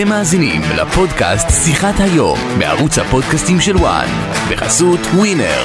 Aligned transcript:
אתם 0.00 0.08
מאזינים 0.08 0.62
לפודקאסט 0.76 1.64
שיחת 1.64 1.94
היום 1.98 2.38
בערוץ 2.58 2.98
הפודקאסטים 2.98 3.60
של 3.60 3.76
וואן 3.76 4.06
בחסות 4.50 5.00
ווינר. 5.00 5.64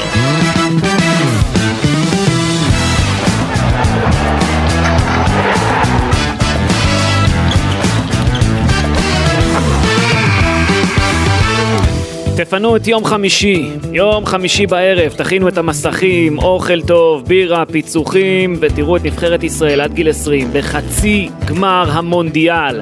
תפנו 12.38 12.76
את 12.76 12.88
יום 12.88 13.06
חמישי, 13.06 13.70
יום 13.92 14.26
חמישי 14.26 14.68
בערב, 14.68 15.12
תכינו 15.12 15.48
את 15.48 15.58
המסכים, 15.58 16.38
אוכל 16.38 16.82
טוב, 16.82 17.26
בירה, 17.26 17.66
פיצוחים, 17.66 18.56
ותראו 18.60 18.98
את 18.98 19.04
נבחרת 19.04 19.44
ישראל 19.44 19.82
עד 19.82 19.94
גיל 19.94 20.10
20 20.10 20.50
בחצי 20.54 21.30
גמר 21.46 21.90
המונדיאל. 21.92 22.82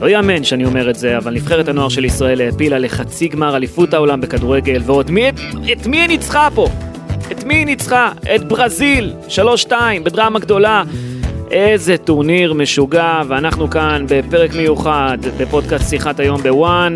לא 0.00 0.10
יאמן 0.10 0.44
שאני 0.44 0.64
אומר 0.64 0.90
את 0.90 0.96
זה, 0.96 1.16
אבל 1.16 1.34
נבחרת 1.34 1.68
הנוער 1.68 1.88
של 1.88 2.04
ישראל 2.04 2.40
העפילה 2.40 2.78
לחצי 2.78 3.28
גמר 3.28 3.56
אליפות 3.56 3.94
העולם 3.94 4.20
בכדורגל, 4.20 4.82
ועוד 4.84 5.10
מי, 5.10 5.28
את, 5.28 5.34
את 5.72 5.86
מי 5.86 6.00
היא 6.00 6.08
ניצחה 6.08 6.48
פה? 6.54 6.68
את 7.32 7.44
מי 7.44 7.54
היא 7.54 7.66
ניצחה? 7.66 8.12
את 8.34 8.48
ברזיל, 8.48 9.12
3-2, 9.68 9.72
בדרמה 10.02 10.38
גדולה. 10.38 10.82
איזה 11.50 11.96
טורניר 11.96 12.52
משוגע, 12.52 13.22
ואנחנו 13.28 13.70
כאן 13.70 14.06
בפרק 14.08 14.54
מיוחד 14.54 15.18
בפודקאסט 15.38 15.90
שיחת 15.90 16.20
היום 16.20 16.42
ב 16.42 16.52
ONE. 16.52 16.92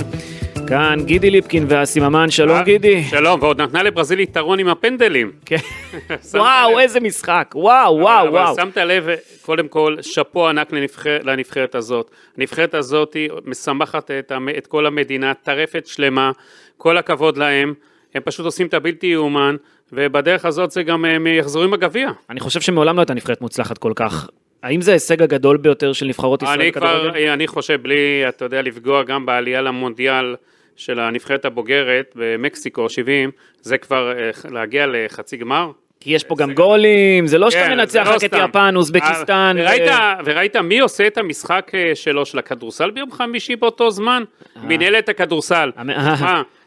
כאן 0.71 0.99
גידי 1.05 1.31
ליפקין 1.31 1.65
ואסי 1.69 2.01
ממן, 2.01 2.31
שלום 2.31 2.57
אה, 2.57 2.63
גידי. 2.63 3.03
שלום, 3.03 3.43
ועוד 3.43 3.61
נתנה 3.61 3.83
לברזיל 3.83 4.21
יתרון 4.21 4.59
עם 4.59 4.69
הפנדלים. 4.69 5.33
כן. 5.45 5.57
וואו? 6.35 6.79
איזה 6.79 7.01
משחק, 7.01 7.53
וואו, 7.55 7.97
וואו, 7.97 8.21
אבל 8.21 8.29
וואו. 8.29 8.55
שמת 8.57 8.77
לב, 8.77 9.07
קודם 9.43 9.69
כל, 9.69 9.97
שאפו 10.01 10.49
ענק 10.49 10.73
לנבחר, 10.73 11.19
לנבחרת 11.23 11.75
הזאת. 11.75 12.11
הנבחרת 12.37 12.75
הזאת 12.75 13.17
משמחת 13.45 14.11
את, 14.59 14.67
כל 14.67 14.87
המדינה, 14.87 15.35
טרפת 15.35 15.87
שלמה, 15.87 16.31
כל 16.77 16.97
הכבוד 16.97 17.37
להם. 17.37 17.75
הם 18.15 18.23
פשוט 18.25 18.47
עושים 18.47 18.67
את 18.67 18.75
הבלתי 18.75 19.07
יאומן, 19.07 19.57
ובדרך 19.93 20.45
הזאת 20.45 20.71
זה 20.71 20.83
גם 20.83 21.05
הם 21.05 21.27
יחזרו 21.27 21.63
עם 21.63 21.73
הגביע. 21.73 22.11
אני 22.31 22.41
חושב 22.41 22.61
שמעולם 22.61 22.97
לא 22.97 23.01
הייתה 23.01 23.15
נבחרת 23.15 23.41
מוצלחת 23.41 23.79
כל 23.79 23.93
כך. 23.97 24.29
האם 24.63 24.81
זה 24.81 24.91
ההישג 24.91 25.23
הגדול 25.23 25.57
ביותר 25.57 25.93
של 25.93 26.07
נבחרות 26.07 26.43
ישראל 26.43 26.61
אני 26.61 26.73
כבר? 26.73 27.11
אני 27.35 27.47
חושב, 27.47 27.83
בלי, 27.83 28.25
אתה 28.29 28.45
יודע, 28.45 28.63
לפגוע 28.63 29.03
גם 29.03 29.27
בעלייה 29.27 29.61
למונדיאל 29.63 30.35
של 30.81 31.01
הנבחרת 31.01 31.45
הבוגרת 31.45 32.13
במקסיקו 32.15 32.89
70, 32.89 33.31
זה 33.61 33.79
כבר 33.79 34.13
אה, 34.19 34.31
להגיע 34.51 34.87
לחצי 34.89 35.37
גמר. 35.37 35.71
כי 36.01 36.11
יש 36.11 36.25
פה 36.25 36.35
גם 36.39 36.53
גולים, 36.55 37.27
זה 37.27 37.39
לא 37.39 37.51
שאתה 37.51 37.65
כן, 37.65 37.71
מנצח 37.71 38.05
זה 38.05 38.11
לא 38.11 38.15
רק 38.15 38.25
את. 38.25 38.49
יפן, 38.49 38.77
אוזבקיסטן. 38.77 39.57
אה, 39.59 40.15
וראית, 40.25 40.57
מי 40.57 40.81
עושה 40.81 41.07
את 41.07 41.19
המשחק 41.19 41.73
אה, 41.75 41.95
שלו 41.95 42.27
של 42.27 42.39
הכדורסל 42.39 42.91
ביום 42.91 43.13
חמישי 43.13 43.57
באותו 43.57 43.91
זמן? 43.91 44.23
מנהלת 44.63 45.09
הכדורסל. 45.09 45.71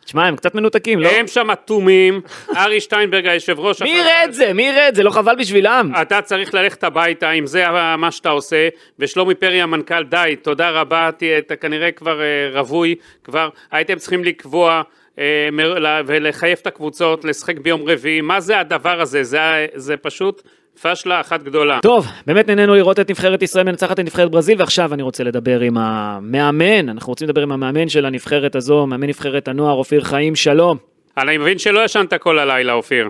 אה? 0.04 0.06
תשמע, 0.06 0.26
הם 0.26 0.36
קצת 0.36 0.56
מנותקים, 0.56 1.00
לא? 1.00 1.10
הם 1.10 1.28
שם 1.28 1.52
אטומים, 1.52 2.22
ארי 2.58 2.82
שטיינברג 2.82 3.28
היושב 3.28 3.60
ראש. 3.60 3.82
מי 3.82 3.90
יראה 3.90 4.26
את 4.26 4.34
זה? 4.34 4.54
מי 4.54 4.64
יראה 4.64 4.88
את 4.90 4.96
זה? 4.96 5.04
לא 5.04 5.10
חבל 5.12 5.36
בשבילם? 5.36 5.92
אתה 6.02 6.22
צריך 6.22 6.54
ללכת 6.54 6.84
הביתה 6.84 7.32
אם 7.32 7.46
זה 7.46 7.66
מה 7.98 8.12
שאתה 8.12 8.30
עושה, 8.30 8.70
ושלומי 9.00 9.36
פרי 9.36 9.62
המנכ"ל, 9.62 10.04
די, 10.04 10.36
תודה 10.42 10.70
רבה, 10.70 11.10
אתה 11.38 11.56
כנראה 11.56 11.92
כבר 11.92 12.22
אה, 12.22 12.60
רווי, 12.60 12.96
כבר 13.24 13.50
הייתם 13.72 13.96
צריכים 13.96 14.24
לקבוע 14.24 14.82
אה, 15.20 15.50
ולחייב 16.06 16.58
את 16.62 16.68
הקבוצות 16.68 17.26
לשחק 17.26 17.58
ביום 17.58 17.90
רביעי, 17.90 18.22
מה 18.22 18.40
זה 18.40 18.60
הדבר 18.60 19.02
הזה? 19.02 19.24
זה, 19.24 19.68
זה 19.76 19.98
פשוט 19.98 20.42
פשלה 20.82 21.22
אחת 21.22 21.44
גדולה. 21.44 21.80
טוב, 21.82 22.06
באמת 22.28 22.48
נהנינו 22.48 22.76
לראות 22.76 23.00
את 23.00 23.10
נבחרת 23.10 23.42
ישראל 23.44 23.66
מנצחת 23.66 24.00
את 24.00 24.06
נבחרת 24.06 24.32
ברזיל, 24.32 24.60
ועכשיו 24.60 24.94
אני 24.94 25.04
רוצה 25.04 25.24
לדבר 25.24 25.60
עם 25.60 25.78
המאמן, 25.78 26.90
אנחנו 26.90 27.12
רוצים 27.12 27.28
לדבר 27.28 27.42
עם 27.42 27.52
המאמן 27.52 27.90
של 27.90 28.06
הנבחרת 28.06 28.56
הזו, 28.56 28.88
מאמן 28.88 29.08
נבחרת 29.08 29.48
הנוער, 29.48 29.74
אופיר 29.74 30.02
חיים, 30.04 30.36
שלום. 30.36 30.78
אני 31.18 31.38
מבין 31.38 31.58
שלא 31.60 31.80
ישנת 31.86 32.14
כל 32.14 32.40
הלילה, 32.40 32.74
אופיר. 32.74 33.10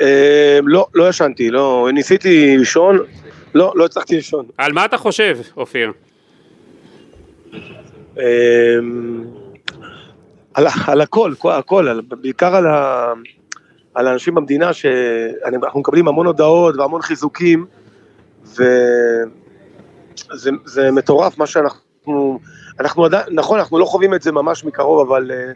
אה, 0.00 0.58
לא, 0.64 0.86
לא 0.94 1.08
ישנתי, 1.08 1.50
לא, 1.50 1.88
ניסיתי 1.92 2.56
לישון, 2.58 2.98
לא, 3.54 3.72
לא 3.76 3.84
הצלחתי 3.84 4.14
לישון. 4.16 4.46
על 4.58 4.72
מה 4.72 4.84
אתה 4.84 4.96
חושב, 4.98 5.38
אופיר? 5.56 5.92
אה, 8.18 8.24
על, 10.54 10.66
על 10.86 11.00
הכל, 11.00 11.32
כל- 11.38 11.52
הכל, 11.52 12.00
בעיקר 12.20 12.54
על, 12.56 12.66
ה, 12.66 13.12
על 13.94 14.06
האנשים 14.06 14.34
במדינה 14.34 14.72
שאנחנו 14.72 15.80
מקבלים 15.80 16.08
המון 16.08 16.26
הודעות 16.26 16.76
והמון 16.76 17.02
חיזוקים, 17.02 17.66
וזה 18.44 19.30
זה 20.64 20.90
מטורף 20.90 21.38
מה 21.38 21.46
שאנחנו, 21.46 22.38
אנחנו 22.80 23.04
עדיין, 23.04 23.26
נכון, 23.30 23.58
אנחנו 23.58 23.78
לא 23.78 23.84
חווים 23.84 24.14
את 24.14 24.22
זה 24.22 24.32
ממש 24.32 24.64
מקרוב, 24.64 25.10
אבל 25.10 25.30
אה, 25.30 25.52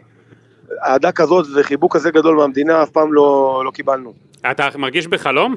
אהדה 0.83 1.11
כזאת 1.11 1.45
וחיבוק 1.55 1.95
כזה 1.95 2.11
גדול 2.11 2.35
מהמדינה 2.35 2.83
אף 2.83 2.89
פעם 2.89 3.13
לא, 3.13 3.61
לא 3.65 3.71
קיבלנו. 3.71 4.13
אתה 4.51 4.69
מרגיש 4.77 5.07
בחלום? 5.07 5.55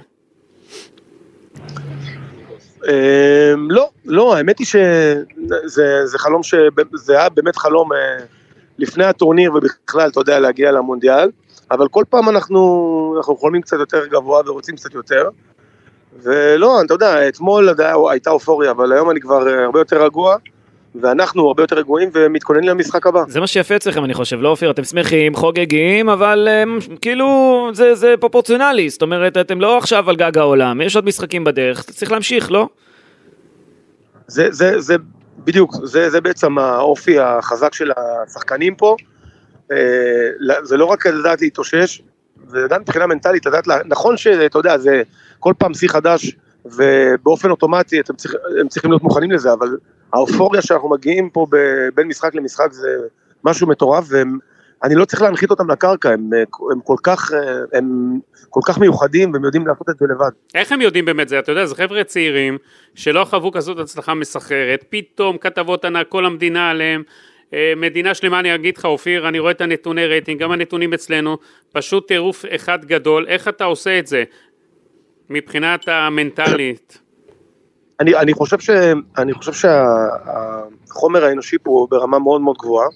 אמ, 2.89 3.71
לא, 3.71 3.91
לא, 4.05 4.37
האמת 4.37 4.59
היא 4.59 4.67
שזה 4.67 6.07
זה 6.07 6.19
חלום 6.19 6.43
ש... 6.43 6.55
זה 6.95 7.19
היה 7.19 7.29
באמת 7.29 7.57
חלום 7.57 7.93
אה, 7.93 7.99
לפני 8.79 9.05
הטורניר 9.05 9.55
ובכלל, 9.55 10.09
אתה 10.09 10.21
יודע, 10.21 10.39
להגיע 10.39 10.73
למונדיאל, 10.73 11.31
אבל 11.71 11.89
כל 11.89 12.05
פעם 12.11 12.29
אנחנו, 12.29 13.15
אנחנו 13.17 13.37
חולמים 13.37 13.63
קצת 13.63 13.77
יותר 13.79 14.07
גבוה 14.07 14.41
ורוצים 14.47 14.77
קצת 14.77 14.95
יותר, 14.95 15.29
ולא, 16.23 16.81
אתה 16.83 16.95
יודע, 16.95 17.29
אתמול 17.29 17.69
הייתה 18.11 18.31
אופוריה, 18.31 18.71
אבל 18.71 18.93
היום 18.93 19.11
אני 19.11 19.21
כבר 19.21 19.49
אה, 19.49 19.65
הרבה 19.65 19.81
יותר 19.81 20.05
רגוע, 20.05 20.37
ואנחנו 21.01 21.47
הרבה 21.47 21.63
יותר 21.63 21.77
רגועים 21.77 22.11
ומתכוננים 22.15 22.69
למשחק 22.69 23.07
הבא. 23.07 23.23
זה 23.29 23.41
מה 23.41 23.47
שיפה 23.47 23.77
אצלכם, 23.77 24.05
אני 24.05 24.15
חושב, 24.15 24.37
לא 24.41 24.49
אופיר? 24.49 24.71
אתם 24.71 24.85
שמחים, 24.85 25.35
חוגגים, 25.35 26.09
אבל 26.09 26.49
הם, 26.49 26.79
כאילו, 27.01 27.71
זה, 27.73 27.95
זה 27.95 28.15
פרופורציונלי, 28.21 28.91
זאת 28.91 29.03
אומרת, 29.03 29.37
אתם 29.37 29.61
לא 29.61 29.79
עכשיו 29.79 30.11
על 30.11 30.17
גג 30.17 30.39
העולם, 30.39 30.81
יש 30.81 30.97
עוד 30.97 31.05
משחקים 31.05 31.45
בדרך, 31.45 31.83
צריך 31.83 32.13
להמשיך, 32.13 32.53
לא? 32.53 32.69
זה, 34.27 34.49
זה, 34.51 34.81
זה 34.81 34.97
בדיוק, 35.39 35.75
זה, 35.85 36.11
זה 36.11 36.21
בעצם 36.21 36.59
האופי 36.59 37.19
החזק 37.19 37.75
של 37.75 37.91
השחקנים 37.97 38.75
פה. 38.75 38.97
אה, 39.73 39.77
זה 40.63 40.77
לא 40.77 40.85
רק 40.85 41.07
לדעת 41.07 41.41
להתאושש, 41.41 42.03
זה 42.49 42.59
גם 42.71 42.81
מבחינה 42.81 43.07
מנטלית, 43.07 43.47
לדעת, 43.47 43.67
לה- 43.67 43.79
נכון 43.87 44.17
שאתה 44.17 44.59
יודע, 44.59 44.79
זה 44.79 45.03
כל 45.41 45.55
פעם 45.59 45.75
שיא 45.75 45.89
חדש, 45.89 46.37
ובאופן 46.65 47.51
אוטומטי 47.51 48.01
אתם 48.01 48.17
צריכים, 48.17 48.41
הם 48.61 48.69
צריכים 48.69 48.91
להיות 48.91 49.03
מוכנים 49.03 49.31
לזה, 49.31 49.53
אבל 49.53 49.77
האופוריה 50.13 50.63
שאנחנו 50.63 50.91
מגיעים 50.91 51.31
פה 51.31 51.47
בין 51.95 52.09
משחק 52.09 52.35
למשחק 52.35 52.73
זה 52.73 52.89
משהו 53.45 53.67
מטורף, 53.67 54.05
ואני 54.83 54.95
לא 54.95 55.05
צריך 55.05 55.23
להנחית 55.23 55.51
אותם 55.51 55.71
לקרקע, 55.71 56.11
הם, 56.11 56.31
אה, 56.35 56.39
הם, 56.73 56.81
כל 56.85 56.97
כך, 57.03 57.33
אה, 57.33 57.79
הם 57.79 58.19
כל 58.51 58.61
כך 58.65 58.79
מיוחדים, 58.79 59.33
והם 59.33 59.45
יודעים 59.45 59.67
לעשות 59.67 59.91
את 59.91 59.99
זה 59.99 60.07
לבד. 60.11 60.31
איך 60.55 60.73
הם 60.73 60.81
יודעים 60.81 61.05
באמת 61.05 61.29
זה? 61.29 61.39
אתה 61.39 61.53
יודע, 61.53 61.67
זה 61.67 61.75
חבר'ה 61.75 62.05
צעירים 62.05 62.59
שלא 62.95 63.25
חוו 63.25 63.53
כזאת 63.53 63.79
הצלחה 63.79 64.15
מסחררת, 64.15 64.85
פתאום 64.89 65.39
כתבות 65.39 65.85
ענק, 65.85 66.09
כל 66.09 66.27
המדינה 66.27 66.71
עליהם. 66.71 67.03
אה, 67.55 67.73
מדינה 67.77 68.15
שלמה, 68.15 68.41
אני 68.41 68.55
אגיד 68.55 68.77
לך, 68.77 68.85
אופיר, 68.85 69.29
אני 69.29 69.39
רואה 69.39 69.51
את 69.51 69.61
הנתוני 69.61 70.07
רייטינג, 70.07 70.41
גם 70.41 70.53
הנתונים 70.53 70.95
אצלנו, 70.95 71.37
פשוט 71.73 72.09
טירוף 72.09 72.45
אחד 72.55 72.85
גדול. 72.85 73.27
איך 73.29 73.49
אתה 73.49 73.65
עושה 73.65 73.99
את 73.99 74.07
זה 74.07 74.25
מבחינת 75.31 75.89
המנטלית? 75.89 76.99
אני, 78.01 78.17
אני 78.17 78.33
חושב, 78.33 78.57
אני 79.19 79.33
חושב 79.33 79.53
שהחומר 79.53 81.25
האנושי 81.25 81.57
פה 81.63 81.71
הוא 81.71 81.89
ברמה 81.91 82.19
מאוד 82.19 82.41
מאוד 82.41 82.57
גבוהה. 82.59 82.89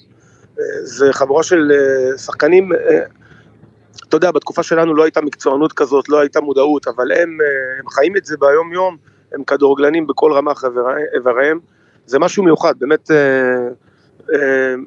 זה 0.82 1.12
חבורה 1.12 1.42
של 1.42 1.72
אה, 1.74 2.18
שחקנים, 2.18 2.72
אה, 2.72 3.02
אתה 4.08 4.16
יודע, 4.16 4.30
בתקופה 4.30 4.62
שלנו 4.62 4.94
לא 4.94 5.02
הייתה 5.02 5.20
מקצוענות 5.20 5.72
כזאת, 5.72 6.08
לא 6.08 6.20
הייתה 6.20 6.40
מודעות, 6.40 6.88
אבל 6.88 7.12
הם, 7.12 7.38
אה, 7.40 7.78
הם 7.80 7.88
חיים 7.90 8.16
את 8.16 8.24
זה 8.24 8.36
ביום 8.40 8.72
יום, 8.72 8.96
הם 9.32 9.44
כדורגלנים 9.44 10.06
בכל 10.06 10.32
רמ"ח 10.32 10.64
איברי- 10.64 11.04
איבריהם. 11.14 11.58
זה 12.06 12.18
משהו 12.18 12.42
מיוחד, 12.44 12.74
באמת, 12.78 13.10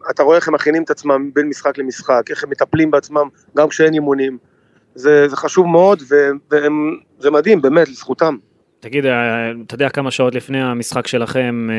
אתה 0.09 0.23
רואה 0.23 0.35
איך 0.35 0.47
הם 0.47 0.53
מכינים 0.53 0.83
את 0.83 0.89
עצמם 0.89 1.29
בין 1.33 1.49
משחק 1.49 1.77
למשחק, 1.77 2.21
איך 2.29 2.43
הם 2.43 2.49
מטפלים 2.49 2.91
בעצמם 2.91 3.27
גם 3.57 3.69
כשאין 3.69 3.93
אימונים. 3.93 4.37
זה, 4.95 5.27
זה 5.27 5.35
חשוב 5.35 5.67
מאוד, 5.67 6.03
וזה 6.09 7.31
מדהים, 7.31 7.61
באמת, 7.61 7.89
לזכותם. 7.89 8.37
תגיד, 8.79 9.05
אה, 9.05 9.51
אתה 9.65 9.75
יודע 9.75 9.89
כמה 9.89 10.11
שעות 10.11 10.35
לפני 10.35 10.61
המשחק 10.61 11.07
שלכם 11.07 11.69
אה, 11.71 11.75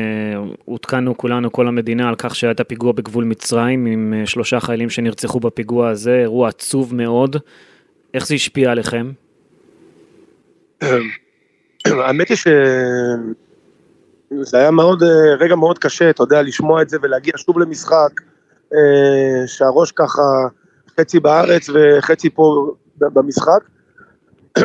עודכנו 0.65 1.17
כולנו, 1.17 1.51
כל 1.51 1.67
המדינה, 1.67 2.09
על 2.09 2.15
כך 2.15 2.35
שהיה 2.35 2.51
את 2.51 2.59
הפיגוע 2.59 2.91
בגבול 2.91 3.23
מצרים 3.23 3.85
עם 3.85 4.13
אה, 4.17 4.25
שלושה 4.25 4.59
חיילים 4.59 4.89
שנרצחו 4.89 5.39
בפיגוע 5.39 5.89
הזה, 5.89 6.15
אירוע 6.15 6.49
עצוב 6.49 6.95
מאוד. 6.95 7.35
איך 8.13 8.27
זה 8.27 8.35
השפיע 8.35 8.71
עליכם? 8.71 9.11
האמת 11.85 12.29
היא 12.29 12.37
שזה 12.37 14.57
היה 14.57 14.71
מאוד, 14.71 15.03
אה, 15.03 15.35
רגע 15.39 15.55
מאוד 15.55 15.79
קשה, 15.79 16.09
אתה 16.09 16.23
יודע, 16.23 16.41
לשמוע 16.41 16.81
את 16.81 16.89
זה 16.89 16.97
ולהגיע 17.01 17.33
שוב 17.37 17.59
למשחק, 17.59 18.21
אה, 18.73 19.47
שהראש 19.47 19.91
ככה 19.91 20.21
חצי 20.99 21.19
בארץ 21.19 21.69
וחצי 21.69 22.29
פה 22.29 22.73
במשחק. 22.97 23.59
אה, 24.57 24.63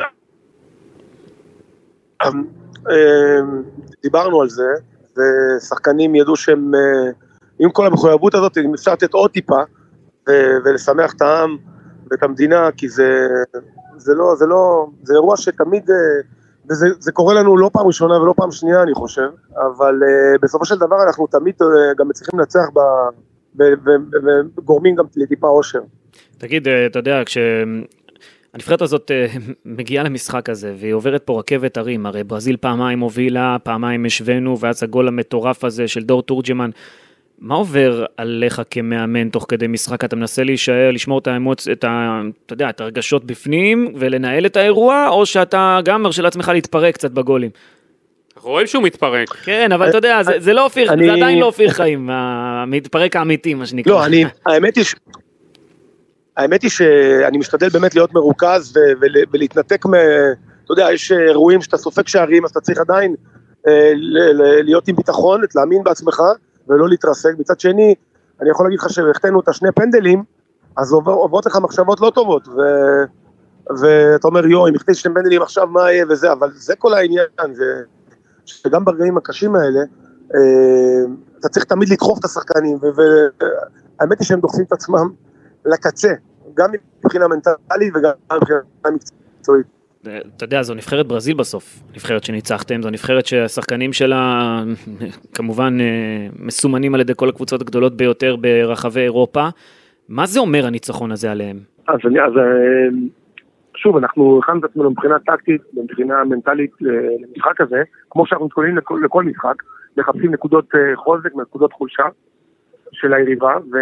דיברנו 4.02 4.42
על 4.42 4.48
זה, 4.48 4.68
ושחקנים 5.16 6.14
ידעו 6.14 6.36
שהם, 6.36 6.74
אה, 6.74 7.10
עם 7.58 7.70
כל 7.70 7.86
המחויבות 7.86 8.34
הזאת, 8.34 8.58
אם 8.58 8.74
אפשר 8.74 8.92
לתת 8.92 9.14
עוד 9.14 9.30
טיפה, 9.30 9.60
ולשמח 10.64 11.14
את 11.14 11.22
העם 11.22 11.56
ואת 12.10 12.22
המדינה, 12.22 12.68
כי 12.76 12.88
זה, 12.88 13.28
זה 13.96 14.14
לא, 14.14 14.34
זה 14.36 14.46
לא, 14.46 14.86
זה 15.02 15.14
אירוע 15.14 15.36
שתמיד, 15.36 15.90
אה, 15.90 15.96
וזה 16.70 16.86
זה 16.98 17.12
קורה 17.12 17.34
לנו 17.34 17.56
לא 17.56 17.70
פעם 17.72 17.86
ראשונה 17.86 18.20
ולא 18.22 18.34
פעם 18.36 18.50
שנייה, 18.50 18.82
אני 18.82 18.94
חושב, 18.94 19.28
אבל 19.50 19.94
uh, 20.02 20.38
בסופו 20.42 20.64
של 20.64 20.76
דבר 20.76 20.96
אנחנו 21.06 21.26
תמיד 21.26 21.54
גם 21.98 22.08
מצליחים 22.08 22.38
לנצח 22.38 22.64
ב... 22.74 22.80
וגורמים 24.56 24.94
גם 24.94 25.04
לטיפה 25.16 25.48
אושר. 25.48 25.80
תגיד, 26.38 26.68
אתה 26.86 26.98
יודע, 26.98 27.22
כש... 27.24 27.38
הנבחרת 28.56 28.82
הזאת 28.82 29.10
אה, 29.10 29.26
מגיעה 29.64 30.04
למשחק 30.04 30.50
הזה, 30.50 30.74
והיא 30.76 30.92
עוברת 30.92 31.22
פה 31.22 31.38
רכבת 31.38 31.76
הרים, 31.76 32.06
הרי 32.06 32.24
ברזיל 32.24 32.56
פעמיים 32.56 33.00
הובילה, 33.00 33.56
פעמיים 33.62 34.04
השווינו, 34.04 34.58
ואז 34.60 34.82
הגול 34.82 35.08
המטורף 35.08 35.64
הזה 35.64 35.88
של 35.88 36.02
דור 36.02 36.22
תורג'מן. 36.22 36.70
מה 37.38 37.54
עובר 37.54 38.04
עליך 38.16 38.62
כמאמן 38.70 39.28
תוך 39.28 39.46
כדי 39.48 39.66
משחק? 39.66 40.04
אתה 40.04 40.16
מנסה 40.16 40.44
להישאר, 40.44 40.90
לשמור 40.90 41.18
את 41.18 41.26
האמוצ... 41.26 41.68
את 41.68 41.84
ה... 41.84 42.20
אתה 42.46 42.52
יודע, 42.52 42.70
את 42.70 42.80
הרגשות 42.80 43.24
בפנים 43.24 43.92
ולנהל 43.96 44.46
את 44.46 44.56
האירוע, 44.56 45.08
או 45.08 45.26
שאתה 45.26 45.80
גם 45.84 46.02
מרשה 46.02 46.22
לעצמך 46.22 46.48
להתפרק 46.54 46.94
קצת 46.94 47.10
בגולים? 47.10 47.50
אנחנו 48.36 48.50
רואים 48.50 48.66
שהוא 48.66 48.82
מתפרק. 48.82 49.28
כן, 49.28 49.72
אבל 49.72 49.88
אתה 49.88 49.98
יודע, 49.98 50.22
זה, 50.22 50.32
זה 50.38 50.52
לא 50.52 50.64
אופיר, 50.64 50.92
אני... 50.92 51.06
זה 51.06 51.12
עדיין 51.12 51.38
לא 51.38 51.46
אופיר 51.46 51.70
חיים, 51.70 52.10
המתפרק 52.10 53.16
האמיתי, 53.16 53.54
מה 53.54 53.66
שנקרא. 53.66 53.92
לא, 53.92 54.06
אני, 54.06 54.24
האמת 54.46 54.76
היא, 54.76 54.84
האמת 56.36 56.62
היא 56.62 56.70
שאני 56.70 57.38
משתדל 57.38 57.68
באמת 57.68 57.94
להיות 57.94 58.14
מרוכז 58.14 58.76
ו- 58.76 59.00
ו- 59.00 59.30
ולהתנתק 59.32 59.86
מ... 59.86 59.94
אתה 60.64 60.72
יודע, 60.72 60.92
יש 60.92 61.12
אירועים 61.12 61.62
שאתה 61.62 61.76
סופג 61.76 62.06
שערים, 62.06 62.44
אז 62.44 62.50
אתה 62.50 62.60
צריך 62.60 62.78
עדיין 62.78 63.14
אה, 63.68 63.92
ל- 63.94 64.42
ל- 64.42 64.64
להיות 64.64 64.88
עם 64.88 64.96
ביטחון, 64.96 65.40
להאמין 65.54 65.84
בעצמך 65.84 66.22
ולא 66.68 66.88
להתרסק. 66.88 67.30
מצד 67.38 67.60
שני, 67.60 67.94
אני 68.40 68.50
יכול 68.50 68.66
להגיד 68.66 68.78
לך 68.78 68.90
שהחטאנו 68.90 69.40
את 69.40 69.48
השני 69.48 69.72
פנדלים, 69.72 70.22
אז 70.76 70.92
עובר, 70.92 71.12
עוברות 71.12 71.46
לך 71.46 71.56
מחשבות 71.62 72.00
לא 72.00 72.12
טובות, 72.14 72.48
ו... 72.48 72.60
ואתה 73.80 74.28
אומר, 74.28 74.46
יואו, 74.46 74.68
אם 74.68 74.74
החטאתי 74.74 74.98
שני 74.98 75.14
פנדלים 75.14 75.42
עכשיו, 75.42 75.66
מה 75.66 75.92
יהיה 75.92 76.04
וזה, 76.08 76.32
אבל 76.32 76.50
זה 76.54 76.76
כל 76.76 76.94
העניין, 76.94 77.26
זה... 77.52 77.82
שגם 78.46 78.84
ברגעים 78.84 79.16
הקשים 79.16 79.56
האלה, 79.56 79.80
אה, 80.34 81.04
אתה 81.40 81.48
צריך 81.48 81.64
תמיד 81.64 81.88
לדחוף 81.88 82.18
את 82.18 82.24
השחקנים, 82.24 82.78
והאמת 82.82 84.18
היא 84.18 84.26
שהם 84.26 84.40
דוחפים 84.40 84.64
את 84.64 84.72
עצמם 84.72 85.10
לקצה, 85.66 86.12
גם 86.54 86.70
מבחינה 87.04 87.28
מנטלית 87.28 87.96
וגם 87.96 88.10
מבחינה 88.36 88.60
מקצועית. 89.40 89.66
אתה 90.36 90.44
יודע, 90.44 90.62
זו 90.62 90.74
נבחרת 90.74 91.06
ברזיל 91.06 91.36
בסוף, 91.36 91.82
נבחרת 91.94 92.24
שניצחתם, 92.24 92.82
זו 92.82 92.90
נבחרת 92.90 93.26
שהשחקנים 93.26 93.92
שלה 93.92 94.62
כמובן 95.34 95.80
אה, 95.80 96.28
מסומנים 96.38 96.94
על 96.94 97.00
ידי 97.00 97.12
כל 97.16 97.28
הקבוצות 97.28 97.60
הגדולות 97.60 97.96
ביותר 97.96 98.36
ברחבי 98.36 99.00
אירופה. 99.00 99.48
מה 100.08 100.26
זה 100.26 100.40
אומר 100.40 100.66
הניצחון 100.66 101.12
הזה 101.12 101.30
עליהם? 101.30 101.56
אז, 101.88 101.98
אני, 102.06 102.20
אז 102.20 102.32
אה, 102.36 102.88
שוב, 103.76 103.96
אנחנו 103.96 104.40
הכנו 104.42 104.58
את 104.58 104.64
עצמנו 104.64 104.90
מבחינה 104.90 105.18
טקטית, 105.18 105.62
מבחינה 105.74 106.24
מנטלית 106.24 106.70
אה, 106.86 106.90
למשחק 107.20 107.60
הזה, 107.60 107.82
כמו 108.10 108.26
שאנחנו 108.26 108.46
מתכוננים 108.46 108.76
לכל, 108.76 109.00
לכל 109.04 109.24
משחק, 109.24 109.62
מחפשים 109.96 110.30
נקודות 110.30 110.68
חוזק, 110.96 111.36
נקודות 111.36 111.72
חולשה. 111.72 112.04
של 112.92 113.14
היריבה, 113.14 113.56
ו... 113.72 113.76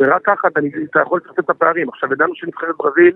ורק 0.00 0.22
ככה 0.24 0.48
אתה, 0.48 0.60
אתה 0.90 1.00
יכול 1.00 1.20
לצמצם 1.24 1.42
את 1.42 1.50
הפערים. 1.50 1.88
עכשיו, 1.88 2.12
ידענו 2.12 2.34
שנבחרת 2.34 2.74
ברזיל 2.78 3.14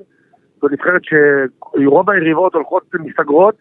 זו 0.63 0.69
נבחרת 0.69 1.01
שרוב 1.05 2.11
היריבות 2.11 2.55
הולכות 2.55 2.83
מסתגרות, 2.95 3.55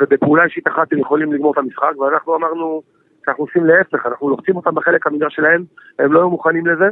ובפעולה 0.00 0.44
אישית 0.44 0.68
אחת 0.68 0.92
הם 0.92 0.98
יכולים 0.98 1.32
לגמור 1.32 1.52
את 1.52 1.58
המשחק, 1.58 1.98
ואנחנו 1.98 2.36
אמרנו 2.36 2.82
שאנחנו 3.24 3.44
עושים 3.44 3.64
להפך, 3.64 4.06
אנחנו 4.06 4.28
לוחצים 4.28 4.56
אותם 4.56 4.74
בחלק 4.74 5.06
המגרש 5.06 5.34
שלהם, 5.36 5.64
הם 5.98 6.12
לא 6.12 6.18
היו 6.18 6.30
מוכנים 6.30 6.66
לזה, 6.66 6.88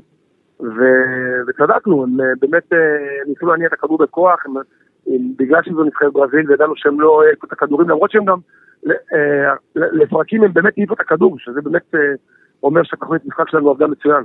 ו... 0.61 0.83
וצדקנו, 1.49 2.03
הם 2.03 2.21
אה, 2.21 2.27
באמת 2.41 2.73
אה, 2.73 2.79
ניסו 3.27 3.47
להניע 3.47 3.67
את 3.67 3.73
הכדור 3.73 3.99
בכוח, 3.99 4.47
הם... 4.47 4.57
הם... 4.57 4.63
בגלל 5.39 5.63
שזו 5.63 5.85
נבחרת 5.85 6.13
ברזיל, 6.13 6.51
וידענו 6.51 6.77
שהם 6.77 7.01
לא 7.01 7.23
העיפו 7.23 7.47
את 7.47 7.53
הכדורים, 7.53 7.91
למרות 7.91 8.11
שהם 8.11 8.25
גם, 8.25 8.39
אה, 8.87 9.55
לפרקים 9.77 10.43
הם 10.43 10.53
באמת 10.53 10.73
העיפו 10.77 10.95
את 10.95 11.01
הכדור, 11.01 11.39
שזה 11.39 11.61
באמת 11.61 11.95
אומר 12.63 12.83
שהתוכנית 12.85 13.23
משחק 13.27 13.49
שלנו 13.51 13.71
עבדה 13.71 13.87
מצוין. 13.87 14.25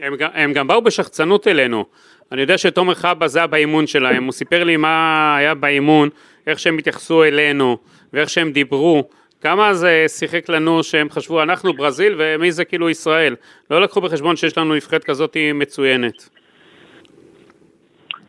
הם, 0.00 0.12
הם 0.34 0.52
גם 0.52 0.66
באו 0.66 0.82
בשחצנות 0.82 1.48
אלינו. 1.48 1.84
אני 2.32 2.40
יודע 2.40 2.58
שתומר 2.58 2.94
חבא 2.94 3.26
זה 3.26 3.38
היה 3.38 3.46
באימון 3.46 3.86
שלהם, 3.86 4.24
הוא 4.24 4.32
סיפר 4.32 4.64
לי 4.64 4.76
מה 4.76 5.36
היה 5.36 5.54
באימון, 5.54 6.08
איך 6.46 6.58
שהם 6.58 6.78
התייחסו 6.78 7.24
אלינו, 7.24 7.76
ואיך 8.12 8.28
שהם 8.30 8.52
דיברו. 8.52 9.08
כמה 9.40 9.74
זה 9.74 10.04
שיחק 10.08 10.48
לנו 10.48 10.82
שהם 10.82 11.10
חשבו 11.10 11.42
אנחנו 11.42 11.72
ברזיל 11.72 12.14
ומי 12.18 12.52
זה 12.52 12.64
כאילו 12.64 12.90
ישראל. 12.90 13.36
לא 13.70 13.80
לקחו 13.80 14.00
בחשבון 14.00 14.36
שיש 14.36 14.58
לנו 14.58 14.74
נבחרת 14.74 15.04
כזאת 15.04 15.36
מצוינת. 15.54 16.28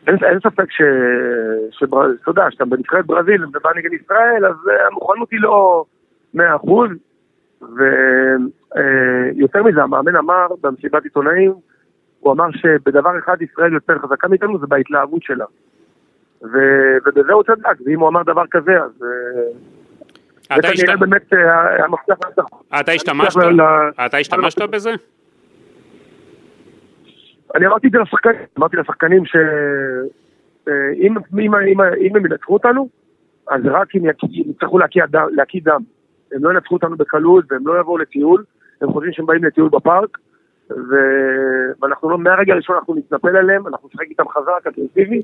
אין, 0.06 0.16
אין 0.24 0.38
ספק 0.40 0.70
ש... 0.70 0.82
אתה 1.84 2.30
יודע, 2.30 2.42
שאתה 2.50 2.64
בנבחרת 2.64 3.06
ברזיל 3.06 3.44
ובא 3.44 3.70
נגד 3.76 3.92
ישראל, 3.92 4.46
אז 4.46 4.68
אה, 4.68 4.86
המוכנות 4.86 5.30
היא 5.30 5.40
לא 5.40 5.84
100%, 6.36 6.40
ויותר 7.62 9.62
מזה, 9.62 9.82
המאמן 9.82 10.16
אמר 10.16 10.46
במסיבת 10.60 11.04
עיתונאים, 11.04 11.52
הוא 12.20 12.32
אמר 12.32 12.46
שבדבר 12.52 13.18
אחד 13.18 13.42
ישראל 13.42 13.72
יותר 13.72 13.98
חזקה 13.98 14.28
מאיתנו, 14.28 14.58
זה 14.58 14.66
בהתלהבות 14.66 15.22
שלה. 15.22 15.44
ו... 16.42 16.58
ובזה 17.06 17.32
הוא 17.32 17.42
צדק, 17.42 17.80
ואם 17.86 18.00
הוא 18.00 18.08
אמר 18.08 18.22
דבר 18.22 18.42
כזה, 18.50 18.82
אז... 18.82 19.02
אה, 19.02 20.58
אתה 20.58 20.68
השת... 20.68 20.98
באמת 21.00 21.32
אה. 21.32 21.86
אתה 22.80 22.92
השתמשת? 22.92 23.40
אתה 24.06 24.16
השתמשת 24.16 24.62
בזה? 24.62 24.90
אני 27.54 27.66
אמרתי 27.66 27.86
את 27.86 27.92
זה 27.92 27.98
לשחקנים, 27.98 28.36
אמרתי 28.58 28.76
לשחקנים 28.76 29.22
שאם 29.26 31.14
אה, 31.80 32.16
הם 32.16 32.26
ינצחו 32.26 32.54
אותנו, 32.54 32.88
אז 33.48 33.60
רק 33.64 33.96
אם 33.96 34.02
יצטרכו 34.32 34.78
להקיא 34.78 35.60
דם. 35.62 35.80
הם 36.32 36.44
לא 36.44 36.50
ינצחו 36.50 36.74
אותנו 36.74 36.96
בקלות 36.96 37.44
והם 37.50 37.66
לא 37.66 37.80
יבואו 37.80 37.98
לטיול, 37.98 38.44
הם 38.80 38.92
חושבים 38.92 39.12
שהם 39.12 39.26
באים 39.26 39.44
לטיול 39.44 39.68
בפארק, 39.68 40.18
ו... 40.70 40.94
ואנחנו 41.82 42.10
לא, 42.10 42.18
מהרגע 42.18 42.52
הראשון 42.52 42.76
אנחנו 42.76 42.94
נתנפל 42.94 43.36
עליהם, 43.36 43.66
אנחנו 43.66 43.88
נשחק 43.88 44.06
איתם 44.10 44.24
חזק, 44.28 44.66
אגרסיבי, 44.66 45.22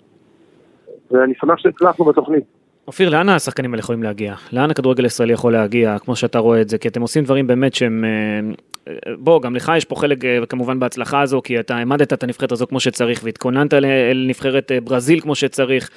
ואני 1.10 1.34
שמח 1.34 1.58
שהצלחנו 1.58 2.04
בתוכנית. 2.04 2.44
אופיר, 2.86 3.10
לאן 3.10 3.28
השחקנים 3.28 3.70
האלה 3.70 3.80
יכולים 3.80 4.02
להגיע? 4.02 4.34
לאן 4.52 4.70
הכדורגל 4.70 5.04
הישראלי 5.04 5.32
יכול 5.32 5.52
להגיע, 5.52 5.98
כמו 5.98 6.16
שאתה 6.16 6.38
רואה 6.38 6.60
את 6.60 6.68
זה? 6.68 6.78
כי 6.78 6.88
אתם 6.88 7.02
עושים 7.02 7.24
דברים 7.24 7.46
באמת 7.46 7.74
שהם... 7.74 8.04
אה, 8.04 8.94
בוא, 9.18 9.42
גם 9.42 9.56
לך 9.56 9.72
יש 9.76 9.84
פה 9.84 9.96
חלק 9.96 10.24
אה, 10.24 10.46
כמובן 10.48 10.78
בהצלחה 10.78 11.20
הזו, 11.20 11.40
כי 11.44 11.60
אתה 11.60 11.76
העמדת 11.76 12.12
את 12.12 12.22
הנבחרת 12.22 12.52
הזו 12.52 12.66
כמו 12.66 12.80
שצריך, 12.80 13.20
והתכוננת 13.24 13.74
אל 13.74 14.26
נבחרת 14.28 14.72
אה, 14.72 14.80
ברזיל 14.80 15.20
כמו 15.20 15.34
שצריך. 15.34 15.90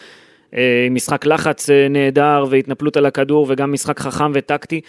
אה, 0.58 0.88
משחק 0.92 1.26
לחץ 1.26 1.70
אה, 1.70 1.88
נהדר 1.90 2.46
והתנפלות 2.50 2.98
על 2.98 3.06
הכדור 3.06 3.46
וגם 3.50 3.74
משחק 3.74 4.00
חכם 4.00 4.32
וטקטי. 4.34 4.82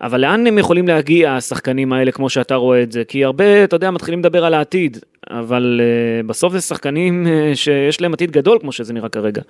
אבל 0.00 0.20
לאן 0.20 0.46
הם 0.46 0.58
יכולים 0.58 0.88
להגיע, 0.88 1.32
השחקנים 1.32 1.92
האלה, 1.92 2.12
כמו 2.12 2.30
שאתה 2.30 2.54
רואה 2.54 2.82
את 2.82 2.92
זה? 2.92 3.04
כי 3.04 3.24
הרבה, 3.24 3.64
אתה 3.64 3.76
יודע, 3.76 3.90
מתחילים 3.90 4.20
לדבר 4.20 4.44
על 4.44 4.54
העתיד, 4.54 4.96
אבל 5.30 5.80
uh, 5.80 6.26
בסוף 6.26 6.52
זה 6.52 6.60
שחקנים 6.60 7.26
uh, 7.26 7.56
שיש 7.56 8.00
להם 8.00 8.12
עתיד 8.12 8.30
גדול, 8.30 8.58
כמו 8.58 8.72
שזה 8.72 8.94
נראה 8.94 9.08
כרגע. 9.08 9.42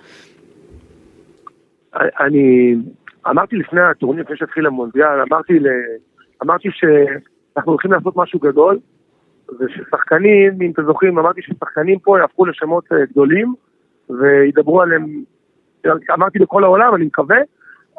אני 1.95 2.75
אמרתי 3.29 3.55
לפני 3.55 3.81
הטורניר, 3.81 4.23
לפני 4.23 4.37
שהתחיל 4.37 4.65
המונדיאל, 4.65 5.21
אמרתי, 5.29 5.59
ל... 5.59 5.67
אמרתי 6.43 6.69
שאנחנו 6.71 7.71
הולכים 7.71 7.91
לעשות 7.91 8.13
משהו 8.17 8.39
גדול, 8.39 8.79
וששחקנים, 9.59 10.61
אם 10.61 10.71
אתם 10.71 10.85
זוכרים, 10.85 11.19
אמרתי 11.19 11.41
ששחקנים 11.41 11.99
פה 11.99 12.19
יהפכו 12.19 12.45
לשמות 12.45 12.85
גדולים, 13.11 13.53
וידברו 14.09 14.81
עליהם 14.81 15.23
אמרתי 16.13 16.39
לכל 16.39 16.63
העולם, 16.63 16.95
אני 16.95 17.05
מקווה, 17.05 17.37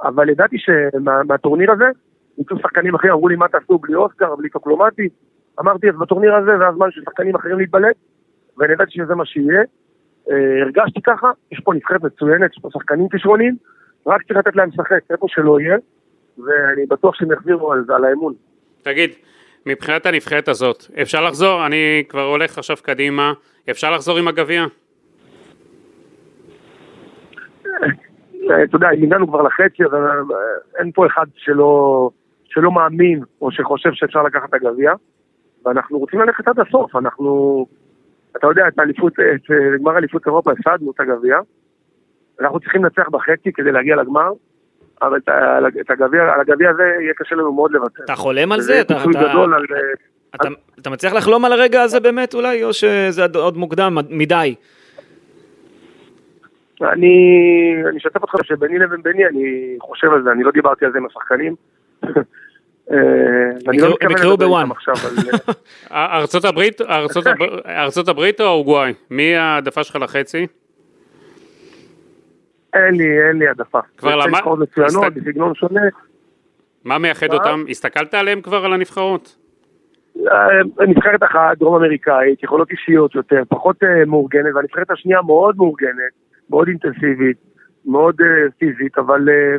אבל 0.03 0.29
ידעתי 0.29 0.57
שמהטורניר 0.59 1.73
הזה, 1.73 1.85
יצאו 2.39 2.59
שחקנים 2.59 2.95
אחרים, 2.95 3.13
אמרו 3.13 3.29
לי 3.29 3.37
מה 3.37 3.49
תעשו 3.49 3.79
בלי 3.79 3.95
אוסקר, 3.95 4.37
בלי 4.37 4.49
טוקלומטי, 4.49 5.09
אמרתי 5.61 5.89
אז 5.91 5.95
בטורניר 5.97 6.35
הזה 6.35 6.51
זה 6.59 6.69
הזמן 6.69 6.91
של 6.91 7.01
שחקנים 7.05 7.35
אחרים 7.35 7.59
להתבלט, 7.59 7.97
ואני 8.59 8.73
ידעתי 8.73 8.91
שזה 8.91 9.15
מה 9.15 9.27
שיהיה. 9.27 9.63
אה, 10.31 10.63
הרגשתי 10.63 11.03
ככה, 11.03 11.31
יש 11.53 11.61
פה 11.65 11.75
נבחרת 11.75 12.03
מצוינת, 12.03 12.51
יש 12.53 12.59
פה 12.63 12.69
שחקנים 12.73 13.09
כישרונים, 13.09 13.57
רק 14.07 14.23
צריך 14.23 14.39
לתת 14.39 14.57
להם 14.57 14.69
לשחק 14.69 15.01
איפה 15.11 15.27
שלא 15.29 15.61
יהיה, 15.61 15.77
ואני 16.39 16.87
בטוח 16.87 17.15
שהם 17.15 17.33
יחזירו 17.33 17.73
על 17.73 17.85
זה, 17.87 17.95
על 17.95 18.05
האמון. 18.05 18.35
תגיד, 18.83 19.11
מבחינת 19.67 20.07
הנבחרת 20.07 20.49
הזאת, 20.49 20.85
אפשר 21.03 21.25
לחזור? 21.25 21.67
אני 21.67 22.05
כבר 22.09 22.25
הולך 22.25 22.59
עכשיו 22.59 22.77
קדימה, 22.83 23.33
אפשר 23.71 23.91
לחזור 23.91 24.19
עם 24.19 24.29
הגביע? 24.29 24.65
אתה 28.65 28.77
יודע, 28.77 28.91
אם 28.91 29.03
הגענו 29.03 29.29
כבר 29.29 29.43
לחצי, 29.43 29.85
אז 29.85 29.95
אה, 29.95 29.99
אין 30.79 30.91
פה 30.95 31.07
אחד 31.07 31.25
שלא, 31.37 32.11
שלא 32.45 32.71
מאמין 32.73 33.21
או 33.41 33.51
שחושב 33.53 33.91
שאפשר 33.93 34.23
לקחת 34.23 34.49
את 34.49 34.55
הגביע, 34.55 34.93
ואנחנו 35.65 35.99
רוצים 35.99 36.21
ללכת 36.21 36.49
עד 36.49 36.61
הסוף, 36.61 36.97
אנחנו, 36.97 37.67
אתה 38.37 38.47
יודע, 38.47 38.69
את 38.69 38.79
האליפות, 38.79 39.13
את 39.21 39.51
גמר 39.81 39.99
אליפות 39.99 40.27
אירופה 40.27 40.53
הפסדנו 40.53 40.91
את 40.91 41.01
הגביע, 41.01 41.37
אנחנו 42.41 42.61
צריכים 42.61 42.85
לנצח 42.85 43.09
בחצי 43.09 43.53
כדי 43.53 43.73
להגיע 43.73 43.97
לגמר, 43.97 44.29
אבל 45.03 45.19
את 45.81 45.91
הגביע, 45.91 46.23
על 46.35 46.41
הגביע 46.41 46.71
הזה 46.71 46.83
יהיה 47.01 47.15
קשה 47.17 47.35
לנו 47.35 47.53
מאוד 47.53 47.71
לוותר. 47.73 48.05
אתה 48.05 48.15
חולם 48.15 48.53
על 48.53 48.61
זה? 48.61 48.81
אתה- 48.81 48.95
אתה- 49.03 49.29
גדול 49.29 49.55
על... 49.55 49.65
אה, 49.75 49.79
אתה- 50.35 50.49
אתה 50.81 50.91
מצליח 50.91 51.13
לחלום 51.13 51.45
על 51.45 51.53
הרגע 51.53 51.83
הזה 51.83 52.01
באמת 52.01 52.35
אולי, 52.35 52.65
או 52.65 52.73
שזה 52.73 53.23
עוד 53.35 53.57
מוקדם 53.57 53.97
מדי? 54.11 54.55
אני, 56.83 57.17
אני 57.89 57.99
אשתף 57.99 58.23
אותך 58.23 58.35
שביני 58.43 58.79
לבין 58.79 59.03
ביני, 59.03 59.27
אני 59.27 59.43
חושב 59.81 60.13
על 60.13 60.23
זה, 60.23 60.33
אני 60.33 60.43
לא 60.45 60.51
דיברתי 60.51 60.85
על 60.85 60.93
זה 60.93 60.99
עם 60.99 61.07
השחקנים. 61.07 61.55
אה, 62.91 62.97
יקראו- 63.61 63.89
לא 63.89 63.93
מתכוון 63.93 63.97
הם 64.01 64.11
יקראו 64.11 64.33
לדבר 64.33 64.47
בוואן. 64.47 64.63
איתם 64.63 64.73
עכשיו 64.73 64.95
על... 65.09 65.17
אה, 65.93 66.17
ארצות 66.19 66.45
הברית, 66.45 66.81
ארצות 66.81 67.27
הבר- 67.27 67.59
ארצות 67.85 68.09
הברית 68.09 68.41
או 68.41 68.47
אורוגוואי? 68.47 68.93
מי 69.11 69.37
העדפה 69.37 69.85
שלך 69.85 69.97
לחצי? 69.97 70.47
אין 72.75 72.95
לי, 72.95 73.29
אין 73.29 73.37
לי 73.39 73.49
העדפה. 73.49 73.79
כבר 73.99 74.17
למד- 74.17 74.29
נבחרות 74.29 74.59
מצוינות, 74.59 74.91
הסתכל- 75.05 75.11
בסגנון 75.21 75.55
שונה. 75.55 75.81
מה 76.85 76.99
מייחד? 76.99 77.33
אותם? 77.33 77.65
הסתכלת 77.69 78.15
עליהם 78.15 78.41
כבר 78.41 78.65
על 78.65 78.73
הנבחרות? 78.73 79.37
אה, 80.31 80.85
נבחרת 80.89 81.23
אחת, 81.23 81.59
דרום 81.59 81.75
אמריקאית, 81.77 82.43
יכולות 82.43 82.71
אישיות 82.71 83.15
יותר, 83.15 83.43
פחות 83.49 83.77
מאורגנת, 84.07 84.55
והנבחרת 84.55 84.91
השנייה 84.91 85.23
מאוד 85.23 85.57
מאורגנת, 85.57 86.13
מאוד 86.51 86.69
אינטנסיבית, 86.69 87.37
מאוד 87.87 88.21
אה, 88.21 88.51
פיזית, 88.59 88.99
אבל 88.99 89.29
אה, 89.29 89.57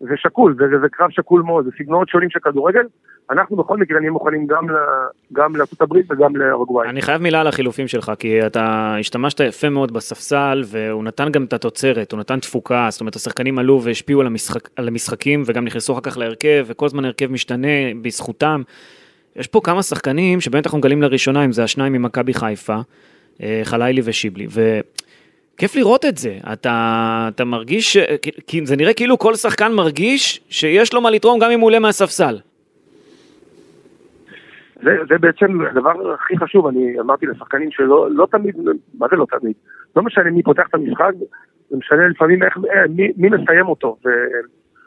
זה 0.00 0.14
שקול, 0.16 0.56
זה, 0.58 0.64
זה, 0.68 0.78
זה 0.80 0.88
קרב 0.88 1.10
שקול 1.10 1.42
מאוד, 1.42 1.64
זה 1.64 1.70
סגנונות 1.78 2.08
שונים 2.08 2.30
של 2.30 2.38
כדורגל. 2.38 2.86
אנחנו 3.30 3.56
בכל 3.56 3.76
מקרה 3.76 4.00
נהיה 4.00 4.10
מוכנים 4.10 4.46
גם, 4.46 4.66
גם 5.32 5.56
לארצות 5.56 5.80
הברית 5.80 6.06
וגם 6.10 6.36
לאורוגוואי. 6.36 6.88
אני 6.88 7.02
חייב 7.02 7.22
מילה 7.22 7.40
על 7.40 7.46
החילופים 7.46 7.88
שלך, 7.88 8.12
כי 8.18 8.46
אתה 8.46 8.96
השתמשת 9.00 9.40
יפה 9.40 9.68
מאוד 9.68 9.92
בספסל, 9.92 10.62
והוא 10.66 11.04
נתן 11.04 11.30
גם 11.30 11.44
את 11.44 11.52
התוצרת, 11.52 12.12
הוא 12.12 12.20
נתן 12.20 12.40
תפוקה, 12.40 12.86
זאת 12.90 13.00
אומרת, 13.00 13.16
השחקנים 13.16 13.58
עלו 13.58 13.82
והשפיעו 13.82 14.20
על, 14.20 14.26
המשחק, 14.26 14.68
על 14.76 14.88
המשחקים, 14.88 15.42
וגם 15.46 15.64
נכנסו 15.64 15.92
אחר 15.92 16.00
כך 16.00 16.18
להרכב, 16.18 16.64
וכל 16.66 16.86
הזמן 16.86 17.04
ההרכב 17.04 17.32
משתנה 17.32 17.68
בזכותם. 18.02 18.62
יש 19.36 19.46
פה 19.46 19.60
כמה 19.64 19.82
שחקנים 19.82 20.40
שבאמת 20.40 20.66
אנחנו 20.66 20.78
מגלים 20.78 21.02
לראשונה, 21.02 21.44
אם 21.44 21.52
זה 21.52 21.64
השניים 21.64 21.92
ממכבי 21.92 22.34
חיפה, 22.34 22.76
אה, 23.42 23.60
חלילי 23.64 24.00
ושיבלי, 24.04 24.46
וכיף 25.54 25.76
לראות 25.76 26.04
את 26.04 26.16
זה. 26.16 26.38
אתה, 26.52 27.28
אתה 27.34 27.44
מרגיש, 27.44 27.96
כי 28.46 28.66
זה 28.66 28.76
נראה 28.76 28.94
כאילו 28.94 29.18
כל 29.18 29.34
שחקן 29.34 29.72
מרגיש 29.72 30.40
שיש 30.48 30.94
לו 30.94 31.00
מה 31.00 31.10
לתרום 31.10 31.38
גם 31.38 31.50
אם 31.50 31.60
הוא 31.60 31.66
עולה 31.66 31.78
מהספסל. 31.78 32.38
זה, 34.82 34.90
זה 35.08 35.18
בעצם 35.18 35.60
הדבר 35.70 36.12
הכי 36.14 36.38
חשוב, 36.38 36.66
אני 36.66 37.00
אמרתי 37.00 37.26
לשחקנים 37.26 37.70
שלא 37.70 38.08
לא 38.10 38.26
תמיד, 38.30 38.56
מה 38.98 39.06
זה 39.10 39.16
לא 39.16 39.26
תמיד? 39.30 39.52
לא 39.96 40.02
משנה 40.02 40.30
מי 40.30 40.42
פותח 40.42 40.66
את 40.68 40.74
המשחק, 40.74 41.12
זה 41.70 41.76
משנה 41.76 42.08
לפעמים 42.08 42.42
איך, 42.42 42.56
אה, 42.56 42.84
מי, 42.88 43.12
מי 43.16 43.28
מסיים 43.28 43.66
אותו 43.68 43.96
ו, 44.04 44.08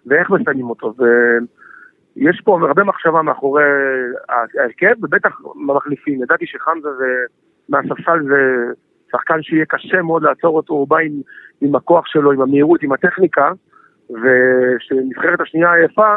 ואיך 0.05 0.29
מסיימים 0.29 0.69
אותו. 0.69 0.93
ויש 0.97 2.41
פה 2.43 2.59
הרבה 2.67 2.83
מחשבה 2.83 3.21
מאחורי 3.21 3.63
ההרכב, 4.29 5.03
ובטח 5.03 5.41
במחליפים. 5.55 6.23
ידעתי 6.23 6.45
שחמזה 6.47 6.89
זה, 6.97 7.05
מהספסל 7.69 8.23
זה 8.23 8.71
שחקן 9.11 9.43
שיהיה 9.43 9.65
קשה 9.65 10.01
מאוד 10.01 10.23
לעצור 10.23 10.55
אותו, 10.55 10.73
הוא 10.73 10.87
בא 10.87 10.97
עם, 10.97 11.21
עם 11.61 11.75
הכוח 11.75 12.07
שלו, 12.07 12.31
עם 12.31 12.41
המהירות, 12.41 12.83
עם 12.83 12.91
הטכניקה, 12.91 13.51
וכשנבחרת 14.09 15.41
השנייה 15.41 15.73
עייפה, 15.73 16.15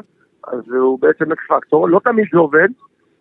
אז 0.49 0.73
הוא 0.73 0.99
בעצם 1.01 1.33
אקס 1.33 1.43
פקטור. 1.49 1.89
לא 1.89 2.01
תמיד 2.05 2.27
זה 2.33 2.39
עובד. 2.39 2.69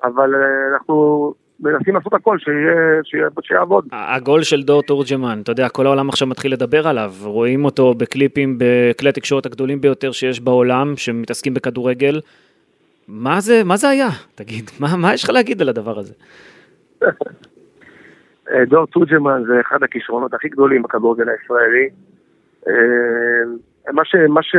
אבל 0.03 0.35
אה, 0.35 0.73
אנחנו 0.73 1.33
מנסים 1.59 1.95
לעשות 1.95 2.13
הכל 2.13 2.37
שיהיה, 2.39 2.99
שיהיה, 3.03 3.27
שיעבוד. 3.41 3.87
הגול 3.91 4.43
של 4.43 4.63
דור 4.63 4.83
תורג'מן, 4.83 5.39
אתה 5.43 5.51
יודע, 5.51 5.69
כל 5.69 5.85
העולם 5.85 6.09
עכשיו 6.09 6.27
מתחיל 6.27 6.53
לדבר 6.53 6.87
עליו, 6.87 7.13
רואים 7.23 7.65
אותו 7.65 7.93
בקליפים 7.93 8.57
בכלי 8.59 9.09
התקשורת 9.09 9.45
הגדולים 9.45 9.81
ביותר 9.81 10.11
שיש 10.11 10.39
בעולם, 10.39 10.93
שמתעסקים 10.97 11.53
בכדורגל. 11.53 12.21
מה 13.07 13.39
זה, 13.39 13.63
מה 13.63 13.77
זה 13.77 13.89
היה? 13.89 14.09
תגיד, 14.35 14.71
מה, 14.79 14.95
מה 14.97 15.13
יש 15.13 15.23
לך 15.23 15.29
להגיד 15.29 15.61
על 15.61 15.69
הדבר 15.69 15.99
הזה? 15.99 16.13
אה, 18.51 18.65
דור 18.65 18.85
תורג'מן 18.85 19.43
זה 19.47 19.59
אחד 19.61 19.83
הכישרונות 19.83 20.33
הכי 20.33 20.49
גדולים 20.49 20.81
בכדורגל 20.81 21.29
הישראלי. 21.29 21.89
אה, 22.67 23.93
מה, 23.93 24.05
ש, 24.05 24.15
מה, 24.29 24.43
ש, 24.43 24.55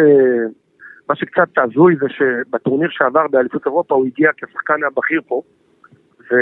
מה 1.08 1.16
שקצת 1.16 1.48
הזוי 1.56 1.96
זה 2.00 2.06
שבטורניר 2.08 2.88
שעבר 2.90 3.26
באליפות 3.30 3.66
אירופה 3.66 3.94
הוא 3.94 4.06
הגיע 4.06 4.30
כשחקן 4.36 4.84
הבכיר 4.86 5.20
פה, 5.26 5.42
ו, 6.20 6.34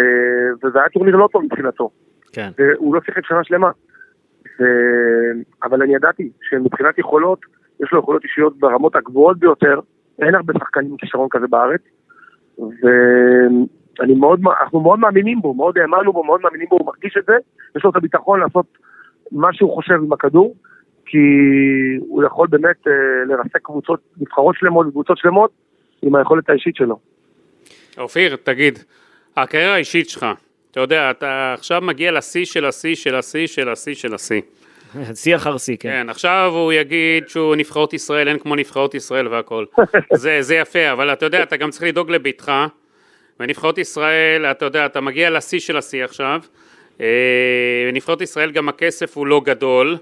וזה 0.64 0.78
היה 0.78 0.88
טורניר 0.88 1.16
לא 1.16 1.28
טוב 1.32 1.42
מבחינתו. 1.42 1.90
כן. 2.32 2.50
והוא 2.58 2.94
לא 2.94 3.00
שיחק 3.06 3.26
שנה 3.26 3.44
שלמה. 3.44 3.70
ו... 4.60 4.64
אבל 5.62 5.82
אני 5.82 5.94
ידעתי 5.94 6.30
שמבחינת 6.42 6.98
יכולות, 6.98 7.38
יש 7.80 7.92
לו 7.92 7.98
יכולות 7.98 8.24
אישיות 8.24 8.58
ברמות 8.58 8.96
הגבוהות 8.96 9.38
ביותר, 9.38 9.80
אין 10.18 10.34
הרבה 10.34 10.52
שחקנים 10.58 10.90
עם 10.90 10.96
כישרון 10.96 11.28
כזה 11.30 11.46
בארץ, 11.46 11.80
ואני 13.98 14.14
מאוד, 14.14 14.40
אנחנו 14.62 14.80
מאוד 14.80 14.98
מאמינים 14.98 15.40
בו, 15.40 15.54
מאוד 15.54 15.78
האמנו 15.78 16.12
בו, 16.12 16.24
מאוד 16.24 16.40
מאמינים 16.40 16.66
בו, 16.70 16.76
הוא 16.76 16.86
מרגיש 16.86 17.14
את 17.18 17.24
זה, 17.26 17.32
יש 17.76 17.84
לו 17.84 17.90
את 17.90 17.96
הביטחון 17.96 18.40
לעשות 18.40 18.66
מה 19.32 19.52
שהוא 19.52 19.74
חושב 19.74 19.94
עם 19.94 20.12
הכדור, 20.12 20.54
כי 21.06 21.18
הוא 22.08 22.24
יכול 22.24 22.48
באמת 22.50 22.86
אה, 22.86 22.92
לרסק 23.26 23.58
קבוצות, 23.62 24.00
נבחרות 24.20 24.56
שלמות 24.58 24.86
וקבוצות 24.86 25.18
שלמות 25.18 25.50
עם 26.02 26.14
היכולת 26.14 26.50
האישית 26.50 26.76
שלו. 26.76 26.98
אופיר, 27.98 28.36
תגיד, 28.36 28.78
הקריירה 29.36 29.74
האישית 29.74 30.08
שלך, 30.08 30.26
אתה 30.70 30.80
יודע, 30.80 31.10
אתה 31.10 31.54
עכשיו 31.54 31.80
מגיע 31.80 32.12
לשיא 32.12 32.44
של 32.44 32.64
השיא 32.64 32.94
של 32.94 33.14
השיא 33.14 33.46
של 33.46 33.68
השיא 33.68 33.94
של 33.94 34.14
השיא. 34.14 34.40
שיא 35.22 35.36
אחר 35.36 35.58
שיא, 35.58 35.76
כן. 35.76 35.88
כן, 35.88 36.08
עכשיו 36.08 36.50
הוא 36.54 36.72
יגיד 36.72 37.28
שהוא 37.28 37.56
נבחרות 37.56 37.94
ישראל, 37.94 38.28
אין 38.28 38.38
כמו 38.38 38.56
נבחרות 38.56 38.94
ישראל 38.94 39.28
והכל. 39.28 39.64
זה, 40.14 40.38
זה 40.40 40.54
יפה, 40.54 40.92
אבל 40.92 41.12
אתה 41.12 41.26
יודע, 41.26 41.42
אתה 41.42 41.56
גם 41.56 41.70
צריך 41.70 41.82
לדאוג 41.82 42.10
לביתך, 42.10 42.52
ונבחרות 43.40 43.78
ישראל, 43.78 44.46
אתה 44.46 44.64
יודע, 44.64 44.86
אתה 44.86 45.00
מגיע 45.00 45.30
לשיא 45.30 45.60
של 45.60 45.76
השיא 45.76 46.04
עכשיו. 46.04 46.40
אה, 47.00 47.90
נבחרות 47.92 48.20
ישראל 48.20 48.50
גם 48.50 48.68
הכסף 48.68 49.16
הוא 49.16 49.26
לא 49.26 49.40
גדול. 49.44 49.96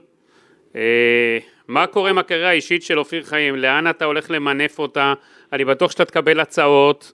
אה, 0.76 1.38
מה 1.68 1.86
קורה 1.86 2.10
עם 2.10 2.18
הקריירה 2.18 2.48
האישית 2.48 2.82
של 2.82 2.98
אופיר 2.98 3.22
חיים? 3.22 3.56
לאן 3.56 3.90
אתה 3.90 4.04
הולך 4.04 4.30
למנף 4.30 4.78
אותה? 4.78 5.14
אני 5.52 5.64
בטוח 5.64 5.90
שאתה 5.90 6.04
תקבל 6.04 6.40
הצעות. 6.40 7.12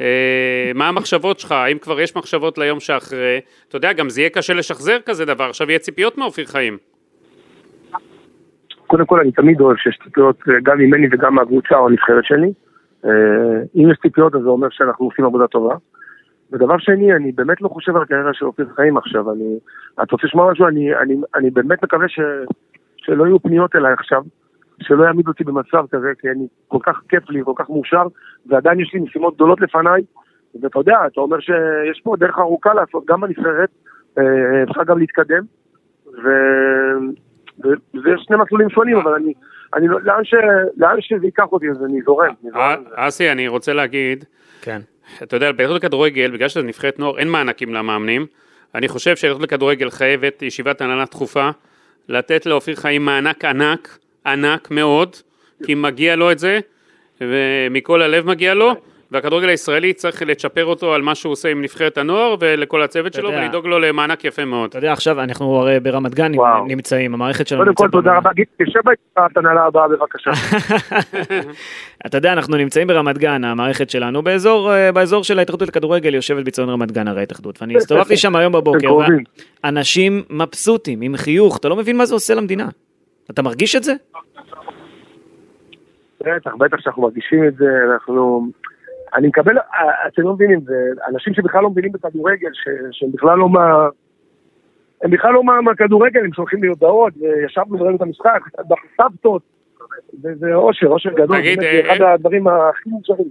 אה, 0.00 0.72
מה 0.74 0.88
המחשבות 0.88 1.40
שלך? 1.40 1.52
האם 1.52 1.78
כבר 1.78 2.00
יש 2.00 2.16
מחשבות 2.16 2.58
ליום 2.58 2.80
שאחרי? 2.80 3.40
אתה 3.68 3.76
יודע, 3.76 3.92
גם 3.92 4.08
זה 4.08 4.20
יהיה 4.20 4.30
קשה 4.30 4.54
לשחזר 4.54 4.98
כזה 5.06 5.24
דבר, 5.24 5.44
עכשיו 5.44 5.70
יהיה 5.70 5.78
ציפיות 5.78 6.18
מאופיר 6.18 6.46
חיים. 6.46 6.78
קודם 8.86 9.06
כל 9.06 9.20
אני 9.20 9.32
תמיד 9.32 9.60
אוהב 9.60 9.76
שיש 9.76 9.98
ציפיות 10.04 10.36
אה, 10.48 10.54
גם 10.62 10.78
ממני 10.78 11.06
וגם 11.12 11.34
מהקבוצה 11.34 11.76
או 11.76 11.88
הנבחרת 11.88 12.24
שלי. 12.24 12.52
אה, 13.04 13.62
אם 13.76 13.90
יש 13.90 13.98
ציפיות 14.02 14.34
אז 14.34 14.42
זה 14.42 14.48
אומר 14.48 14.68
שאנחנו 14.70 15.06
עושים 15.06 15.24
עבודה 15.24 15.46
טובה. 15.46 15.74
ודבר 16.52 16.78
שני, 16.78 17.12
אני 17.12 17.32
באמת 17.32 17.60
לא 17.60 17.68
חושב 17.68 17.96
על 17.96 18.02
הקריירה 18.02 18.34
של 18.34 18.46
אופיר 18.46 18.66
חיים 18.74 18.96
עכשיו. 18.96 19.32
אני, 19.32 19.58
אתה 19.94 20.12
רוצה 20.12 20.26
לשמוע 20.26 20.52
משהו? 20.52 20.68
אני, 20.68 20.96
אני, 20.96 21.16
אני 21.34 21.50
באמת 21.50 21.84
מקווה 21.84 22.08
ש, 22.08 22.20
שלא 22.96 23.26
יהיו 23.26 23.42
פניות 23.42 23.76
אליי 23.76 23.92
עכשיו, 23.92 24.22
שלא 24.80 25.04
יעמידו 25.04 25.30
אותי 25.30 25.44
במצב 25.44 25.84
כזה, 25.90 26.12
כי 26.18 26.30
אני 26.30 26.46
כל 26.68 26.78
כך 26.82 27.00
כיף 27.08 27.30
לי, 27.30 27.40
כל 27.44 27.52
כך 27.56 27.70
מאושר, 27.70 28.06
ועדיין 28.46 28.80
יש 28.80 28.94
לי 28.94 29.00
משימות 29.00 29.34
גדולות 29.34 29.60
לפניי. 29.60 30.02
ואתה 30.60 30.78
יודע, 30.78 30.98
אתה 31.06 31.20
אומר 31.20 31.40
שיש 31.40 32.00
פה 32.04 32.16
דרך 32.18 32.38
ארוכה 32.38 32.74
לעשות, 32.74 33.04
גם 33.06 33.20
בנבחרת, 33.20 33.68
אה, 34.18 34.62
אפשר 34.62 34.84
גם 34.84 34.98
להתקדם. 34.98 35.42
ו... 36.06 36.28
וזה 37.58 38.10
שני 38.16 38.36
מסלולים 38.36 38.70
שונים, 38.70 38.96
אבל 38.96 39.14
אני, 39.14 39.32
אני 39.74 39.88
לא, 39.88 39.98
לאן, 40.02 40.24
ש, 40.24 40.34
לאן 40.76 41.00
שזה 41.00 41.26
ייקח 41.26 41.44
אותי, 41.52 41.70
אז 41.70 41.84
אני 41.84 42.02
זורם. 42.04 42.34
אה. 42.56 42.76
אסי, 42.94 43.30
אני 43.30 43.48
רוצה 43.48 43.72
להגיד, 43.72 44.24
כן. 44.62 44.80
אתה 45.22 45.36
יודע, 45.36 45.52
בהתאחדות 45.52 45.84
לכדורגל, 45.84 46.30
בגלל 46.30 46.48
שזה 46.48 46.62
נבחרת 46.62 46.98
נוער, 46.98 47.18
אין 47.18 47.28
מענקים 47.28 47.74
למאמנים. 47.74 48.26
אני 48.74 48.88
חושב 48.88 49.16
שההתאחדות 49.16 49.48
לכדורגל 49.48 49.90
חייבת 49.90 50.42
ישיבת 50.42 50.80
הנהלה 50.80 51.04
דחופה, 51.04 51.50
לתת 52.08 52.46
לאופיר 52.46 52.76
חיים 52.76 53.04
מענק 53.04 53.44
ענק, 53.44 53.98
ענק 54.26 54.70
מאוד, 54.70 55.16
כי 55.66 55.74
מגיע 55.74 56.16
לו 56.16 56.32
את 56.32 56.38
זה, 56.38 56.60
ומכל 57.20 58.02
הלב 58.02 58.26
מגיע 58.26 58.54
לו, 58.54 58.74
והכדורגל 59.12 59.48
הישראלי 59.48 59.92
צריך 59.92 60.22
לצ'פר 60.22 60.64
אותו 60.64 60.94
על 60.94 61.02
מה 61.02 61.14
שהוא 61.14 61.32
עושה 61.32 61.48
עם 61.48 61.62
נבחרת 61.62 61.98
הנוער 61.98 62.34
ולכל 62.40 62.82
הצוות 62.82 63.12
שלו. 63.12 63.28
ולדאוג 63.28 63.66
לו 63.66 63.78
למענק 63.78 64.24
יפה 64.24 64.44
מאוד. 64.44 64.68
אתה 64.68 64.78
יודע, 64.78 64.92
עכשיו 64.92 65.20
אנחנו 65.22 65.56
הרי 65.56 65.80
ברמת 65.80 66.14
גן 66.14 66.32
וואו. 66.34 66.66
נמצאים, 66.66 67.14
המערכת 67.14 67.48
שלנו 67.48 67.64
קודם 67.64 67.74
כל, 67.74 67.84
נמצאת 67.84 67.92
תודה. 67.92 68.16
רבה. 68.16 68.30
גיל, 68.32 68.44
תשב 68.62 68.80
בישיבת 68.84 69.36
הנהלה 69.36 69.64
הבאה 69.64 69.88
בבקשה. 69.88 70.30
אתה 72.06 72.18
יודע, 72.18 72.32
אנחנו 72.32 72.56
נמצאים 72.56 72.86
ברמת 72.86 73.18
גן, 73.18 73.44
המערכת 73.44 73.90
שלנו, 73.90 74.22
באזור, 74.22 74.72
אה, 74.72 74.92
באזור 74.92 75.24
של 75.24 75.38
ההתאחדות 75.38 75.68
לכדורגל 75.68 76.14
יושבת 76.14 76.44
בציון 76.44 76.68
רמת 76.68 76.92
גן, 76.92 77.08
הרי 77.08 77.20
ההתאחדות, 77.20 77.62
ואני 77.62 77.76
הסתובבתי 77.76 78.16
שם 78.16 78.36
היום 78.36 78.52
בבוקר. 78.52 78.88
אנשים 79.64 80.22
מבסוטים, 80.30 81.02
עם 81.02 81.16
חיוך, 81.16 81.56
אתה 81.56 81.68
לא 81.68 81.76
מבין 81.76 81.96
מה 81.96 82.06
זה 82.06 82.14
עושה 82.14 82.34
למדינה. 82.34 82.68
אתה 83.30 83.42
מרגיש 83.42 83.76
את 83.76 83.82
זה? 83.82 83.94
בטח, 86.20 86.54
בטח 86.58 86.76
שאנחנו 86.80 87.02
מרגישים 87.02 87.44
את 87.48 87.54
זה, 87.56 87.66
אנחנו... 87.92 88.46
אני 89.14 89.28
מקבל, 89.28 89.58
אה, 89.58 89.64
אתם 90.06 90.22
לא 90.22 90.32
מבינים, 90.32 90.60
זה 90.60 90.74
אנשים 91.08 91.34
שבכלל 91.34 91.62
לא 91.62 91.70
מבינים 91.70 91.92
בכדורגל, 91.92 92.48
שהם 92.92 93.08
בכלל 93.12 93.38
לא 93.38 93.48
מה... 93.48 93.88
הם 95.02 95.10
בכלל 95.10 95.32
לא 95.32 95.44
מה- 95.44 95.60
מהכדורגל, 95.60 96.20
הם 96.20 96.32
שולחים 96.32 96.62
לי 96.62 96.68
הודעות, 96.68 97.12
וישבנו 97.20 97.80
וראינו 97.80 97.96
את 97.96 98.02
המשחק, 98.02 98.40
בסבתות, 98.58 99.42
זה- 100.12 100.34
זה 100.34 100.54
אושר, 100.54 100.86
אושר 100.86 101.10
גדול, 101.10 101.38
תגיד, 101.40 101.58
באמת, 101.58 101.74
אה, 101.74 101.82
זה 101.86 101.92
אחד 101.92 102.02
אה. 102.02 102.12
הדברים 102.12 102.48
הכי 102.48 102.90
מוזרים. 102.90 103.28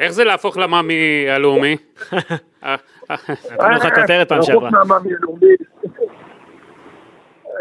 איך 0.00 0.12
זה 0.12 0.24
להפוך 0.24 0.56
למאמי 0.58 1.26
הלאומי? 1.30 1.76
נתנו 3.52 3.70
לך 3.76 3.94
כותרת 3.94 4.28
פעם 4.28 4.42
שעברה. 4.42 4.70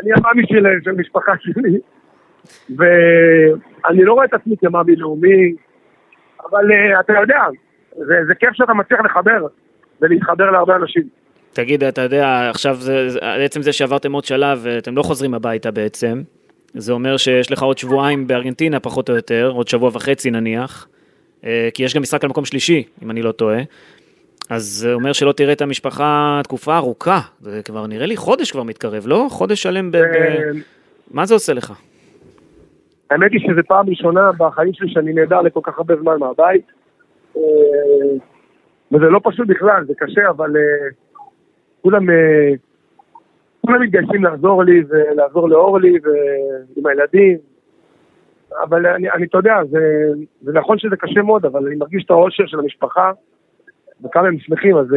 אני 0.01 0.11
המאמי 0.17 0.43
של 0.83 0.91
משפחה 0.91 1.31
שלי, 1.39 1.79
ואני 2.77 4.03
לא 4.03 4.13
רואה 4.13 4.25
את 4.25 4.33
עצמי 4.33 4.55
כמאמי 4.57 4.95
לאומי, 4.95 5.53
אבל 6.49 6.71
אה, 6.71 6.99
אתה 6.99 7.13
יודע, 7.21 7.41
זה 7.97 8.15
זה 8.27 8.35
כיף 8.39 8.49
שאתה 8.53 8.73
מצליח 8.73 8.99
לחבר 9.05 9.47
ולהתחבר 10.01 10.51
להרבה 10.51 10.75
אנשים. 10.75 11.03
תגיד, 11.53 11.83
אתה 11.83 12.01
יודע, 12.01 12.49
עכשיו 12.49 12.75
זה, 12.75 13.07
עצם 13.45 13.61
זה 13.61 13.73
שעברתם 13.73 14.11
עוד 14.11 14.25
שלב, 14.25 14.67
אתם 14.77 14.97
לא 14.97 15.03
חוזרים 15.03 15.33
הביתה 15.33 15.71
בעצם, 15.71 16.21
זה 16.73 16.93
אומר 16.93 17.17
שיש 17.17 17.51
לך 17.51 17.63
עוד 17.63 17.77
שבועיים 17.77 18.27
בארגנטינה 18.27 18.79
פחות 18.79 19.09
או 19.09 19.15
יותר, 19.15 19.51
עוד 19.55 19.67
שבוע 19.67 19.89
וחצי 19.93 20.31
נניח, 20.31 20.87
אה, 21.45 21.69
כי 21.73 21.83
יש 21.83 21.95
גם 21.95 22.01
משחק 22.01 22.23
על 22.23 22.29
מקום 22.29 22.45
שלישי, 22.45 22.83
אם 23.03 23.11
אני 23.11 23.21
לא 23.21 23.31
טועה. 23.31 23.59
אז 24.49 24.63
זה 24.63 24.93
אומר 24.93 25.13
שלא 25.13 25.31
תראה 25.31 25.53
את 25.53 25.61
המשפחה 25.61 26.41
תקופה 26.43 26.77
ארוכה, 26.77 27.19
זה 27.41 27.61
כבר 27.65 27.87
נראה 27.87 28.05
לי 28.05 28.17
חודש 28.17 28.51
כבר 28.51 28.63
מתקרב, 28.63 29.03
לא? 29.07 29.27
חודש 29.29 29.63
שלם 29.63 29.91
ב... 29.91 29.97
ב... 29.97 30.01
אה, 30.01 30.51
מה 31.11 31.25
זה 31.25 31.33
עושה 31.33 31.53
לך? 31.53 31.73
האמת 33.11 33.31
היא 33.31 33.39
שזו 33.39 33.61
פעם 33.67 33.89
ראשונה 33.89 34.31
בחיים 34.37 34.73
שלי 34.73 34.89
שאני 34.89 35.13
נעדר 35.13 35.41
לכל 35.41 35.59
כך 35.63 35.77
הרבה 35.77 35.95
זמן 35.95 36.19
מהבית. 36.19 36.65
אה, 37.37 37.41
וזה 38.91 39.05
לא 39.05 39.19
פשוט 39.23 39.47
בכלל, 39.47 39.85
זה 39.87 39.93
קשה, 39.97 40.29
אבל 40.29 40.57
אה, 40.57 40.89
כולם, 41.81 42.09
אה, 42.09 42.49
כולם 43.61 43.81
מתגייסים 43.81 44.23
לעזור 44.23 44.63
לי 44.63 44.83
ולעזור 44.89 45.49
לאורלי 45.49 45.93
ועם 46.03 46.85
הילדים. 46.85 47.37
אבל 48.63 48.87
אני, 48.87 49.11
אני 49.11 49.25
אתה 49.25 49.37
יודע, 49.37 49.55
זה, 49.69 49.79
זה 50.41 50.51
נכון 50.51 50.79
שזה 50.79 50.95
קשה 50.95 51.21
מאוד, 51.21 51.45
אבל 51.45 51.67
אני 51.67 51.75
מרגיש 51.75 52.03
את 52.05 52.11
האושר 52.11 52.43
של 52.45 52.59
המשפחה, 52.59 53.11
וכמה 54.05 54.27
הם 54.27 54.39
שמחים, 54.39 54.77
אז 54.77 54.87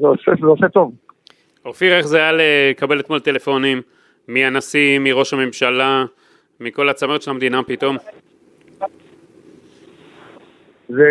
זה 0.00 0.06
עושה, 0.06 0.32
זה 0.40 0.46
עושה 0.46 0.68
טוב. 0.68 0.92
אופיר, 1.64 1.96
איך 1.96 2.06
זה 2.06 2.16
היה 2.16 2.32
לקבל 2.32 3.00
אתמול 3.00 3.20
טלפונים 3.20 3.82
מהנשיא, 4.28 4.98
מראש 4.98 5.34
הממשלה, 5.34 6.04
מכל 6.60 6.88
הצמרת 6.88 7.22
של 7.22 7.30
המדינה 7.30 7.62
פתאום? 7.62 7.96
זה 10.88 11.08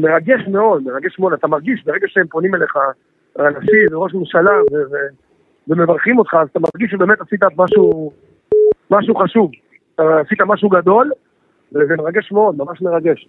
מרגש 0.00 0.40
מאוד, 0.48 0.82
מרגש 0.82 1.18
מאוד. 1.18 1.32
אתה 1.32 1.46
מרגיש, 1.46 1.84
ברגע 1.84 2.06
שהם 2.08 2.26
פונים 2.26 2.54
אליך, 2.54 2.76
הנשיא 3.36 3.88
וראש 3.90 4.14
ממשלה, 4.14 4.62
ו- 4.72 4.74
ו- 4.74 5.08
ומברכים 5.68 6.18
אותך, 6.18 6.34
אז 6.34 6.48
אתה 6.48 6.60
מרגיש 6.60 6.90
שבאמת 6.90 7.20
עשית 7.20 7.40
משהו, 7.56 8.12
משהו 8.90 9.14
חשוב. 9.14 9.50
עשית 9.98 10.40
משהו 10.46 10.68
גדול, 10.68 11.10
וזה 11.72 11.96
מרגש 11.96 12.32
מאוד, 12.32 12.56
ממש 12.58 12.82
מרגש. 12.82 13.26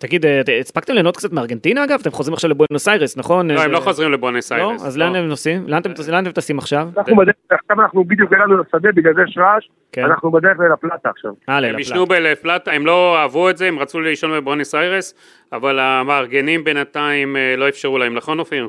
תגיד, 0.00 0.26
אה, 0.26 0.40
הספקתם 0.60 0.92
ליהנות 0.92 1.16
קצת 1.16 1.32
מארגנטינה 1.32 1.84
אגב? 1.84 1.98
אתם 2.02 2.10
חוזרים 2.10 2.34
עכשיו 2.34 2.50
לבואנוס 2.50 2.88
איירס, 2.88 3.16
נכון? 3.16 3.50
לא, 3.50 3.60
הם 3.60 3.68
אה, 3.70 3.72
לא 3.74 3.80
חוזרים 3.80 4.12
לבואנס 4.12 4.52
לא? 4.52 4.56
איירס. 4.56 4.84
אז 4.86 4.98
לאן 4.98 5.14
הם 5.14 5.28
נוסעים? 5.28 5.64
לאן 5.68 5.82
אתם 6.22 6.32
טסים 6.32 6.58
עכשיו? 6.58 6.88
אנחנו 6.96 7.16
בדרך, 7.16 7.34
עכשיו 7.50 7.80
אנחנו 7.80 8.04
בדיוק 8.04 8.32
הגענו 8.32 8.56
לשדה, 8.56 8.88
בגלל 8.94 9.14
זה 9.14 9.20
יש 9.28 9.38
רעש, 9.38 9.68
כן. 9.92 10.04
אנחנו 10.04 10.30
בדרך 10.30 10.56
לפלטה 10.72 11.08
עכשיו. 11.10 11.32
אה, 11.48 11.56
הם 11.68 11.78
ישנו 11.78 12.06
בלפלטה, 12.06 12.72
הם 12.72 12.86
לא 12.86 13.18
אהבו 13.18 13.50
את 13.50 13.56
זה, 13.56 13.66
הם 13.68 13.78
רצו 13.78 14.00
לישון 14.00 14.30
בבואנס 14.40 14.74
איירס, 14.74 15.14
אבל 15.52 15.78
המארגנים 15.78 16.64
בינתיים 16.64 17.36
אה, 17.36 17.54
לא 17.56 17.68
אפשרו 17.68 17.98
להם, 17.98 18.14
נכון 18.14 18.38
אופיר? 18.38 18.68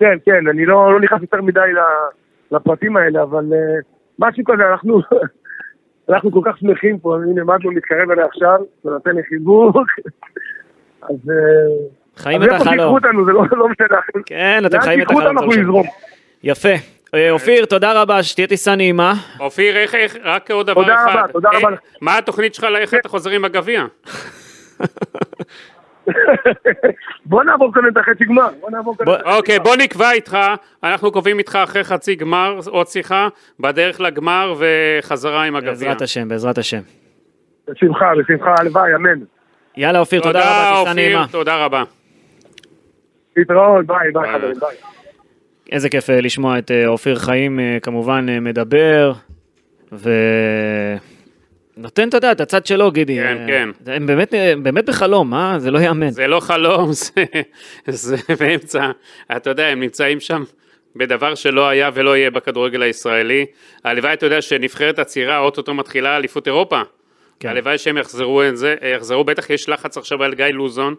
כן, 0.00 0.18
כן, 0.24 0.48
אני 0.50 0.66
לא, 0.66 0.92
לא 0.92 1.00
נכנס 1.00 1.22
יותר 1.22 1.42
מדי 1.42 1.60
ל- 1.60 2.56
לפרטים 2.56 2.96
האלה, 2.96 3.22
אבל 3.22 3.44
משהו 4.18 4.44
כזה, 4.44 4.62
אנחנו, 4.72 5.00
אנחנו 6.10 6.32
כל 6.32 6.40
כך 6.44 6.58
שמחים 6.58 6.98
פה, 6.98 7.16
הנה 7.16 7.44
מגו 7.44 7.70
מתקרב 7.70 8.10
אליי 8.10 8.24
עכשיו, 8.24 8.56
ונותן 8.84 9.10
לי 9.10 9.22
חיבוק, 9.28 9.76
אז... 11.10 11.30
אה, 11.30 11.36
חיים 12.16 12.42
אז 12.42 12.48
את 12.48 12.52
איפה 12.52 12.64
שיקחו 12.64 12.74
החלום. 12.74 12.94
אותנו, 12.94 13.24
זה 13.24 13.32
לא, 13.32 13.42
לא 13.52 13.68
משנה. 13.68 13.98
כן, 14.26 14.62
אתם 14.66 14.80
חיים 14.80 15.00
את 15.02 15.10
החלום. 15.10 15.38
אנחנו. 15.38 15.52
נזרום. 15.52 15.86
יפה. 16.42 16.74
אה, 17.14 17.30
אופיר, 17.30 17.64
תודה 17.64 18.02
רבה, 18.02 18.22
שתהיה 18.22 18.46
טיסה 18.46 18.76
נעימה. 18.76 19.14
אופיר, 19.40 19.76
איך, 19.76 19.94
איך, 19.94 20.16
רק 20.24 20.50
עוד 20.50 20.66
דבר 20.66 20.82
תודה 20.82 20.94
אחד. 20.94 21.16
רבה, 21.18 21.32
תודה 21.32 21.48
אה, 21.48 21.58
רבה. 21.58 21.76
מה 22.00 22.18
התוכנית 22.18 22.54
שלך, 22.54 22.66
איך 22.78 22.94
אתה 22.94 23.08
חוזר 23.08 23.30
עם 23.30 23.44
הגביע? 23.44 23.84
בוא 27.26 27.44
נעבור 27.44 27.74
כאן 27.74 27.82
את 27.92 27.96
החצי 27.96 28.24
גמר, 28.24 28.48
אוקיי. 29.24 29.58
בוא 29.58 29.76
נקבע 29.76 30.12
איתך, 30.12 30.38
אנחנו 30.84 31.12
קובעים 31.12 31.38
איתך 31.38 31.58
אחרי 31.64 31.84
חצי 31.84 32.14
גמר, 32.14 32.58
עוד 32.66 32.86
שיחה, 32.86 33.28
בדרך 33.60 34.00
לגמר 34.00 34.54
וחזרה 34.58 35.44
עם 35.44 35.56
הגביע. 35.56 35.72
בעזרת 35.72 36.02
השם, 36.02 36.28
בעזרת 36.28 36.58
השם. 36.58 36.80
בשמחה, 37.68 38.12
בשמחה, 38.18 38.54
הלוואי, 38.58 38.94
אמן. 38.94 39.18
יאללה 39.76 39.98
אופיר, 39.98 40.20
תודה 40.20 40.40
רבה, 40.40 40.80
טיסה 40.80 40.94
נעימה. 40.94 41.26
תודה 41.30 41.64
רבה. 41.64 41.82
להתראות, 43.36 43.86
ביי, 43.86 43.98
ביי, 43.98 44.12
ביי, 44.12 44.32
חברים, 44.32 44.54
ביי. 44.60 44.60
ביי. 44.60 44.98
איזה 45.72 45.88
כיף 45.88 46.10
אה, 46.10 46.20
לשמוע 46.20 46.58
את 46.58 46.70
אה, 46.70 46.86
אופיר 46.86 47.16
חיים 47.16 47.60
אה, 47.60 47.78
כמובן 47.82 48.26
מדבר, 48.40 49.12
ונותן, 51.78 52.08
אתה 52.08 52.16
יודע, 52.16 52.32
את 52.32 52.40
הצד 52.40 52.66
שלו, 52.66 52.90
גידי. 52.90 53.16
כן, 53.16 53.36
אה, 53.40 53.46
כן. 53.46 53.68
הם 53.92 54.06
באמת, 54.06 54.34
אה, 54.34 54.52
באמת 54.62 54.84
בחלום, 54.86 55.34
אה? 55.34 55.58
זה 55.58 55.70
לא 55.70 55.78
ייאמן. 55.78 56.10
זה 56.10 56.26
לא 56.26 56.40
חלום, 56.40 56.92
זה, 57.02 57.10
זה 57.86 58.16
באמצע, 58.40 58.90
אתה 59.36 59.50
יודע, 59.50 59.66
הם 59.66 59.80
נמצאים 59.80 60.20
שם 60.20 60.44
בדבר 60.96 61.34
שלא 61.34 61.68
היה 61.68 61.90
ולא 61.94 62.16
יהיה 62.16 62.30
בכדורגל 62.30 62.82
הישראלי. 62.82 63.46
הלוואי, 63.84 64.12
אתה 64.12 64.26
יודע, 64.26 64.42
שנבחרת 64.42 64.98
הצעירה 64.98 65.38
אוטוטו 65.38 65.74
מתחילה 65.74 66.16
אליפות 66.16 66.46
אירופה. 66.46 66.80
כן. 67.40 67.48
הלוואי 67.48 67.78
שהם 67.78 67.98
יחזרו 67.98 68.42
את 68.42 68.56
זה, 68.56 68.74
יחזרו, 68.96 69.24
בטח 69.24 69.50
יש 69.50 69.68
לחץ 69.68 69.96
עכשיו 69.96 70.22
על 70.24 70.34
גיא 70.34 70.44
לוזון. 70.46 70.94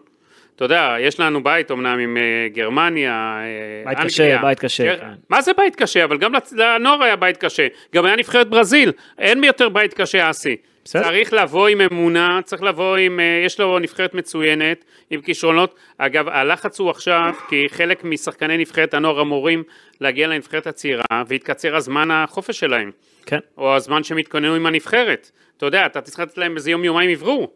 אתה 0.56 0.64
יודע, 0.64 0.96
יש 1.00 1.20
לנו 1.20 1.42
בית 1.44 1.70
אמנם 1.70 1.98
עם 1.98 2.16
אה, 2.16 2.22
גרמניה, 2.52 3.12
אה, 3.42 3.44
בית 3.90 3.98
אנגליה. 3.98 4.08
קשה, 4.08 4.38
בית 4.42 4.58
קשה, 4.58 4.84
גר- 4.84 4.96
כן. 4.98 5.06
מה 5.30 5.42
זה 5.42 5.52
בית 5.56 5.76
קשה? 5.76 6.04
אבל 6.04 6.18
גם 6.18 6.32
לנוער 6.56 7.02
היה 7.02 7.16
בית 7.16 7.36
קשה. 7.36 7.66
גם 7.94 8.04
היה 8.04 8.16
נבחרת 8.16 8.48
ברזיל, 8.48 8.92
אין 9.18 9.44
יותר 9.44 9.68
בית 9.68 9.94
קשה, 9.94 10.30
אסי. 10.30 10.56
בסדר. 10.90 11.02
צריך 11.02 11.32
לבוא 11.32 11.68
עם 11.68 11.80
אמונה, 11.80 12.40
צריך 12.44 12.62
לבוא 12.62 12.96
עם, 12.96 13.20
אה, 13.20 13.42
יש 13.46 13.60
לו 13.60 13.78
נבחרת 13.78 14.14
מצוינת, 14.14 14.84
עם 15.10 15.20
כישרונות. 15.20 15.74
אגב, 15.98 16.28
הלחץ 16.28 16.80
הוא 16.80 16.90
עכשיו, 16.90 17.34
כי 17.48 17.66
חלק 17.68 18.04
משחקני 18.04 18.56
נבחרת 18.56 18.94
הנוער 18.94 19.20
אמורים 19.20 19.62
להגיע 20.00 20.26
לנבחרת 20.26 20.66
הצעירה, 20.66 21.04
והתקצר 21.26 21.76
הזמן 21.76 22.10
החופש 22.10 22.60
שלהם. 22.60 22.90
כן. 23.26 23.38
או 23.58 23.76
הזמן 23.76 24.02
שהם 24.02 24.18
יתכוננו 24.18 24.54
עם 24.54 24.66
הנבחרת. 24.66 25.30
אתה 25.56 25.66
יודע, 25.66 25.86
אתה 25.86 26.00
תצטרך 26.00 26.20
לתת 26.20 26.38
להם 26.38 26.56
איזה 26.56 26.70
יום 26.70 26.84
יומיים 26.84 27.10
יברור, 27.10 27.52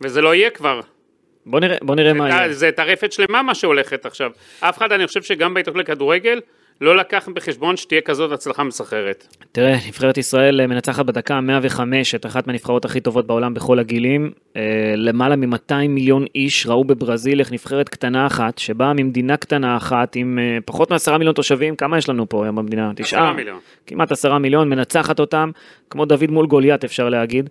וזה 0.00 0.20
לא 0.20 0.34
יהיה 0.34 0.50
כבר. 0.50 0.80
בוא 1.46 1.60
נראה, 1.60 1.76
בוא 1.82 1.94
נראה 1.94 2.12
מה 2.12 2.28
יהיה. 2.28 2.52
זה 2.52 2.72
טרפת 2.72 3.12
שלמה 3.12 3.42
מה 3.42 3.54
שהולכת 3.54 4.06
עכשיו. 4.06 4.30
אף 4.60 4.78
אחד, 4.78 4.92
אני 4.92 5.06
חושב 5.06 5.22
שגם 5.22 5.54
בהתאחדות 5.54 5.82
לכדורגל, 5.82 6.40
לא 6.80 6.96
לקח 6.96 7.28
בחשבון 7.34 7.76
שתהיה 7.76 8.00
כזאת 8.00 8.32
הצלחה 8.32 8.62
מסחררת. 8.64 9.26
תראה, 9.52 9.76
נבחרת 9.88 10.18
ישראל 10.18 10.60
אה, 10.60 10.66
מנצחת 10.66 11.06
בדקה 11.06 11.40
105 11.40 12.14
את 12.14 12.26
אחת 12.26 12.46
מהנבחרות 12.46 12.84
הכי 12.84 13.00
טובות 13.00 13.26
בעולם 13.26 13.54
בכל 13.54 13.78
הגילים. 13.78 14.30
אה, 14.56 14.62
למעלה 14.96 15.36
מ-200 15.36 15.74
מיליון 15.88 16.24
איש 16.34 16.66
ראו 16.66 16.84
בברזיל 16.84 17.40
איך 17.40 17.52
נבחרת 17.52 17.88
קטנה 17.88 18.26
אחת, 18.26 18.58
שבאה 18.58 18.92
ממדינה 18.92 19.36
קטנה 19.36 19.76
אחת 19.76 20.16
עם 20.16 20.38
אה, 20.38 20.58
פחות 20.64 20.90
מעשרה 20.90 21.18
מיליון 21.18 21.34
תושבים, 21.34 21.76
כמה 21.76 21.98
יש 21.98 22.08
לנו 22.08 22.28
פה 22.28 22.44
היום 22.44 22.56
במדינה? 22.56 22.92
תשעה? 22.96 23.20
עשרה 23.20 23.32
מיליון. 23.32 23.58
כמעט 23.86 24.12
עשרה 24.12 24.38
מיליון, 24.38 24.68
מנצחת 24.68 25.20
אותם, 25.20 25.50
כמו 25.90 26.04
דוד 26.04 26.30
מול 26.30 26.46
גוליית 26.46 26.84
אפשר 26.84 27.08
להגיד. 27.08 27.50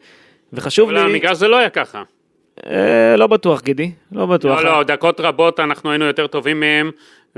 וחשוב 0.54 0.90
אבל 0.90 0.98
לי, 0.98 1.12
המגרש 1.12 1.38
זה 1.38 1.48
לא 1.48 1.58
היה 1.58 1.70
ככה. 1.70 2.04
לא 3.18 3.28
בטוח 3.28 3.62
גידי, 3.62 3.92
לא 4.12 4.26
בטוח. 4.26 4.60
לא, 4.60 4.66
לא, 4.66 4.84
דקות 4.84 5.20
רבות 5.20 5.60
אנחנו 5.60 5.90
היינו 5.90 6.06
יותר 6.06 6.28
טובים 6.28 6.60
מהם, 6.60 6.92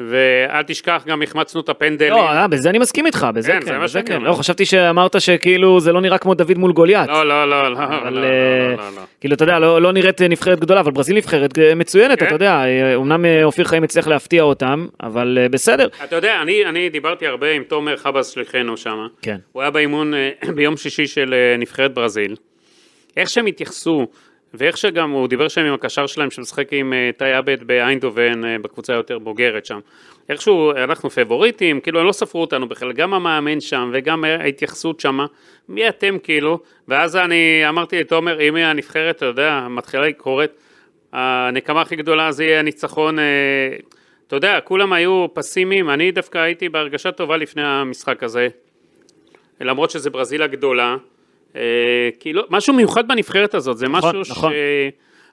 ואל 0.09 0.63
תשכח, 0.63 1.03
גם 1.07 1.21
החמצנו 1.21 1.61
את 1.61 1.69
הפנדלים. 1.69 2.11
לא, 2.11 2.29
אה, 2.29 2.47
בזה 2.47 2.69
אני 2.69 2.79
מסכים 2.79 3.05
איתך, 3.05 3.27
בזה 3.33 3.51
כן, 3.51 3.59
כן, 3.59 3.65
זה 3.65 3.79
בזה 3.79 4.01
כן. 4.01 4.21
לא, 4.21 4.33
חשבתי 4.33 4.65
שאמרת 4.65 5.21
שכאילו 5.21 5.79
זה 5.79 5.91
לא 5.91 6.01
נראה 6.01 6.17
כמו 6.17 6.33
דוד 6.33 6.57
מול 6.57 6.71
גוליית. 6.71 7.09
לא, 7.09 7.25
לא, 7.25 7.49
לא, 7.49 7.73
לא, 7.73 7.77
אבל 7.79 8.13
לא, 8.13 8.19
אה, 8.19 8.67
לא, 8.67 8.75
לא, 8.77 8.95
לא. 8.95 9.01
כאילו 9.21 9.35
אתה 9.35 9.43
יודע 9.43 9.59
לא, 9.59 9.81
לא 9.81 9.91
נראית 9.91 10.21
נבחרת 10.21 10.59
גדולה 10.59 10.79
אבל 10.79 10.91
ברזיל 10.91 11.17
נבחרת 11.17 11.59
אה, 11.59 11.75
מצוינת 11.75 12.19
כן. 12.19 12.25
אתה 12.25 12.35
יודע 12.35 12.51
אה, 12.51 12.95
אמנם 12.95 13.25
אה, 13.25 13.43
אופיר 13.43 13.65
חיים 13.65 13.83
הצליח 13.83 14.07
להפתיע 14.07 14.43
אותם 14.43 14.87
אבל 15.03 15.37
אה, 15.41 15.49
בסדר. 15.49 15.87
אתה 16.03 16.15
יודע, 16.15 16.41
אני, 16.41 16.65
אני 16.65 16.89
דיברתי 16.89 17.27
הרבה 17.27 17.51
עם 17.51 17.63
תומר 17.63 17.97
חבאס 17.97 18.29
שליחנו 18.29 18.77
שם. 18.77 19.07
כן. 19.21 19.37
הוא 19.51 19.61
היה 19.61 19.71
באימון 19.71 20.13
אה, 20.13 20.29
ביום 20.55 20.77
שישי 20.77 21.07
של 21.07 21.33
אה, 21.33 21.57
נבחרת 21.57 21.93
ברזיל. 21.93 22.35
איך 23.17 23.29
שהם 23.29 23.45
התייחסו, 23.45 24.07
ואיך 24.53 24.77
שגם 24.77 25.11
הוא 25.11 25.27
דיבר 25.27 25.47
שם 25.47 25.61
עם 25.61 25.73
הקשר 25.73 26.07
שלהם 26.07 26.31
שמשחק 26.31 26.73
עם 26.73 26.93
אה, 26.93 27.09
תאי 27.17 27.33
עבד 27.33 27.63
באיינדובן, 27.63 28.45
אה, 28.45 28.55
בקבוצה 28.61 28.93
היותר 28.93 29.19
בוגרת 29.19 29.65
שם. 29.65 29.79
איכשהו 30.29 30.71
אנחנו 30.71 31.09
פבוריטים, 31.09 31.79
כאילו 31.81 31.99
הם 31.99 32.05
לא 32.05 32.11
ספרו 32.11 32.41
אותנו 32.41 32.69
בכלל, 32.69 32.93
גם 32.93 33.13
המאמן 33.13 33.59
שם 33.59 33.91
וגם 33.93 34.23
ההתייחסות 34.23 34.99
שם, 34.99 35.19
מי 35.69 35.89
אתם 35.89 36.17
כאילו? 36.23 36.59
ואז 36.87 37.15
אני 37.15 37.69
אמרתי 37.69 37.99
לתומר, 37.99 38.41
אם 38.41 38.55
היא 38.55 38.65
הנבחרת, 38.65 39.15
אתה 39.15 39.25
יודע, 39.25 39.67
מתחילה 39.69 40.13
קורית, 40.13 40.51
הנקמה 41.13 41.81
הכי 41.81 41.95
גדולה 41.95 42.31
זה 42.31 42.43
יהיה 42.43 42.59
הניצחון, 42.59 43.19
אה, 43.19 43.23
אתה 44.27 44.35
יודע, 44.35 44.59
כולם 44.63 44.93
היו 44.93 45.27
פסימיים, 45.33 45.89
אני 45.89 46.11
דווקא 46.11 46.37
הייתי 46.37 46.69
בהרגשה 46.69 47.11
טובה 47.11 47.37
לפני 47.37 47.63
המשחק 47.63 48.23
הזה, 48.23 48.47
למרות 49.61 49.89
שזה 49.89 50.09
ברזיל 50.09 50.43
הגדולה, 50.43 50.97
אה, 51.55 51.61
כאילו, 52.19 52.43
משהו 52.49 52.73
מיוחד 52.73 53.07
בנבחרת 53.07 53.53
הזאת, 53.53 53.77
זה 53.77 53.87
נכון, 53.87 54.19
משהו 54.19 54.35
נכון. 54.35 54.53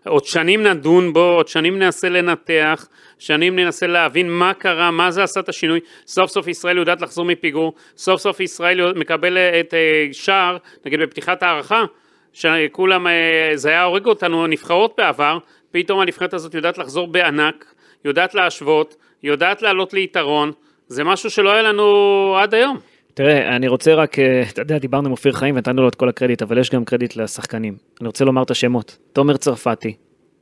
שעוד 0.05 0.25
שנים 0.25 0.63
נדון 0.63 1.13
בו, 1.13 1.21
עוד 1.21 1.49
שנים 1.49 1.79
ננסה 1.79 2.09
לנתח, 2.09 2.89
שנים 3.19 3.57
ננסה 3.57 3.87
להבין 3.87 4.31
מה 4.31 4.55
קרה, 4.55 4.91
מה 4.91 5.11
זה 5.11 5.23
עשה 5.23 5.41
את 5.41 5.49
השינוי. 5.49 5.81
סוף 6.07 6.31
סוף 6.31 6.49
ישראל 6.49 6.79
יודעת 6.79 7.01
לחזור 7.01 7.25
מפיגור, 7.25 7.75
סוף 7.97 8.21
סוף 8.21 8.41
ישראל 8.41 8.93
מקבל 8.95 9.39
את 9.39 9.75
אה, 9.75 10.09
שער, 10.13 10.57
נגיד 10.87 11.01
בפתיחת 11.01 11.43
הארכה, 11.43 11.85
שכולם, 12.33 13.07
אה, 13.07 13.51
זה 13.55 13.69
היה 13.69 13.85
הורג 13.85 14.07
אותנו, 14.07 14.47
נבחרות 14.47 14.95
בעבר, 14.99 15.39
פתאום 15.71 16.01
הנבחרת 16.01 16.35
הזאת 16.35 16.55
יודעת 16.55 16.79
לחזור 16.79 17.07
בענק, 17.07 17.75
יודעת 18.05 18.35
להשוות, 18.35 18.97
יודעת 19.23 19.63
לעלות 19.63 19.93
ליתרון, 19.93 20.53
זה 20.89 21.05
משהו 21.05 21.31
שלא 21.31 21.51
היה 21.51 21.63
לנו 21.63 22.37
עד 22.41 22.55
היום. 22.55 22.79
תראה, 23.17 23.57
אני 23.57 23.69
רוצה 23.69 23.95
רק, 23.95 24.19
אה, 24.19 24.43
אתה 24.49 24.63
יודע, 24.63 24.79
דיברנו 24.79 25.07
עם 25.07 25.13
אופיר 25.13 25.33
חיים 25.33 25.55
ונתנו 25.55 25.83
לו 25.83 25.89
את 25.89 25.95
כל 25.95 26.09
הקרדיט, 26.09 26.43
אבל 26.43 26.59
יש 26.59 26.71
גם 26.71 26.85
קרדיט 26.85 27.17
לשחקנים. 27.17 27.77
אני 28.01 28.07
רוצה 28.07 28.25
לומר 28.25 28.43
את 28.43 28.51
השמות. 28.51 28.99
תומר 29.13 29.37
צרפתי, 29.37 29.95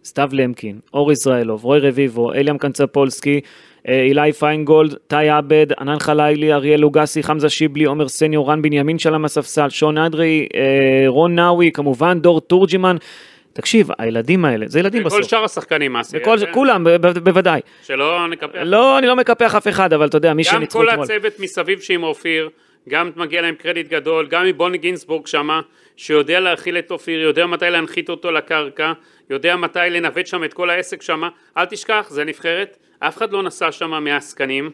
סתיו 0.05 0.29
למקין, 0.33 0.79
אור 0.95 1.13
ישראלוב, 1.13 1.65
רוי 1.65 1.79
רביבו, 1.79 2.33
אל 2.33 2.46
ים 2.46 2.59
קנצפולסקי, 2.59 3.41
אה, 3.89 4.03
אילאי 4.03 4.33
פיינגולד, 4.33 4.95
תאי 5.07 5.31
עבד, 5.31 5.67
ענן 5.81 5.99
חלאילי, 5.99 6.53
אריאל 6.53 6.81
לוגסי, 6.81 7.23
חמזה 7.23 7.49
שיבלי, 7.49 7.85
עומר 7.85 8.09
סניור, 8.09 8.51
רן 8.51 8.63
בנימין 8.63 8.99
שעלה 8.99 9.25
מהספסל, 9.25 9.69
שון 9.69 9.99
אדרי, 9.99 10.47
אה, 10.55 11.05
רוי 11.07 11.35
נאווי, 11.35 11.73
כמובן 11.73 12.21
דור 12.21 12.41
תורג'מן. 12.41 12.97
תקשיב, 13.55 13.89
הילדים 13.99 14.45
האלה, 14.45 14.67
זה 14.69 14.79
ילדים 14.81 15.07
וכל 15.07 15.19
בסוף. 15.19 15.31
שאר 15.31 15.45
השחקנים, 15.45 15.97
אסי. 15.97 16.17
וכל, 16.21 16.37
כולם, 16.51 16.85
ב- 16.85 16.91
ב- 17.07 17.19
בוודאי. 17.19 17.61
שלא 17.83 18.29
נקפח. 18.29 18.59
לא, 18.65 18.99
אני 18.99 19.07
לא 19.07 19.17
מקפח 19.17 19.55
אף 19.55 19.69
אחד, 19.69 19.93
אבל 19.93 20.07
אתה 20.07 20.17
יודע, 20.17 20.35
מי 20.35 20.43
גם 20.43 20.51
שניצחו 20.51 20.79
כל 20.79 20.89
אתמול. 20.89 21.05
הצוות 21.05 21.41
מסביב 21.41 21.81
שעם 21.81 22.03
אופיר, 22.03 22.49
גם 22.89 23.11
מגיע 23.17 23.43
להם 23.43 23.55
קרדיט 23.55 23.89
גדול, 23.89 24.27
גם 24.27 24.47
מבוני 24.47 24.79
גינסבורג 24.79 25.27
שמה, 25.27 25.61
שיודע 25.97 26.41
להכיל 26.41 26.79
את 26.79 26.91
אופיר, 26.91 27.21
יודע 27.21 27.47
מתי 27.47 27.65
להנחית 27.71 28.09
אותו 28.09 28.31
לקרקע, 28.33 28.93
יודע 29.31 29.57
מתי 29.57 29.79
לנווט 29.91 30.27
שם 30.27 30.45
את 30.45 30.55
כל 30.55 30.71
העסק 30.71 31.03
שמה, 31.03 31.29
אל 31.57 31.65
תשכח, 31.65 32.07
זה 32.11 32.25
נבחרת, 32.25 32.77
אף 32.99 33.17
אחד 33.19 33.33
לא 33.33 33.43
נסע 33.43 33.73
שם 33.73 34.05
מהעסקנים, 34.05 34.71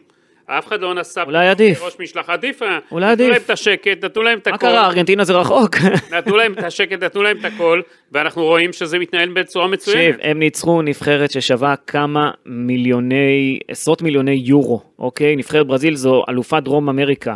אף 0.57 0.67
אחד 0.67 0.81
לא 0.81 0.93
נסע 0.93 1.23
אולי 1.23 1.47
עדיף. 1.47 1.83
ראש 1.83 1.93
משלחת, 1.99 2.29
עדיף. 2.29 2.61
אולי 2.91 3.11
נתנו 3.11 3.11
עדיף. 3.11 3.29
להם 3.29 3.41
את 3.45 3.49
השקט, 3.49 4.03
נתנו 4.03 4.23
להם 4.23 4.37
את 4.37 4.47
מה 4.47 4.55
הכל, 4.55 4.67
קרה, 4.67 4.85
ארגנטינה 4.85 5.23
זה 5.23 5.33
רחוק. 5.33 5.75
נתנו 6.17 6.37
להם 6.37 6.53
את 6.53 6.63
השקט, 6.63 7.03
נתנו 7.03 7.23
להם 7.23 7.37
את 7.39 7.45
הכל, 7.45 7.81
ואנחנו 8.11 8.43
רואים 8.45 8.73
שזה 8.73 8.99
מתנהל 8.99 9.29
בצורה 9.29 9.67
מצוינת. 9.67 10.15
תקשיב, 10.15 10.31
הם 10.31 10.39
ניצחו 10.39 10.81
נבחרת 10.81 11.31
ששווה 11.31 11.75
כמה 11.87 12.31
מיליוני, 12.45 13.59
עשרות 13.67 14.01
מיליוני 14.01 14.41
יורו, 14.45 14.81
אוקיי? 14.99 15.35
נבחרת 15.35 15.67
ברזיל 15.67 15.95
זו 15.95 16.23
אלופת 16.29 16.63
דרום 16.63 16.89
אמריקה. 16.89 17.35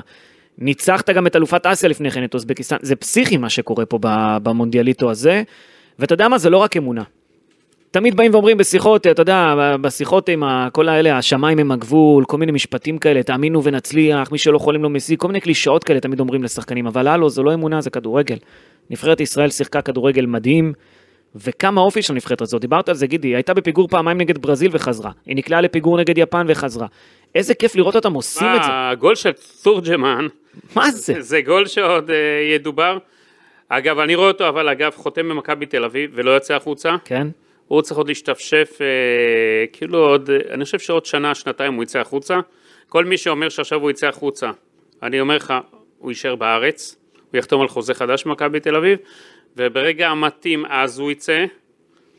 ניצחת 0.58 1.10
גם 1.10 1.28
את 1.28 1.36
אלופת 1.36 1.66
אסיה 1.66 1.90
לפני 1.90 2.12
כן, 2.12 2.24
את 2.24 2.34
אוזבקיסטן. 2.34 2.78
זה 2.82 2.96
פסיכי 2.96 3.38
מה 3.38 3.50
שקורה 3.50 3.86
פה 3.86 4.00
במונדיאליטו 4.44 5.12
הזה. 5.12 5.44
ואתה 6.00 6.14
יודע 6.14 6.28
מה, 6.28 6.38
זה 6.38 6.50
לא 6.50 6.58
רק 6.58 6.78
אמונה. 6.78 7.04
תמיד 7.96 8.16
באים 8.16 8.34
ואומרים 8.34 8.58
בשיחות, 8.58 9.08
אתה 9.08 9.22
יודע, 9.22 9.54
בשיחות 9.82 10.30
עם 10.30 10.44
ה- 10.44 10.68
כל 10.72 10.90
האלה, 10.90 11.18
השמיים 11.18 11.60
הם 11.60 11.72
הגבול, 11.72 12.26
כל 12.26 12.38
מיני 12.38 12.52
משפטים 12.52 12.98
כאלה, 12.98 13.24
תאמינו 13.24 13.64
ונצליח, 13.64 14.32
מי 14.32 14.38
שלא 14.38 14.58
חולם 14.58 14.84
לא 14.84 14.90
משיג, 14.90 15.20
כל 15.20 15.28
מיני 15.28 15.42
קלישאות 15.42 15.84
כאלה 15.84 16.00
תמיד 16.00 16.20
אומרים 16.20 16.44
לשחקנים, 16.44 16.88
אבל 16.88 17.08
הלו, 17.08 17.30
זו 17.30 17.44
לא 17.44 17.54
אמונה, 17.54 17.82
זה 17.82 17.90
כדורגל. 17.90 18.36
נבחרת 18.90 19.20
ישראל 19.20 19.50
שיחקה 19.50 19.82
כדורגל 19.82 20.26
מדהים, 20.26 20.74
וכמה 21.36 21.82
אופי 21.82 22.02
של 22.02 22.14
הנבחרת 22.14 22.42
הזאת, 22.42 22.62
דיברת 22.62 22.90
על 22.90 22.96
זה 22.96 23.08
גידי, 23.08 23.28
היא 23.28 23.36
הייתה 23.36 23.54
בפיגור 23.54 23.88
פעמיים 23.88 24.18
נגד 24.18 24.38
ברזיל 24.38 24.72
וחזרה, 24.74 25.12
היא 25.26 25.36
נקלעה 25.36 25.62
לפיגור 25.62 25.98
נגד 25.98 26.18
יפן 26.18 26.46
וחזרה. 26.50 26.88
איזה 27.36 27.54
כיף 27.54 27.76
לראות 27.76 27.96
אותם 27.96 28.14
עושים 28.14 28.48
את 28.56 28.64
זה, 28.64 28.70
הגול 28.72 29.16
של 29.16 29.32
תורג'מן, 29.64 30.28
מה 30.76 30.92
זה? 30.92 31.22
זה 31.22 31.42
גול 31.42 31.66
שעוד 31.66 32.12
אה, 32.12 32.16
ידובר. 32.56 32.98
אגב, 33.70 34.00
אני 34.00 34.16
רואה 34.16 34.28
אותו, 34.28 34.50
אבל 34.50 34.70
אגב, 34.70 34.92
חותם 34.96 35.30
במכבי 35.30 35.66
תל 35.66 35.84
אביב 35.84 36.12
ולא 36.14 36.32
יוצא 36.32 36.54
החוצה. 36.56 36.96
כן? 37.06 37.28
הוא 37.68 37.82
צריך 37.82 37.98
עוד 37.98 38.08
להשתפשף, 38.08 38.78
אה, 38.82 39.68
כאילו 39.74 39.98
עוד, 39.98 40.30
אני 40.50 40.66
חושב 40.66 40.80
שעוד 40.80 41.06
שנה, 41.06 41.36
שנתיים 41.36 41.74
הוא 41.74 41.84
יצא 41.84 42.00
החוצה. 42.00 42.40
כל 42.90 43.06
מי 43.06 43.18
שאומר 43.18 43.50
שעכשיו 43.50 43.82
הוא 43.82 43.92
יצא 43.92 44.08
החוצה, 44.08 44.52
אני 45.04 45.20
אומר 45.20 45.36
לך, 45.36 45.54
הוא 46.00 46.12
יישאר 46.12 46.36
בארץ, 46.36 46.96
הוא 47.32 47.40
יחתום 47.40 47.62
על 47.62 47.68
חוזה 47.68 47.94
חדש 47.94 48.26
במכבי 48.26 48.60
תל 48.60 48.76
אביב, 48.76 49.00
וברגע 49.58 50.10
המתאים 50.10 50.66
אז 50.70 51.00
הוא 51.00 51.12
יצא, 51.12 51.46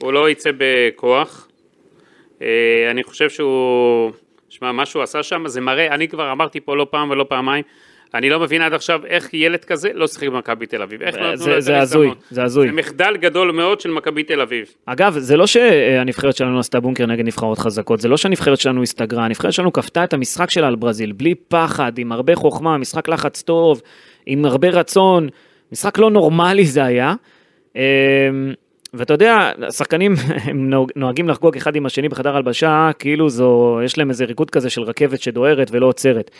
הוא 0.02 0.12
לא 0.12 0.30
יצא 0.30 0.50
בכוח. 0.58 1.48
אה, 2.42 2.90
אני 2.90 3.04
חושב 3.04 3.30
שהוא, 3.30 4.12
שמע, 4.48 4.72
מה 4.72 4.86
שהוא 4.86 5.02
עשה 5.02 5.22
שם 5.22 5.48
זה 5.48 5.60
מראה, 5.60 5.94
אני 5.94 6.08
כבר 6.08 6.32
אמרתי 6.32 6.60
פה 6.60 6.76
לא 6.76 6.86
פעם 6.90 7.10
ולא 7.10 7.26
פעמיים, 7.28 7.64
אני 8.14 8.30
לא 8.30 8.40
מבין 8.40 8.62
עד 8.62 8.72
עכשיו 8.74 9.00
איך 9.06 9.34
ילד 9.34 9.64
כזה 9.64 9.88
לא 9.94 10.06
שיחק 10.06 10.28
במכבי 10.28 10.66
תל 10.66 10.82
אביב. 10.82 11.02
איך 11.02 11.16
לא 11.16 11.22
נתנו 11.32 11.36
זה- 11.44 11.54
לו 11.54 11.60
זה 11.60 11.78
הזוי? 11.78 12.10
זה 12.30 12.42
הזוי. 12.44 12.66
זה 12.68 12.72
מחדל 12.72 13.16
גדול 13.16 13.52
מאוד 13.52 13.80
של 13.80 13.90
מכבי 13.90 14.22
תל 14.22 14.40
אביב. 14.40 14.66
אגב, 14.86 15.14
זה 15.18 15.36
לא 15.36 15.46
שהנבחרת 15.46 16.36
שלנו 16.36 16.58
עשתה 16.58 16.80
בונקר 16.80 17.06
נגד 17.06 17.24
נבחרות 17.26 17.58
חזקות, 17.58 18.00
זה 18.00 18.08
לא 18.08 18.16
שהנבחרת 18.16 18.60
שלנו 18.60 18.82
הסתגרה, 18.82 19.24
הנבחרת 19.24 19.52
שלנו 19.52 19.72
כפתה 19.72 20.04
את 20.04 20.12
המשחק 20.12 20.50
שלה 20.50 20.66
על 20.66 20.76
ברזיל, 20.76 21.12
בלי 21.12 21.34
פחד, 21.34 21.92
עם 21.98 22.12
הרבה 22.12 22.34
חוכמה, 22.34 22.78
משחק 22.78 23.08
לחץ 23.08 23.42
טוב, 23.42 23.82
עם 24.26 24.44
הרבה 24.44 24.68
רצון, 24.68 25.28
משחק 25.72 25.98
לא 25.98 26.10
נורמלי 26.10 26.64
זה 26.64 26.84
היה. 26.84 27.14
אמ, 27.76 27.80
ואתה 28.94 29.14
יודע, 29.14 29.52
השחקנים 29.68 30.14
הם 30.50 30.70
נוהג- 30.70 30.92
נוהגים 30.96 31.28
לחגוג 31.28 31.56
אחד 31.56 31.76
עם 31.76 31.86
השני 31.86 32.08
בחדר 32.08 32.36
הלבשה, 32.36 32.90
כאילו 32.98 33.28
זו, 33.28 33.80
יש 33.84 33.98
להם 33.98 34.08
איזה 34.10 34.24
ריקוד 34.24 34.50
כזה 34.50 34.70
של 34.70 34.82
רכבת 34.82 35.20
שדוהרת 35.20 35.68
ולא 35.72 35.86
עוצרת. 35.86 36.30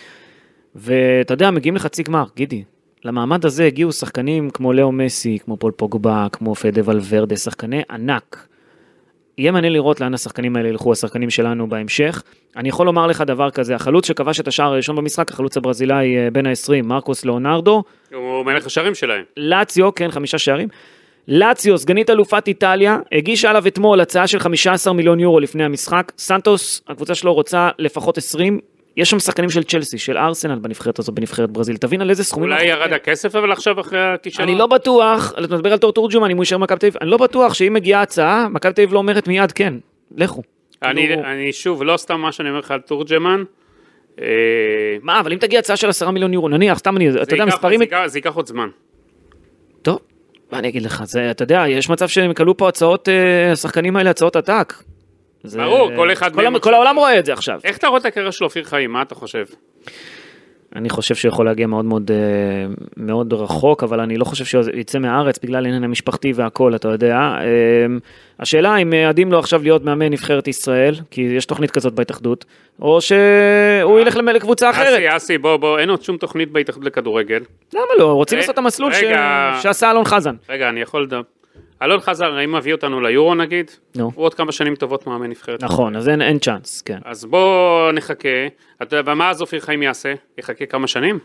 ואתה 0.76 1.34
יודע, 1.34 1.50
מגיעים 1.50 1.76
לחצי 1.76 2.02
גמר, 2.02 2.24
גידי. 2.36 2.64
למעמד 3.04 3.44
הזה 3.44 3.64
הגיעו 3.64 3.92
שחקנים 3.92 4.50
כמו 4.50 4.72
לאו 4.72 4.92
מסי, 4.92 5.38
כמו 5.44 5.56
פול 5.56 5.72
פוגבה, 5.72 6.26
כמו 6.32 6.54
פדה 6.54 6.82
ולוורדה, 6.84 7.36
שחקני 7.36 7.82
ענק. 7.90 8.46
יהיה 9.38 9.52
מעניין 9.52 9.72
לראות 9.72 10.00
לאן 10.00 10.14
השחקנים 10.14 10.56
האלה 10.56 10.68
ילכו, 10.68 10.92
השחקנים 10.92 11.30
שלנו 11.30 11.68
בהמשך. 11.68 12.22
אני 12.56 12.68
יכול 12.68 12.86
לומר 12.86 13.06
לך 13.06 13.20
דבר 13.20 13.50
כזה, 13.50 13.74
החלוץ 13.74 14.06
שכבש 14.06 14.40
את 14.40 14.48
השער 14.48 14.72
הראשון 14.72 14.96
במשחק, 14.96 15.30
החלוץ 15.30 15.56
הברזילאי 15.56 16.16
אה, 16.16 16.30
בן 16.30 16.46
ה-20, 16.46 16.82
מרקוס 16.82 17.24
לאונרדו, 17.24 17.82
הוא 18.14 18.44
מלך 18.44 18.66
השערים 18.66 18.94
שלהם. 18.94 19.22
לאציו, 19.36 19.94
כן, 19.94 20.10
חמישה 20.10 20.38
שערים. 20.38 20.68
לאציו, 21.28 21.78
סגנית 21.78 22.10
אלופת 22.10 22.48
איטליה, 22.48 22.98
הגישה 23.12 23.50
עליו 23.50 23.66
אתמול 23.66 24.00
הצעה 24.00 24.26
של 24.26 24.38
15 24.38 24.92
מיליון 24.92 25.20
יורו 25.20 25.40
לפני 25.40 25.64
המשחק. 25.64 26.12
סנטוס, 26.18 26.82
הקבוצה 26.88 27.14
שלו 27.14 27.34
רוצה 27.34 27.70
לפחות 27.78 28.18
20. 28.18 28.60
יש 28.96 29.10
שם 29.10 29.18
שחקנים 29.18 29.50
של 29.50 29.62
צ'לסי, 29.62 29.98
של 29.98 30.16
ארסנל 30.16 30.58
בנבחרת 30.58 30.98
הזו, 30.98 31.12
בנבחרת 31.12 31.50
ברזיל. 31.50 31.76
תבין 31.76 32.00
על 32.00 32.10
איזה 32.10 32.24
סכומים... 32.24 32.52
אולי 32.52 32.64
ירד. 32.64 32.92
הכסף 32.92 33.36
אבל 33.36 33.52
עכשיו 33.52 33.80
אחרי 33.80 34.00
הכישלון? 34.14 34.48
אני 34.48 34.58
לא 34.58 34.66
בטוח, 34.66 35.32
אתה 35.32 35.56
מדבר 35.56 35.72
על 35.72 35.78
תור 35.78 35.92
תורג'מן, 35.92 36.30
אם 36.30 36.36
הוא 36.36 36.42
יישאר 36.42 36.58
במכבי 36.58 36.78
תל 36.78 36.86
אביב, 36.86 36.96
אני 37.00 37.10
לא 37.10 37.16
בטוח 37.16 37.54
שאם 37.54 37.72
מגיעה 37.72 38.02
הצעה, 38.02 38.48
מכבי 38.48 38.72
תל 38.72 38.82
אביב 38.82 38.92
לא 38.94 38.98
אומרת 38.98 39.28
מיד 39.28 39.52
כן, 39.52 39.74
לכו. 40.16 40.42
אני, 40.82 41.06
כאילו, 41.06 41.22
אני 41.24 41.52
שוב, 41.52 41.82
לא 41.82 41.96
סתם 41.96 42.20
מה 42.20 42.32
שאני 42.32 42.48
אומר 42.48 42.58
לך 42.60 42.70
על 42.70 42.80
תורג'מן. 42.80 43.44
אה, 44.20 44.26
מה, 45.02 45.20
אבל 45.20 45.32
אם 45.32 45.38
תגיע 45.38 45.58
הצעה 45.58 45.76
של 45.76 45.88
10 45.88 46.10
מיליון 46.10 46.32
יורו, 46.32 46.48
נניח, 46.48 46.78
סתם 46.78 46.96
אני, 46.96 47.10
אתה 47.22 47.34
יודע, 47.34 47.44
מספרים... 47.44 47.80
זה 48.06 48.18
ייקח- 48.18 48.34
עוד 48.34 48.46
זמן. 48.46 48.68
טוב, 49.82 49.98
מה 50.52 50.58
אני 50.58 50.68
אגיד 50.68 50.82
לך, 50.82 51.04
זה, 51.04 51.30
אתה 51.30 51.42
יודע, 51.42 51.64
יש 51.68 51.90
מצב 51.90 52.08
שהם 52.08 52.30
יקבלו 52.30 52.56
פה 52.56 52.68
הצעות, 52.68 53.08
אה, 53.08 53.52
השחקנים 53.52 53.96
האלה, 53.96 54.10
הצעות 54.10 54.36
עתק. 54.36 54.74
זה- 55.46 55.58
ברור, 55.58 55.90
כל 55.96 56.12
אחד 56.12 56.34
כל, 56.34 56.42
מהם 56.42 56.58
כל 56.58 56.74
העולם 56.74 56.96
רואה 56.96 57.18
את 57.18 57.26
זה 57.26 57.32
עכשיו. 57.32 57.60
איך 57.64 57.76
אתה 57.76 57.86
רואה 57.88 58.00
את 58.00 58.04
הקריירה 58.06 58.32
של 58.32 58.44
אופיר 58.44 58.64
חיים? 58.64 58.92
מה 58.92 59.02
אתה 59.02 59.14
חושב? 59.14 59.44
אני 60.76 60.90
חושב 60.90 61.14
שהוא 61.14 61.28
יכול 61.28 61.46
להגיע 61.46 61.66
מאוד 61.66 61.84
מאוד, 61.84 62.10
אה, 62.10 62.16
מאוד 62.96 63.32
רחוק, 63.32 63.82
אבל 63.82 64.00
אני 64.00 64.16
לא 64.16 64.24
חושב 64.24 64.44
שהוא 64.44 64.62
יצא 64.74 64.98
מהארץ 64.98 65.38
בגלל 65.42 65.64
העניין 65.64 65.84
המשפחתי 65.84 66.32
והכל, 66.34 66.74
אתה 66.74 66.88
יודע. 66.88 67.16
אה, 67.16 67.46
השאלה 68.40 68.76
אם 68.76 68.92
אה, 68.92 69.08
עדיף 69.08 69.28
לו 69.28 69.38
עכשיו 69.38 69.62
להיות 69.62 69.84
מאמן 69.84 70.06
נבחרת 70.12 70.48
ישראל, 70.48 70.94
כי 71.10 71.20
יש 71.20 71.46
תוכנית 71.46 71.70
כזאת 71.70 71.92
בהתאחדות, 71.92 72.44
או 72.80 73.00
שהוא 73.00 74.00
ילך 74.00 74.16
למ- 74.16 74.28
לקבוצה 74.28 74.70
אחרת. 74.70 74.94
אסי, 74.94 75.16
אסי, 75.16 75.38
בוא, 75.38 75.56
בוא, 75.56 75.78
אין 75.78 75.90
עוד 75.90 76.02
שום 76.02 76.16
תוכנית 76.16 76.50
בהתאחדות 76.52 76.84
לכדורגל. 76.84 77.40
למה 77.74 77.82
לא? 77.98 78.12
רוצים 78.12 78.38
לעשות 78.38 78.54
את 78.54 78.58
המסלול. 78.58 78.92
שעשה 79.62 79.90
אלון 79.90 80.04
חזן. 80.04 80.34
רגע, 80.48 80.68
אני 80.68 80.80
יכול 80.80 81.02
לדבר. 81.02 81.20
אלון 81.82 82.00
חזר, 82.00 82.34
האם 82.34 82.54
מביא 82.54 82.72
אותנו 82.72 83.00
ליורו 83.00 83.34
נגיד? 83.34 83.70
נו. 83.96 84.10
הוא 84.14 84.24
עוד 84.24 84.34
כמה 84.34 84.52
שנים 84.52 84.74
טובות 84.76 85.06
מאמן 85.06 85.30
נבחרת. 85.30 85.62
נכון, 85.62 85.96
אז 85.96 86.08
אין- 86.08 86.22
אין 86.22 86.38
צ'אנס, 86.38 86.82
כן. 86.82 86.98
אז 87.04 87.24
בוא 87.24 87.92
נחכה. 87.92 88.28
אתה 88.82 88.96
יודע, 88.96 89.12
ומה 89.12 89.30
אז 89.30 89.40
אופיר 89.40 89.60
חיים 89.60 89.82
יעשה? 89.82 90.14
יחכה 90.38 90.66
כמה 90.66 90.86
שנים? 90.86 91.18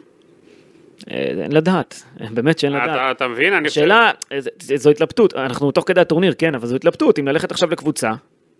אה, 1.11 1.17
אין 1.43 1.51
לדעת, 1.51 2.03
באמת 2.31 2.59
שאין 2.59 2.73
לדעת. 2.73 2.89
אתה, 2.89 3.11
אתה 3.11 3.27
מבין? 3.27 3.53
אני 3.53 3.67
חושב- 3.69 3.81
השאלה, 3.81 4.11
אה, 4.31 4.37
זה- 4.41 4.77
זו 4.77 4.89
התלבטות, 4.89 5.33
אנחנו 5.35 5.71
תוך 5.71 5.83
כדי 5.87 6.01
הטורניר, 6.01 6.33
כן, 6.37 6.55
אבל 6.55 6.67
זו 6.67 6.75
התלבטות, 6.75 7.19
אם 7.19 7.27
ללכת 7.27 7.51
עכשיו 7.51 7.69
לקבוצה, 7.71 8.11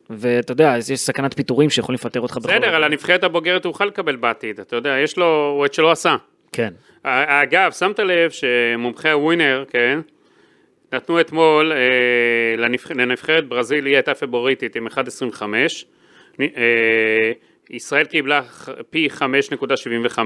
ואתה 0.10 0.51
יודע, 0.51 0.75
יש 0.77 0.99
סכנת 0.99 1.34
פיטורים 1.34 1.69
שיכולים 1.69 1.95
לפטר 1.95 2.19
אותך 2.21 2.38
בכל... 2.38 2.47
בסדר, 2.47 2.75
על 2.75 2.84
הנבחרת 2.84 3.23
הבוגרת 3.23 3.65
הוא 3.65 3.69
יוכל 3.69 3.86
לקבל 3.86 4.15
בעתיד, 4.15 4.60
אתה 4.60 4.75
יודע, 4.75 4.97
יש 5.04 5.17
לו, 5.17 5.54
הוא 5.58 5.65
את 5.65 5.73
שלו 5.73 5.91
עשה. 5.91 6.15
כן. 6.51 6.73
אגב, 7.04 7.71
שמת 7.71 7.99
לב 7.99 8.32
שמומחי 8.32 9.10
הווינר, 9.10 9.63
כן, 9.69 9.99
נתנו 10.93 11.19
אתמול 11.19 11.71
אה, 11.71 11.77
לנבח... 12.58 12.91
לנבחרת 12.91 13.47
ברזיל, 13.47 13.86
היא 13.86 13.95
הייתה 13.95 14.13
פבוריטית 14.13 14.75
עם 14.75 14.88
1.25, 14.88 15.43
אה, 16.41 17.32
ישראל 17.69 18.06
קיבלה 18.06 18.41
פי 18.89 19.08
5.75, 20.13 20.19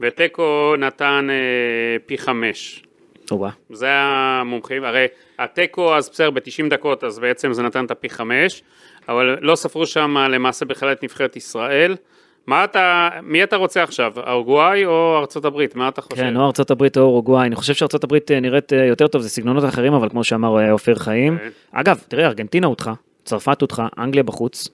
ותיקו 0.00 0.74
נתן 0.78 1.28
אה, 1.30 1.96
פי 2.06 2.18
5. 2.18 2.82
טובה. 3.24 3.50
זה 3.70 3.88
המומחים, 3.90 4.84
הרי 4.84 5.06
התיקו 5.38 5.96
אז 5.96 6.10
בסדר 6.10 6.30
ב-90 6.30 6.68
דקות, 6.70 7.04
אז 7.04 7.18
בעצם 7.18 7.52
זה 7.52 7.62
נתן 7.62 7.84
את 7.84 7.90
הפי 7.90 8.08
חמש, 8.08 8.62
אבל 9.08 9.36
לא 9.40 9.54
ספרו 9.54 9.86
שם 9.86 10.16
למעשה 10.30 10.64
בכלל 10.64 10.92
את 10.92 11.04
נבחרת 11.04 11.36
ישראל. 11.36 11.96
מה 12.46 12.64
אתה, 12.64 13.08
מי 13.22 13.42
אתה 13.42 13.56
רוצה 13.56 13.82
עכשיו, 13.82 14.12
אורוגוואי 14.26 14.84
או 14.84 15.18
ארצות 15.18 15.44
הברית? 15.44 15.76
מה 15.76 15.88
אתה 15.88 16.02
חושב? 16.02 16.16
כן, 16.16 16.36
או 16.36 16.46
ארצות 16.46 16.70
הברית 16.70 16.96
או 16.96 17.02
אורוגוואי, 17.02 17.46
אני 17.46 17.56
חושב 17.56 17.74
שארצות 17.74 18.04
הברית 18.04 18.30
אה, 18.30 18.40
נראית 18.40 18.72
אה, 18.72 18.84
יותר 18.84 19.06
טוב, 19.06 19.22
זה 19.22 19.28
סגנונות 19.28 19.64
אחרים, 19.64 19.92
אבל 19.92 20.08
כמו 20.08 20.24
שאמר 20.24 20.58
אה, 20.60 20.72
אופיר 20.72 20.94
חיים. 20.94 21.38
כן. 21.38 21.48
אגב, 21.72 22.00
תראה, 22.08 22.26
ארגנטינה 22.26 22.66
אותך, 22.66 22.90
צרפת 23.24 23.62
אותך, 23.62 23.82
אנגליה 23.98 24.22
בחוץ. 24.22 24.68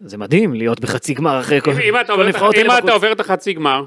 זה 0.00 0.18
מדהים 0.18 0.54
להיות 0.54 0.80
בחצי 0.80 1.14
גמר 1.14 1.40
אחרי 1.40 1.60
כל 1.60 1.72
כל 2.06 2.12
עובר, 2.12 2.24
הנבחרות 2.24 2.54
אם 2.54 2.66
אתה. 2.78 2.92
עובר 2.92 3.12
את 3.12 3.20
החצי 3.20 3.52
גמר, 3.52 3.84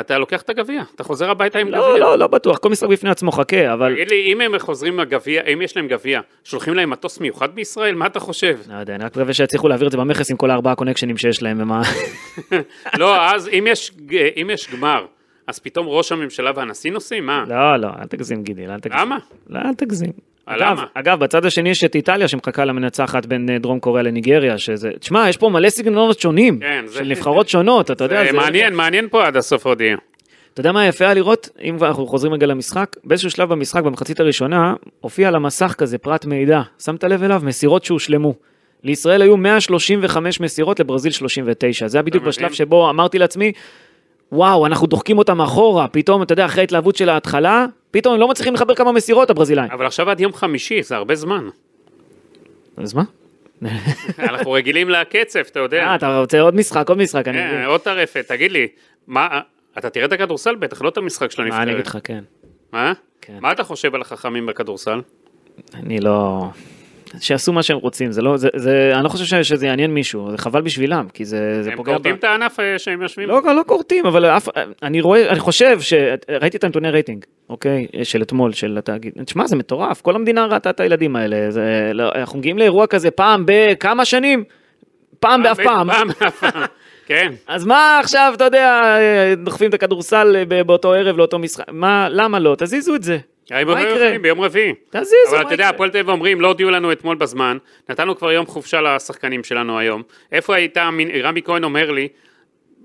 אתה 0.00 0.18
לוקח 0.18 0.42
את 0.42 0.50
הגביע, 0.50 0.82
אתה 0.94 1.04
חוזר 1.04 1.30
הביתה 1.30 1.58
עם 1.58 1.68
לא, 1.68 1.78
גביע. 1.78 1.98
לא, 1.98 2.18
לא 2.18 2.26
בטוח, 2.26 2.58
כל 2.58 2.70
משחק 2.70 2.88
בפני 2.88 3.10
עצמו, 3.10 3.32
חכה, 3.32 3.72
אבל... 3.72 3.94
תגיד 3.94 4.10
לי, 4.10 4.32
אם 4.32 4.40
הם 4.40 4.58
חוזרים 4.58 4.92
עם 4.92 5.00
הגביע, 5.00 5.42
אם 5.42 5.62
יש 5.62 5.76
להם 5.76 5.88
גביע, 5.88 6.20
שולחים 6.44 6.74
להם 6.74 6.90
מטוס 6.90 7.20
מיוחד 7.20 7.54
בישראל? 7.54 7.94
מה 7.94 8.06
אתה 8.06 8.20
חושב? 8.20 8.58
לא 8.68 8.74
יודע, 8.74 8.94
אני 8.94 9.04
רק 9.04 9.16
מקווה 9.16 9.34
שיצליחו 9.34 9.68
להעביר 9.68 9.86
את 9.86 9.92
זה 9.92 9.98
במכס 9.98 10.30
עם 10.30 10.36
כל 10.36 10.50
הארבעה 10.50 10.74
קונקשנים 10.74 11.16
שיש 11.16 11.42
להם, 11.42 11.60
ומה... 11.60 11.82
לא, 13.00 13.30
אז 13.30 13.48
אם 13.48 13.66
יש, 13.70 13.92
אם 14.42 14.50
יש 14.52 14.70
גמר, 14.72 15.06
אז 15.46 15.58
פתאום 15.58 15.86
ראש 15.88 16.12
הממשלה 16.12 16.50
והנשיא 16.56 16.92
נוסעים? 16.92 17.26
מה? 17.26 17.44
לא, 17.48 17.76
לא, 17.76 17.88
אל 18.00 18.06
תגזים 18.06 18.42
גידי, 18.42 18.66
אל 18.66 18.80
תגזים. 18.80 19.00
למה? 19.00 19.18
לא, 19.48 19.58
אל 19.58 19.74
תגזים. 19.74 20.10
אגב? 20.46 20.78
אגב, 20.94 21.18
בצד 21.20 21.44
השני 21.46 21.70
יש 21.70 21.84
את 21.84 21.94
איטליה 21.94 22.28
שמחכה 22.28 22.64
למנצחת 22.64 23.26
בין 23.26 23.50
אה, 23.50 23.58
דרום 23.58 23.80
קוריאה 23.80 24.02
לניגריה, 24.02 24.58
שזה... 24.58 24.90
תשמע, 25.00 25.28
יש 25.28 25.36
פה 25.36 25.48
מלא 25.48 25.68
סגנונות 25.70 26.20
שונים, 26.20 26.60
כן, 26.60 26.84
זה- 26.86 26.98
של 26.98 27.04
נבחרות 27.04 27.48
שונות, 27.48 27.90
אתה 27.90 28.04
יודע, 28.04 28.24
זה 28.24 28.32
מעניין, 28.32 28.74
מעניין 28.74 29.08
פה 29.08 29.26
עד 29.26 29.36
הסוף 29.36 29.66
עוד 29.66 29.80
יהיה. 29.80 29.96
אתה 30.52 30.60
יודע 30.60 30.72
מה 30.72 30.86
יפה 30.86 31.04
היה 31.04 31.14
לראות? 31.14 31.48
אם 31.62 31.76
אנחנו 31.84 32.06
חוזרים 32.06 32.32
רגע 32.34 32.46
למשחק, 32.46 32.96
באיזשהו 33.04 33.30
שלב 33.30 33.48
במשחק, 33.48 33.82
במחצית 33.82 34.20
הראשונה, 34.20 34.74
הופיע 35.00 35.28
על 35.28 35.34
המסך 35.34 35.74
כזה 35.78 35.98
פרט 35.98 36.24
מידע. 36.26 36.60
שמת 36.84 37.04
לב 37.04 37.22
אליו? 37.22 37.42
מסירות 37.44 37.84
שהושלמו. 37.84 38.34
לישראל 38.84 39.22
היו 39.22 39.36
135 39.36 40.40
מסירות, 40.40 40.80
לברזיל 40.80 41.12
39. 41.12 41.88
זה 41.88 41.98
היה 41.98 42.02
בדיוק? 42.02 42.24
בשלב 42.24 42.52
שבו 42.52 42.90
אמרתי 42.90 43.18
לעצמי, 43.18 43.52
וואו, 44.34 44.66
אנחנו 44.66 44.86
דוחקים 44.86 45.18
אותם 45.18 45.40
אחורה, 45.40 45.88
פתאום, 45.88 46.22
אתה 46.22 46.32
יודע, 46.32 46.46
אחרי 46.46 46.60
ההתלהבות 46.60 46.96
של 46.96 47.08
ההתחלה, 47.08 47.66
פתאום 47.90 48.14
הם 48.14 48.20
לא 48.20 48.28
מצליחים 48.28 48.54
לחבר 48.54 48.74
כמה 48.74 48.92
מסירות, 48.92 49.30
הברזילאים. 49.30 49.70
אבל 49.70 49.86
עכשיו 49.86 50.10
עד 50.10 50.20
יום 50.20 50.32
חמישי, 50.32 50.82
זה 50.82 50.96
הרבה 50.96 51.14
זמן. 51.14 51.48
אז 52.76 52.94
מה? 52.94 53.02
אנחנו 54.18 54.52
רגילים 54.52 54.90
לקצב, 54.90 55.38
אתה 55.38 55.60
יודע. 55.60 55.86
אה, 55.86 55.94
אתה 55.94 56.18
רוצה 56.20 56.40
עוד 56.40 56.54
משחק, 56.54 56.88
עוד 56.88 56.98
משחק, 56.98 57.28
אני 57.28 57.38
כן. 57.38 57.64
עוד 57.66 57.80
טרפת, 57.80 58.24
תגיד 58.28 58.52
לי, 58.52 58.68
מה, 59.06 59.40
אתה 59.78 59.90
תראה 59.90 60.06
את 60.06 60.12
הכדורסל 60.12 60.54
בטח, 60.54 60.82
לא 60.82 60.88
את 60.88 60.96
המשחק 60.96 61.30
של 61.30 61.42
הנבחרת. 61.42 61.58
מה 61.58 61.62
אני 61.62 61.72
אגיד 61.72 61.86
לך, 61.86 61.98
כן. 62.04 62.24
מה? 62.72 62.92
כן. 63.20 63.38
מה 63.40 63.52
אתה 63.52 63.64
חושב 63.64 63.94
על 63.94 64.00
החכמים 64.00 64.46
בכדורסל? 64.46 65.00
אני 65.74 66.00
לא... 66.00 66.46
שיעשו 67.20 67.52
מה 67.52 67.62
שהם 67.62 67.76
רוצים, 67.76 68.12
זה 68.12 68.22
לא, 68.22 68.36
זה, 68.36 68.48
זה, 68.56 68.92
אני 68.94 69.04
לא 69.04 69.08
חושב 69.08 69.42
שזה 69.42 69.66
יעניין 69.66 69.94
מישהו, 69.94 70.30
זה 70.30 70.38
חבל 70.38 70.62
בשבילם, 70.62 71.06
כי 71.14 71.24
זה, 71.24 71.62
זה 71.62 71.70
הם 71.70 71.76
פוגע 71.76 71.92
כורתים 71.92 72.14
ב... 72.14 72.18
את 72.18 72.24
הענף 72.24 72.60
אה, 72.60 72.78
שהם 72.78 73.02
יושבים? 73.02 73.28
לא, 73.28 73.42
לא 73.44 73.62
כורתים, 73.66 74.06
אבל 74.06 74.24
אף, 74.24 74.48
אני 74.82 75.00
רואה, 75.00 75.28
אני 75.28 75.40
חושב 75.40 75.80
ש... 75.80 75.94
ראיתי 76.40 76.56
את 76.56 76.64
הנתוני 76.64 76.90
רייטינג, 76.90 77.24
אוקיי? 77.48 77.86
של 78.02 78.22
אתמול, 78.22 78.52
של 78.52 78.78
התאגיד. 78.78 79.12
תשמע, 79.24 79.46
זה 79.46 79.56
מטורף, 79.56 80.00
כל 80.00 80.14
המדינה 80.14 80.46
ראתה 80.46 80.70
את 80.70 80.80
הילדים 80.80 81.16
האלה. 81.16 81.50
זה, 81.50 81.90
לא, 81.94 82.10
אנחנו 82.14 82.38
מגיעים 82.38 82.58
לאירוע 82.58 82.86
כזה 82.86 83.10
פעם 83.10 83.44
בכמה 83.46 84.04
שנים? 84.04 84.44
פעם 85.20 85.42
באף 85.42 85.60
פעם. 85.60 85.90
פעם 85.92 86.08
באף 86.08 86.44
פעם. 86.44 86.62
כן. 87.06 87.32
אז 87.46 87.64
מה 87.64 87.98
עכשיו, 88.02 88.32
אתה 88.36 88.44
יודע, 88.44 88.96
דוחפים 89.36 89.68
את 89.68 89.74
הכדורסל 89.74 90.44
ב- 90.48 90.62
באותו 90.62 90.92
ערב 90.92 91.16
לאותו 91.16 91.38
משחק? 91.38 91.64
מה, 91.72 92.08
למה 92.10 92.38
לא? 92.38 92.54
תזיזו 92.58 92.94
את 92.94 93.02
זה. 93.02 93.18
מה 93.50 93.82
יקרה? 93.82 94.18
ביום 94.18 94.40
רביעי. 94.40 94.74
תזיזו, 94.90 95.14
אבל 95.28 95.36
מה 95.36 95.42
אתה 95.42 95.54
יודע, 95.54 95.64
יקרה? 95.64 95.68
הפועל 95.68 95.90
תל 95.90 95.98
אביב 95.98 96.08
אומרים, 96.08 96.40
לא 96.40 96.48
הודיעו 96.48 96.70
לנו 96.70 96.92
אתמול 96.92 97.16
בזמן, 97.16 97.58
נתנו 97.88 98.16
כבר 98.16 98.32
יום 98.32 98.46
חופשה 98.46 98.80
לשחקנים 98.80 99.44
שלנו 99.44 99.78
היום. 99.78 100.02
איפה 100.32 100.54
הייתה, 100.54 100.90
רמי 101.22 101.42
כהן 101.42 101.64
אומר 101.64 101.90
לי, 101.90 102.08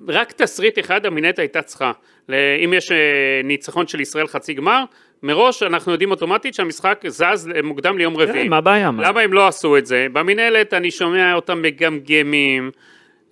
רק 0.08 0.32
תסריט 0.32 0.80
אחד 0.80 1.06
המינט 1.06 1.39
הייתה 1.39 1.62
צריכה. 1.62 1.91
אם 2.30 2.74
יש 2.78 2.91
אה, 2.91 2.98
ניצחון 3.43 3.88
של 3.88 4.00
ישראל 4.00 4.28
חצי 4.28 4.54
גמר, 4.54 4.84
מראש 5.24 5.63
אנחנו 5.63 5.91
יודעים 5.91 6.12
אוטומטית 6.12 6.54
שהמשחק 6.54 7.04
זז 7.08 7.50
מוקדם 7.63 7.98
ליום 7.98 8.17
רביעי. 8.17 8.50
מה 8.50 8.58
הבעיה? 8.58 8.91
מה? 8.91 9.04
למה 9.04 9.22
הם 9.22 9.34
לא 9.34 9.48
עשו 9.48 9.78
את 9.78 9.86
זה? 9.86 10.08
במינהלת 10.13 10.74
אני 10.74 10.91
שומע 10.91 11.34
אותם 11.34 11.62
מגמגמים, 11.62 12.72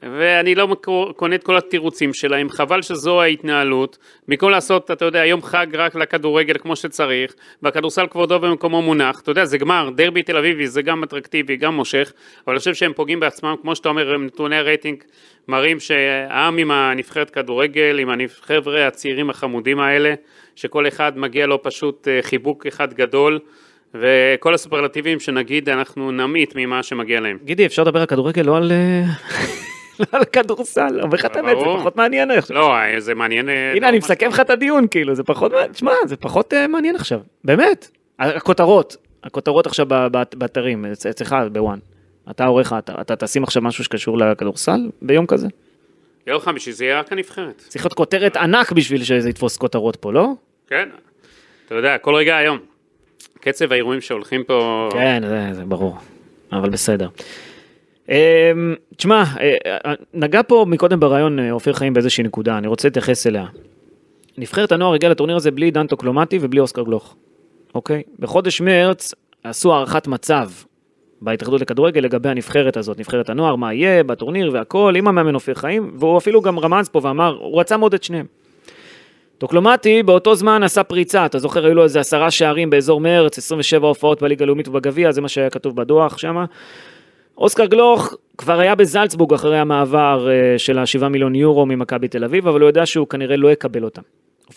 ואני 0.02 0.56
לא 0.56 0.76
קונה 1.16 1.36
את 1.36 1.44
כל 1.44 1.58
התירוצים 1.58 2.14
שלהם, 2.14 2.50
חבל 2.50 2.82
שזו 2.82 3.22
ההתנהלות. 3.22 3.98
במקום 4.28 4.52
לעשות, 4.52 4.92
אתה 4.92 5.06
יודע, 5.06 5.26
יום 5.26 5.42
חג 5.42 5.68
רק 5.74 5.96
לכדורגל 5.96 6.58
כמו 6.58 6.76
שצריך, 6.76 7.34
והכדורסל 7.64 8.08
כבודו 8.08 8.40
במקומו 8.40 8.82
מונח, 8.82 9.20
אתה 9.22 9.32
יודע, 9.32 9.46
זה 9.46 9.58
גמר, 9.58 9.90
דרבי 9.96 10.24
תל 10.24 10.38
אביבי 10.38 10.68
זה 10.68 10.82
גם 10.82 11.04
אטרקטיבי, 11.04 11.56
גם 11.56 11.76
מושך, 11.76 12.14
אבל 12.46 12.54
אני 12.54 12.60
חושב 12.60 12.74
שהם 12.74 12.94
פוגעים 12.94 13.20
בעצמם, 13.20 13.56
כמו 13.62 13.76
שאתה 13.76 13.90
אומר, 13.90 14.18
נתוני 14.18 14.56
הרייטינג 14.56 15.04
מראים 15.48 15.80
שהעם 15.80 16.58
עם 16.58 16.72
הנבחרת 16.72 17.30
כדורגל, 17.30 18.00
עם 18.00 18.10
החבר'ה 18.26 18.88
הצעירים 18.88 19.30
החמודים 19.30 19.80
האלה, 19.80 20.14
שכל 20.56 20.88
אחד 20.88 21.18
מגיע 21.18 21.46
לו 21.48 21.64
פשוט 21.64 22.08
אה, 22.08 22.20
חיבוק 22.22 22.66
אחד 22.66 22.94
גדול. 22.94 23.40
וכל 23.94 24.54
הסופרלטיבים 24.54 25.20
שנגיד 25.20 25.70
אנחנו 25.70 26.12
נמעיט 26.12 26.54
ממה 26.56 26.84
שמגיע 26.84 27.20
להם. 27.20 27.38
גידי, 27.44 27.66
אפשר 27.66 27.84
לדבר 27.84 28.00
על 28.00 28.06
כדורגל, 28.06 28.42
לא 28.42 28.58
על... 28.58 28.72
אה, 30.02 30.06
לא 30.14 30.18
על 30.20 30.26
כדורסל, 30.26 31.02
אומר 31.02 31.14
לך 31.16 31.26
את 31.26 31.36
האמת, 31.36 31.58
זה. 31.60 31.66
פחות 31.80 31.96
מעניין 31.96 32.32
עכשיו. 32.32 32.56
לא, 32.58 32.74
זה 33.00 33.16
מעניין. 33.16 33.50
אה, 33.50 33.72
הנה, 33.72 33.80
לא 33.82 33.90
אני 33.90 33.98
מה 34.00 34.04
מסכם 34.06 34.30
לך 34.30 34.40
את 34.40 34.50
הדיון, 34.50 34.88
כאילו, 34.92 35.16
זה 35.16 35.24
פחות, 35.24 35.52
מעניין. 35.52 35.72
תשמע, 35.72 35.92
זה 36.06 36.16
פחות 36.18 36.54
אה, 36.54 36.68
מעניין 36.68 36.96
עכשיו, 36.96 37.20
באמת. 37.44 37.88
הכותרות, 38.20 38.96
הכותרות 39.24 39.66
עכשיו 39.68 39.86
באתרים, 40.34 40.86
אצ- 40.86 41.06
אצלך 41.06 41.36
בוואן. 41.52 41.80
אתה 42.32 42.46
עורך 42.46 42.74
האתר, 42.74 43.02
אתה 43.02 43.16
תשים 43.16 43.44
עכשיו 43.44 43.62
משהו 43.62 43.84
שקשור 43.84 44.18
לכדורסל 44.18 44.90
ביום 45.02 45.26
כזה? 45.26 45.48
יום 46.28 46.40
חמישי 46.40 46.72
זה 46.72 46.86
יהיה 46.86 47.00
רק 47.00 47.12
הנבחרת. 47.12 47.64
צריך 47.68 47.86
להיות 47.86 47.94
כותרת 47.94 48.38
ענק 48.38 48.72
בשביל 48.72 49.04
שזה 49.04 49.30
יתפוס 49.30 49.58
כותרות 49.58 49.96
פה, 49.96 50.14
לא? 50.14 50.30
כן. 50.68 50.90
אתה 51.66 51.76
יודע, 51.76 51.98
כל 51.98 52.16
רגע 52.16 52.38
היום. 52.38 52.58
קצב 53.40 53.72
האירועים 53.72 54.02
שהולכים 54.02 54.44
פה... 54.44 54.90
כן, 54.94 55.24
זה, 55.28 55.50
זה 55.54 55.66
ברור, 55.66 55.98
אבל 56.52 56.70
בסדר. 56.70 57.08
אמ, 58.10 58.76
תשמע, 58.96 59.24
אה, 59.40 59.56
אה, 59.86 59.94
נגע 60.14 60.42
פה 60.48 60.66
מקודם 60.68 61.00
ברעיון 61.00 61.40
אה, 61.40 61.52
אופיר 61.52 61.74
חיים 61.74 61.94
באיזושהי 61.94 62.24
נקודה, 62.24 62.58
אני 62.58 62.68
רוצה 62.68 62.88
להתייחס 62.88 63.28
אליה. 63.28 63.46
נבחרת 64.38 64.72
הנוער 64.72 64.94
הגיעה 64.94 65.12
לטורניר 65.12 65.36
הזה 65.36 65.52
בלי 65.52 65.72
דן 65.72 65.88
טוקלומטי 65.88 66.40
ובלי 66.42 66.60
אוסקר 66.60 66.84
גלוך, 66.84 67.16
אוקיי? 67.76 68.04
בחודש 68.20 68.62
מרץ 68.62 69.14
עשו 69.44 69.74
הערכת 69.74 70.08
מצב 70.08 70.50
בהתאחדות 71.22 71.62
לכדורגל 71.62 72.02
לגבי 72.02 72.30
הנבחרת 72.30 72.78
הזאת, 72.78 73.00
נבחרת 73.00 73.30
הנוער, 73.30 73.56
מה 73.56 73.74
יהיה 73.74 74.04
בטורניר 74.04 74.50
והכל, 74.54 74.94
עם 74.98 75.08
המאמן 75.08 75.36
אופיר 75.36 75.56
חיים, 75.56 75.92
והוא 76.00 76.18
אפילו 76.18 76.42
גם 76.42 76.60
רמז 76.60 76.90
פה 76.90 77.00
ואמר, 77.04 77.38
הוא 77.42 77.60
רצה 77.60 77.78
מאוד 77.78 77.94
את 77.94 78.04
שניהם. 78.04 78.26
טוקלומטי 79.38 80.04
באותו 80.04 80.36
זמן 80.36 80.64
עשה 80.64 80.84
פריצה, 80.84 81.26
אתה 81.26 81.40
זוכר, 81.40 81.66
היו 81.66 81.76
לו 81.76 81.84
איזה 81.84 82.00
עשרה 82.00 82.32
שערים 82.32 82.70
באזור 82.70 83.02
מרץ, 83.02 83.38
27 83.38 83.88
הופעות 83.88 84.22
בליגה 84.22 84.44
הלאומית 84.44 84.68
ובגביע, 84.68 85.12
זה 85.12 85.22
מה 85.22 85.28
שהיה 85.28 85.50
כתוב 85.50 85.76
בדוח 85.76 86.18
שמה. 86.18 86.46
אוסקר 87.38 87.66
גלוך 87.66 88.14
כבר 88.38 88.60
היה 88.60 88.76
בזלצבורג 88.76 89.34
אחרי 89.34 89.60
המעבר 89.60 90.28
אה, 90.30 90.58
של 90.58 90.80
ה-7 90.80 91.08
מיליון 91.08 91.36
יורו 91.36 91.66
ממכבי 91.66 92.08
תל 92.08 92.24
אביב, 92.24 92.48
אבל 92.48 92.62
הוא 92.62 92.70
יודע 92.70 92.86
שהוא 92.86 93.08
כנראה 93.08 93.38
לא 93.38 93.52
יקבל 93.52 93.84
אותם. 93.84 94.02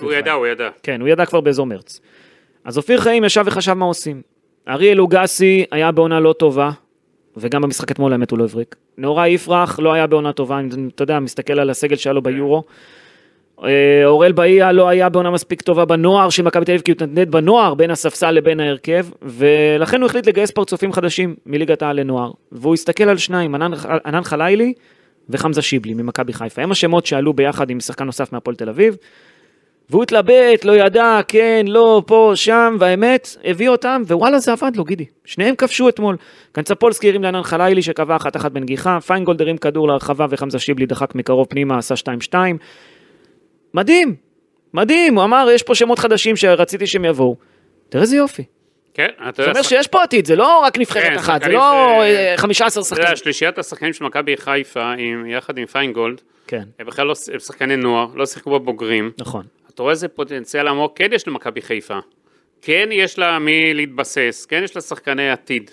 הוא 0.01 0.09
חיים. 0.09 0.21
ידע, 0.21 0.33
הוא 0.33 0.47
ידע. 0.47 0.69
כן, 0.83 1.01
הוא 1.01 1.09
ידע 1.09 1.27
כבר 1.27 1.41
באזור 1.41 1.67
מרץ. 1.67 2.01
אז 2.65 2.79
אופיר 2.79 3.01
חיים 3.01 3.25
ישב 3.25 3.45
וחשב 3.47 3.73
מה 3.73 3.85
עושים. 3.85 4.23
אריאל 4.69 4.97
לוגסי 4.97 5.65
היה 5.71 5.93
בעונה 5.93 6.21
לא 6.21 6.33
טובה, 6.33 6.71
וגם 7.37 7.63
במשחק 7.63 7.91
אתמול 7.91 8.13
האמת 8.13 8.31
הוא 8.31 8.39
לא 8.39 8.45
הבריק. 8.45 8.77
נאורה 8.99 9.29
יפרח 9.29 9.79
לא 9.79 9.93
היה 9.93 10.07
בעונה 10.07 10.33
טובה, 10.33 10.59
אני, 10.59 10.89
אתה 10.95 11.03
יודע, 11.03 11.19
מסתכל 11.21 11.61
על 11.61 11.71
הסגל 11.71 11.97
שהיה 11.97 12.13
לו 12.13 12.23
ביורו. 12.23 12.65
אה, 13.65 14.03
אוראל 14.05 14.33
באיה 14.33 14.73
לא 14.73 14.89
היה 14.89 15.09
בעונה 15.09 15.31
מספיק 15.31 15.63
טובה 15.63 15.85
בנוער 15.85 16.31
של 16.31 16.43
מכבי 16.43 16.65
תל 16.65 16.73
אביב, 16.73 16.83
כי 16.83 16.91
הוא 16.91 16.97
התנדנד 16.97 17.31
בנוער 17.31 17.75
בין 17.75 17.91
הספסל 17.91 18.31
לבין 18.31 18.61
ההרכב, 18.61 19.07
ולכן 19.23 20.01
הוא 20.01 20.07
החליט 20.07 20.27
לגייס 20.27 20.51
פרצופים 20.51 20.93
חדשים 20.93 21.35
מליגת 21.47 21.83
העל 21.83 22.01
לנוער. 22.01 22.31
והוא 22.53 22.75
הסתכל 22.75 23.05
על 23.05 23.19
שניים, 23.19 23.55
ענן, 23.55 23.71
ענן 24.07 24.23
חלילי 24.23 24.73
וחמזה 25.29 25.63
שיבלי 25.63 25.95
ממכבי 25.95 26.33
חיפה. 26.33 26.63
הם 26.63 26.71
השמות 26.71 27.07
שעלו 27.07 27.33
ביחד 27.33 27.71
עם 27.71 27.81
שחקן 27.81 28.05
נוסף 28.05 28.33
מהפועל 28.33 28.57
תל 28.57 28.69
אביב. 28.69 28.97
והוא 29.91 30.03
התלבט, 30.03 30.65
לא 30.65 30.73
ידע, 30.77 31.21
כן, 31.29 31.65
לא, 31.69 32.03
פה, 32.07 32.33
שם, 32.35 32.77
והאמת, 32.81 33.37
הביא 33.45 33.69
אותם, 33.69 34.03
ווואלה 34.07 34.39
זה 34.39 34.53
עבד 34.53 34.77
לו, 34.77 34.85
גידי. 34.85 35.05
שניהם 35.25 35.55
כבשו 35.55 35.89
אתמול. 35.89 36.17
קנצפולסקי 36.53 37.09
הרים 37.09 37.23
לענן 37.23 37.43
חלילי 37.43 37.83
שקבע 37.83 38.17
אחת 38.17 38.37
אחת 38.37 38.53
בנגיחה, 38.53 39.01
פיינגולד 39.01 39.43
הרים 39.43 39.57
כדור 39.57 39.89
להרחבה 39.89 40.27
וחמזה 40.31 40.59
שיבלי 40.59 40.87
דחק 40.87 41.15
מקרוב 41.15 41.47
פנימה, 41.47 41.79
עשה 41.79 41.95
2-2. 42.33 42.35
מדהים, 43.75 44.15
מדהים, 44.75 45.15
הוא 45.15 45.25
אמר, 45.25 45.49
יש 45.55 45.63
פה 45.63 45.75
שמות 45.75 45.99
חדשים 45.99 46.37
שרציתי 46.37 46.87
שהם 46.87 47.05
יבואו. 47.05 47.37
תראה 47.89 48.03
איזה 48.03 48.17
יופי. 48.17 48.45
כן, 48.95 49.09
אתה 49.29 49.43
יודע, 49.43 49.53
אומר 49.53 49.63
שח- 49.63 49.69
שיש 49.69 49.87
פה 49.89 50.03
עתיד, 50.03 50.25
זה 50.27 50.37
לא 50.37 50.59
רק 50.59 50.75
כן, 50.75 50.81
נבחרת 50.81 51.17
אחת, 51.19 51.41
זה 51.41 51.51
שחקנים 51.51 51.57
לא 51.59 51.99
ש- 52.01 52.03
אה, 52.05 52.35
15 52.37 52.83
אתה 52.83 52.95
יודע, 52.95 53.03
שחקנים. 53.03 53.17
שלישיית 53.17 53.59
השחקנים 53.59 53.93
של 53.93 54.05
מכבי 54.05 54.37
חיפה, 54.37 54.93
יחד 55.27 55.59
עם 55.59 55.67
פיינגולד, 55.67 56.21
כן, 56.47 56.63
הם 56.79 56.87
בכלל 56.87 57.07
לא 57.07 57.15
הם 57.33 57.39
שחקני 57.39 57.77
נוער, 57.77 58.07
לא 58.15 58.27
שיחקו 58.27 58.51
בבוגרים. 58.61 59.11
נכון. 59.19 59.45
אתה 59.75 59.83
רואה 59.83 59.91
איזה 59.93 60.09
פוטנציאל 60.09 60.69
עמוק 60.69 60.93
כן 60.99 61.09
יש 61.13 61.29
למכבי 61.29 61.63
חיפה. 61.63 61.99
כן 62.63 62.89
יש 62.93 63.19
לה 63.19 63.39
מי 63.39 63.75
להתבסס, 63.75 64.47
כן 64.49 64.61
יש 64.65 64.77
לה 64.77 64.83
שחקני 64.83 65.31
עתיד. 65.31 65.71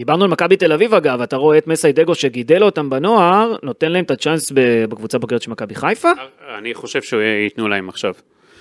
דיברנו 0.00 0.24
על 0.24 0.30
מכבי 0.30 0.56
תל 0.56 0.72
אביב 0.72 0.94
אגב, 0.94 1.20
אתה 1.20 1.36
רואה 1.36 1.58
את 1.58 1.66
מסיידגו 1.66 2.14
שגידל 2.14 2.62
אותם 2.62 2.90
בנוער, 2.90 3.56
נותן 3.62 3.92
להם 3.92 4.04
את 4.04 4.10
הצ'אנס 4.10 4.52
בקבוצה 4.88 5.18
בוגרת 5.18 5.42
של 5.42 5.50
מכבי 5.50 5.74
חיפה? 5.74 6.08
אני 6.58 6.74
חושב 6.74 7.02
שייתנו 7.02 7.68
להם 7.68 7.88
עכשיו. 7.88 8.14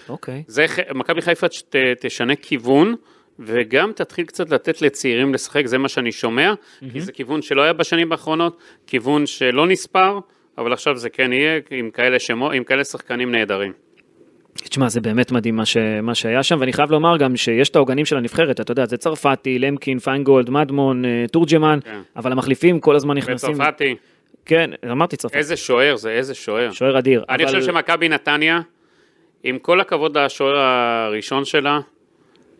אוקיי. 0.09 0.43
זה, 0.47 0.67
ח- 0.67 0.79
מכבי 0.93 1.21
חיפה 1.21 1.47
ת, 1.47 1.75
תשנה 1.99 2.35
כיוון, 2.35 2.95
וגם 3.39 3.91
תתחיל 3.95 4.25
קצת 4.25 4.49
לתת 4.49 4.81
לצעירים 4.81 5.33
לשחק, 5.33 5.65
זה 5.65 5.77
מה 5.77 5.89
שאני 5.89 6.11
שומע, 6.11 6.53
כי 6.91 7.01
זה 7.01 7.11
כיוון 7.11 7.41
שלא 7.41 7.61
היה 7.61 7.73
בשנים 7.73 8.11
האחרונות, 8.11 8.57
כיוון 8.87 9.25
שלא 9.25 9.67
נספר, 9.67 10.19
אבל 10.57 10.73
עכשיו 10.73 10.97
זה 10.97 11.09
כן 11.09 11.33
יהיה 11.33 11.59
עם 11.71 11.89
כאלה, 11.91 12.19
שמו, 12.19 12.51
עם 12.51 12.63
כאלה 12.63 12.83
שחקנים 12.83 13.31
נהדרים. 13.31 13.73
תשמע, 14.61 14.89
זה 14.89 15.01
באמת 15.01 15.31
מדהים 15.31 15.55
מה, 15.55 15.65
ש... 15.65 15.77
מה 16.03 16.15
שהיה 16.15 16.43
שם, 16.43 16.57
ואני 16.59 16.73
חייב 16.73 16.91
לומר 16.91 17.17
גם 17.17 17.37
שיש 17.37 17.69
את 17.69 17.75
העוגנים 17.75 18.05
של 18.05 18.17
הנבחרת, 18.17 18.59
אתה 18.59 18.71
יודע, 18.71 18.85
זה 18.85 18.97
צרפתי, 18.97 19.59
למקין, 19.59 19.99
פיינגולד, 19.99 20.49
מדמון, 20.49 21.05
אה, 21.05 21.25
תורג'מן, 21.31 21.79
כן. 21.83 21.99
אבל 22.15 22.31
המחליפים 22.31 22.79
כל 22.79 22.95
הזמן 22.95 23.17
נכנסים. 23.17 23.53
וצרפתי, 23.53 23.95
כן, 24.45 24.69
אמרתי 24.91 25.17
צרפתי, 25.17 25.37
איזה 25.37 25.57
שוער 25.57 25.95
זה, 25.95 26.11
איזה 26.11 26.33
שוער. 26.35 26.71
שוער 26.71 26.99
אדיר. 26.99 27.23
אני 27.29 27.43
אבל... 27.43 27.59
חושב 27.59 27.71
שמכבי 27.71 28.09
נתניה, 28.09 28.61
עם 29.43 29.59
כל 29.59 29.81
הכבוד 29.81 30.17
לשוער 30.17 30.57
הראשון 30.57 31.45
שלה, 31.45 31.79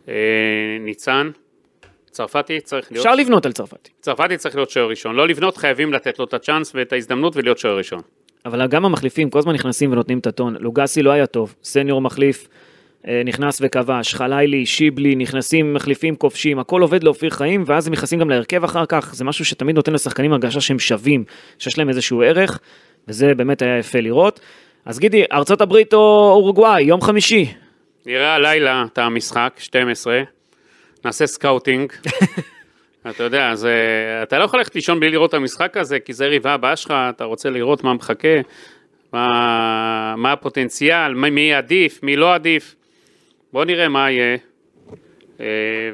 אה, 0.08 0.14
ניצן, 0.80 1.30
צרפתי 2.10 2.60
צריך 2.60 2.92
להיות, 2.92 3.06
אפשר 3.06 3.16
לבנות 3.16 3.46
על 3.46 3.52
צרפתי. 3.52 3.90
צרפתי 4.00 4.36
צריך 4.36 4.56
להיות 4.56 4.70
שוער 4.70 4.88
ראשון, 4.88 5.16
לא 5.16 5.28
לבנות, 5.28 5.56
חייבים 5.56 5.92
לתת 5.92 6.18
לו 6.18 6.24
את 6.24 6.34
הצ'אנס 6.34 6.72
ואת 6.74 6.92
ההזדמנות 6.92 7.36
ולהיות 7.36 7.58
שוער 7.58 7.76
ראשון. 7.76 8.00
אבל 8.46 8.66
גם 8.66 8.84
המחליפים 8.84 9.30
כל 9.30 9.38
הזמן 9.38 9.54
נכנסים 9.54 9.92
ונותנים 9.92 10.18
את 10.18 10.26
הטון. 10.26 10.56
לוגסי 10.60 11.02
לא 11.02 11.10
היה 11.10 11.26
טוב, 11.26 11.54
סניור 11.62 12.00
מחליף, 12.00 12.48
אה, 13.08 13.22
נכנס 13.24 13.58
וכבש, 13.62 14.14
חלילי, 14.14 14.66
שיבלי, 14.66 15.16
נכנסים, 15.16 15.74
מחליפים, 15.74 16.16
כובשים, 16.16 16.58
הכל 16.58 16.82
עובד 16.82 17.04
לאופיר 17.04 17.30
חיים, 17.30 17.64
ואז 17.66 17.86
הם 17.86 17.92
נכנסים 17.92 18.18
גם 18.18 18.30
להרכב 18.30 18.64
אחר 18.64 18.86
כך, 18.86 19.14
זה 19.14 19.24
משהו 19.24 19.44
שתמיד 19.44 19.76
נותן 19.76 19.92
לשחקנים 19.92 20.32
הרגשה 20.32 20.60
שהם 20.60 20.78
שווים, 20.78 21.24
שיש 21.58 21.78
להם 21.78 21.88
איזשהו 21.88 22.22
ערך, 22.22 22.58
וזה 23.08 23.34
באמת 23.34 23.62
היה 23.62 23.78
יפה 23.78 24.00
לראות. 24.00 24.40
אז 24.84 24.98
גידי, 24.98 25.24
ארצות 25.32 25.60
הברית 25.60 25.94
או 25.94 26.30
אורוגוואי, 26.30 26.82
יום 26.82 27.00
חמישי. 27.00 27.52
נראה 28.06 28.34
הלילה 28.34 28.84
את 28.92 28.98
המשחק, 28.98 29.52
12, 29.58 30.22
נעשה 31.04 31.26
scouting. 31.26 31.92
אתה 33.08 33.22
יודע, 33.22 33.54
זה, 33.54 33.74
אתה 34.22 34.38
לא 34.38 34.44
יכול 34.44 34.58
ללכת 34.58 34.74
לישון 34.74 35.00
בלי 35.00 35.10
לראות 35.10 35.28
את 35.28 35.34
המשחק 35.34 35.76
הזה, 35.76 36.00
כי 36.00 36.12
זה 36.12 36.26
היריבה 36.26 36.52
הבאה 36.52 36.76
שלך, 36.76 36.94
אתה 37.10 37.24
רוצה 37.24 37.50
לראות 37.50 37.84
מה 37.84 37.94
מחכה, 37.94 38.40
מה, 39.12 40.14
מה 40.16 40.32
הפוטנציאל, 40.32 41.14
מי, 41.14 41.30
מי 41.30 41.54
עדיף, 41.54 42.02
מי 42.02 42.16
לא 42.16 42.34
עדיף. 42.34 42.74
בוא 43.52 43.64
נראה 43.64 43.88
מה 43.88 44.10
יהיה, 44.10 44.36
אה, 45.40 45.46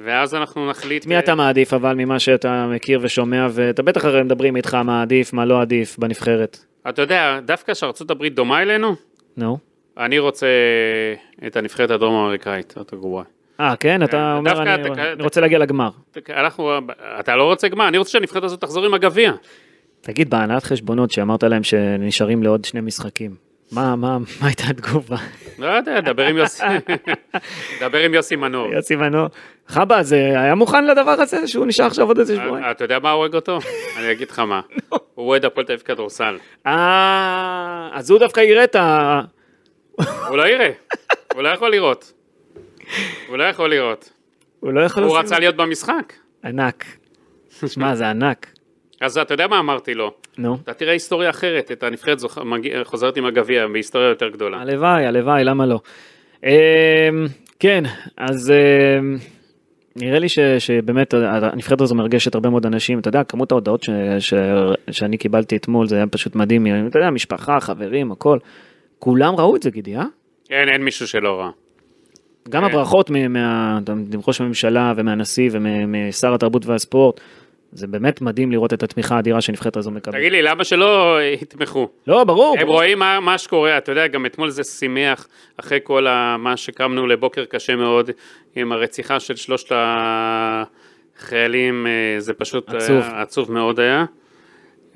ואז 0.05 0.35
אנחנו 0.35 0.71
נחליט. 0.71 1.07
מי 1.07 1.19
אתה 1.19 1.35
מעדיף 1.35 1.73
אבל 1.73 1.95
ממה 1.95 2.19
שאתה 2.19 2.66
מכיר 2.66 2.99
ושומע, 3.03 3.47
ואתה 3.51 3.83
בטח 3.83 4.05
הרי 4.05 4.23
מדברים 4.23 4.57
איתך 4.57 4.75
מה 4.75 5.03
עדיף, 5.03 5.33
מה 5.33 5.45
לא 5.45 5.61
עדיף 5.61 5.99
בנבחרת. 5.99 6.59
אתה 6.88 7.03
יודע, 7.03 7.40
דווקא 7.45 7.75
שארצות 7.75 8.11
הברית 8.11 8.35
דומה 8.35 8.62
אלינו, 8.62 8.95
נו. 9.37 9.59
אני 9.99 10.19
רוצה 10.19 10.47
את 11.47 11.57
הנבחרת 11.57 11.90
הדרום 11.90 12.14
האמריקאית, 12.14 12.75
את 12.81 12.92
הגרועה. 12.92 13.25
אה, 13.61 13.75
כן? 13.81 14.03
אתה 14.03 14.35
אומר, 14.37 14.51
דווקא 14.55 14.75
אני 14.75 14.87
אתה- 14.92 15.12
אני 15.12 15.23
רוצה 15.23 15.40
להגיע 15.40 15.59
לגמר. 15.59 15.90
אנחנו, 16.31 16.73
אתה 17.21 17.37
לא 17.37 17.42
רוצה 17.45 17.69
גמר, 17.69 17.88
אני 17.88 17.99
רוצה 17.99 18.11
שהנבחרת 18.11 18.45
הזאת 18.45 18.61
תחזור 18.61 18.85
עם 18.85 18.95
הגביע. 18.95 19.33
תגיד, 20.01 20.31
בהנהלת 20.31 20.64
חשבונות 20.64 21.11
שאמרת 21.11 21.42
להם 21.45 21.62
שנשארים 21.62 22.42
לעוד 22.42 22.64
שני 22.64 22.81
משחקים, 22.81 23.35
מה, 23.73 23.97
מה, 23.97 24.19
מה 24.19 24.47
הייתה 24.47 24.62
התגובה? 24.71 25.16
לא 25.59 25.66
יודע, 25.66 26.01
דבר 26.01 26.23
עם 26.27 26.37
יוסי, 26.37 26.62
דבר 27.81 27.99
עם 27.99 28.14
יוסי 28.14 28.37
מנור. 28.37 28.73
יוסי 28.75 28.97
מנור. 28.97 29.27
חבא, 29.69 30.03
זה 30.03 30.16
היה 30.16 30.55
מוכן 30.55 30.87
לדבר 30.87 31.11
הזה 31.11 31.47
שהוא 31.49 31.66
נשאר 31.66 31.87
עכשיו 31.87 32.07
עוד 32.07 32.19
איזה 32.19 32.37
שבועיים? 32.37 32.71
אתה 32.71 32.85
יודע 32.85 32.99
מה 32.99 33.11
הורג 33.11 33.35
אותו? 33.35 33.59
אני 33.99 34.12
אגיד 34.12 34.31
לך 34.31 34.38
מה. 34.38 34.61
הוא 34.88 34.99
אוהד 35.29 35.45
הפועל 35.45 35.66
תל 35.66 35.73
אביב 35.73 35.83
כדורסל. 35.85 36.37
אה, 36.66 37.88
אז 37.92 38.11
הוא 38.11 38.19
דווקא 38.19 38.40
יראה 38.40 38.64
את 38.64 38.77
ה... 38.77 39.21
הוא 40.29 40.37
לא 40.37 40.49
יראה, 40.49 40.71
הוא 41.35 41.42
לא 41.42 41.49
יכול 41.49 41.71
לראות. 41.71 42.12
הוא 43.29 43.37
לא 43.37 43.44
יכול 43.44 43.70
לראות. 43.70 44.12
הוא 44.61 44.72
לא 44.72 44.81
יכול 44.81 45.03
הוא 45.03 45.12
לשים... 45.12 45.27
רצה 45.27 45.38
להיות 45.38 45.57
במשחק. 45.57 46.12
ענק. 46.44 46.85
שמע, 47.66 47.94
זה 47.94 48.11
ענק. 48.11 48.46
אז 49.01 49.18
אתה 49.18 49.35
יודע 49.35 49.46
מה 49.46 49.59
אמרתי 49.59 49.94
לו? 49.94 50.14
נו. 50.38 50.57
אתה 50.64 50.75
תראה 50.75 50.92
היסטוריה 50.92 51.31
אחרת, 51.31 51.72
את 51.72 51.83
הנבחרת 51.83 52.18
זוכ- 52.18 52.38
מגיע- 52.44 52.85
חוזרת 52.85 53.16
עם 53.16 53.25
הגביע 53.27 53.66
בהיסטוריה 53.66 54.09
יותר 54.09 54.29
גדולה. 54.29 54.59
הלוואי, 54.61 55.07
הלוואי, 55.07 55.44
למה 55.44 55.66
לא? 55.66 55.81
אמ, 56.44 56.51
כן, 57.61 57.85
אז 58.16 58.51
אמ, 58.99 59.16
נראה 59.96 60.18
לי 60.18 60.29
ש, 60.29 60.38
שבאמת 60.59 61.14
הנבחרת 61.14 61.81
הזו 61.81 61.94
מרגשת 61.94 62.35
הרבה 62.35 62.51
מאוד 62.51 62.66
אנשים, 62.66 62.99
אתה 62.99 63.09
יודע, 63.09 63.25
כמות 63.25 63.53
ההודעות 63.53 63.83
ש, 63.83 63.90
ש, 64.18 64.35
שאני 64.90 65.18
קיבלתי 65.18 65.57
אתמול 65.57 65.87
זה 65.87 65.96
היה 65.96 66.07
פשוט 66.07 66.35
מדהים, 66.37 66.66
אתה 66.87 66.99
יודע, 66.99 67.11
משפחה, 67.11 67.61
חברים, 67.61 68.12
הכל, 68.12 68.38
כולם 68.99 69.35
ראו 69.35 69.57
את 69.57 69.62
זה 69.62 69.70
גידי, 69.70 69.96
אה? 69.96 70.05
אין, 70.51 70.68
אין 70.68 70.83
מישהו 70.85 71.07
שלא 71.09 71.40
ראה. 71.40 71.51
גם 72.48 72.62
כן. 72.62 72.70
הברכות 72.70 73.11
מראש 73.11 74.40
הממשלה 74.40 74.92
ומהנשיא 74.96 75.50
ומשר 75.52 76.35
התרבות 76.35 76.66
והספורט, 76.66 77.20
זה 77.72 77.87
באמת 77.87 78.20
מדהים 78.20 78.52
לראות 78.52 78.72
את 78.72 78.82
התמיכה 78.82 79.16
האדירה 79.16 79.40
שהנבחרת 79.40 79.76
הזו 79.76 79.90
מקבלת. 79.90 80.16
תגיד 80.16 80.32
לי, 80.32 80.42
למה 80.42 80.64
שלא 80.64 81.18
יתמכו? 81.42 81.88
לא, 82.06 82.24
ברור. 82.24 82.56
הם. 82.61 82.68
רואים 82.68 82.98
מה, 82.98 83.20
מה 83.20 83.38
שקורה, 83.38 83.78
אתה 83.78 83.92
יודע, 83.92 84.06
גם 84.06 84.26
אתמול 84.26 84.50
זה 84.50 84.64
שימח, 84.64 85.28
אחרי 85.56 85.78
כל 85.82 86.06
ה, 86.06 86.37
מה 86.38 86.56
שקמנו 86.56 87.06
לבוקר 87.06 87.44
קשה 87.44 87.76
מאוד, 87.76 88.11
עם 88.56 88.72
הרציחה 88.72 89.20
של 89.20 89.37
שלושת 89.37 89.72
החיילים, 91.16 91.87
אה, 91.87 92.20
זה 92.20 92.35
פשוט 92.35 92.68
עצוב. 92.68 93.02
היה, 93.02 93.22
עצוב 93.22 93.52
מאוד 93.52 93.80
היה. 93.80 94.04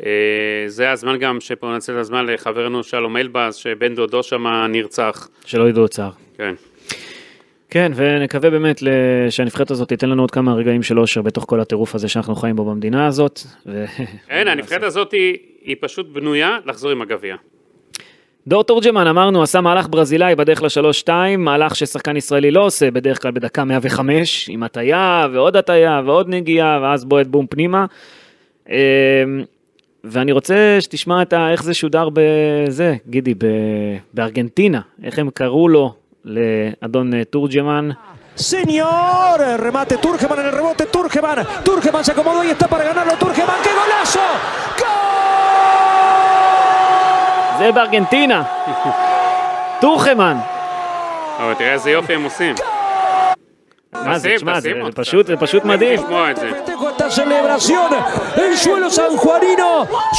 אה, 0.06 0.64
זה 0.66 0.90
הזמן 0.90 1.18
גם, 1.18 1.40
שפה 1.40 1.66
ננצל 1.66 1.92
את 1.92 1.98
הזמן 1.98 2.26
לחברנו 2.26 2.82
שלום 2.82 3.16
אלבז, 3.16 3.54
שבן 3.54 3.94
דודו 3.94 4.22
שם 4.22 4.46
נרצח. 4.68 5.28
שלא 5.44 5.68
ידעו 5.68 5.88
צער. 5.88 6.10
כן. 6.36 6.54
כן, 7.70 7.92
ונקווה 7.94 8.50
באמת 8.50 8.82
שהנבחרת 9.30 9.70
הזאת 9.70 9.88
תיתן 9.88 10.08
לנו 10.08 10.22
עוד 10.22 10.30
כמה 10.30 10.54
רגעים 10.54 10.82
של 10.82 11.00
אושר 11.00 11.22
בתוך 11.22 11.44
כל 11.48 11.60
הטירוף 11.60 11.94
הזה 11.94 12.08
שאנחנו 12.08 12.34
חיים 12.34 12.56
בו 12.56 12.64
במדינה 12.64 13.06
הזאת. 13.06 13.40
ו... 13.66 13.84
אין, 14.30 14.48
הנבחרת 14.48 14.82
הזאת 14.82 15.12
היא, 15.12 15.36
היא 15.62 15.76
פשוט 15.80 16.06
בנויה 16.12 16.58
לחזור 16.66 16.90
עם 16.90 17.02
הגביע. 17.02 17.36
דור 18.46 18.64
תורג'מן, 18.64 19.06
אמרנו, 19.06 19.42
עשה 19.42 19.60
מהלך 19.60 19.86
ברזילאי 19.90 20.34
בדרך 20.34 20.62
לשלוש-שתיים, 20.62 21.44
מהלך 21.44 21.76
ששחקן 21.76 22.16
ישראלי 22.16 22.50
לא 22.50 22.64
עושה 22.64 22.90
בדרך 22.90 23.22
כלל 23.22 23.30
בדקה 23.30 23.64
105, 23.64 24.48
עם 24.48 24.62
הטיה 24.62 25.26
ועוד 25.32 25.56
הטיה 25.56 26.02
ועוד 26.06 26.28
נגיעה, 26.28 26.80
ואז 26.82 27.04
בועט 27.04 27.26
בום 27.26 27.46
פנימה. 27.46 27.86
אמ, 28.68 28.74
ואני 30.04 30.32
רוצה 30.32 30.76
שתשמע 30.80 31.22
את 31.22 31.32
ה... 31.32 31.50
איך 31.50 31.62
זה 31.62 31.74
שודר 31.74 32.08
בזה, 32.12 32.96
גידי, 33.08 33.34
ב... 33.34 33.46
בארגנטינה, 34.14 34.80
איך 35.04 35.18
הם 35.18 35.30
קראו 35.30 35.68
לו 35.68 35.94
לאדון 36.24 37.14
אה, 37.14 37.24
תורג'מן. 37.24 37.88
Señor, 38.36 39.36
remate 39.66 39.96
Turgeman 39.98 40.38
en 40.38 40.46
el 40.46 40.52
rebote, 40.52 40.86
Turgeman, 40.86 41.38
Turgeman 41.62 42.02
se 42.04 42.12
acomodó 42.12 42.42
y 42.42 42.50
está 42.50 42.66
para 42.68 42.84
ganarlo, 42.84 43.12
Turgeman, 43.18 43.58
¡qué 43.64 43.70
golazo! 43.78 44.28
זה 47.58 47.72
בארגנטינה. 47.72 48.42
טורחמן. 49.80 50.36
אבל 51.38 51.54
תראה 51.54 51.72
איזה 51.72 51.90
יופי 51.90 52.14
הם 52.14 52.24
עושים. 52.24 52.54
מה 53.92 54.18
זה, 54.18 54.32
תשמע. 54.36 54.60
זה 54.60 54.72
פשוט 55.36 55.64
מדהים. 55.64 56.00
את 57.10 57.14
celebración, 57.14 57.90
el 58.44 58.56
suelo 58.56 58.88
sanjuanino, 58.90 59.70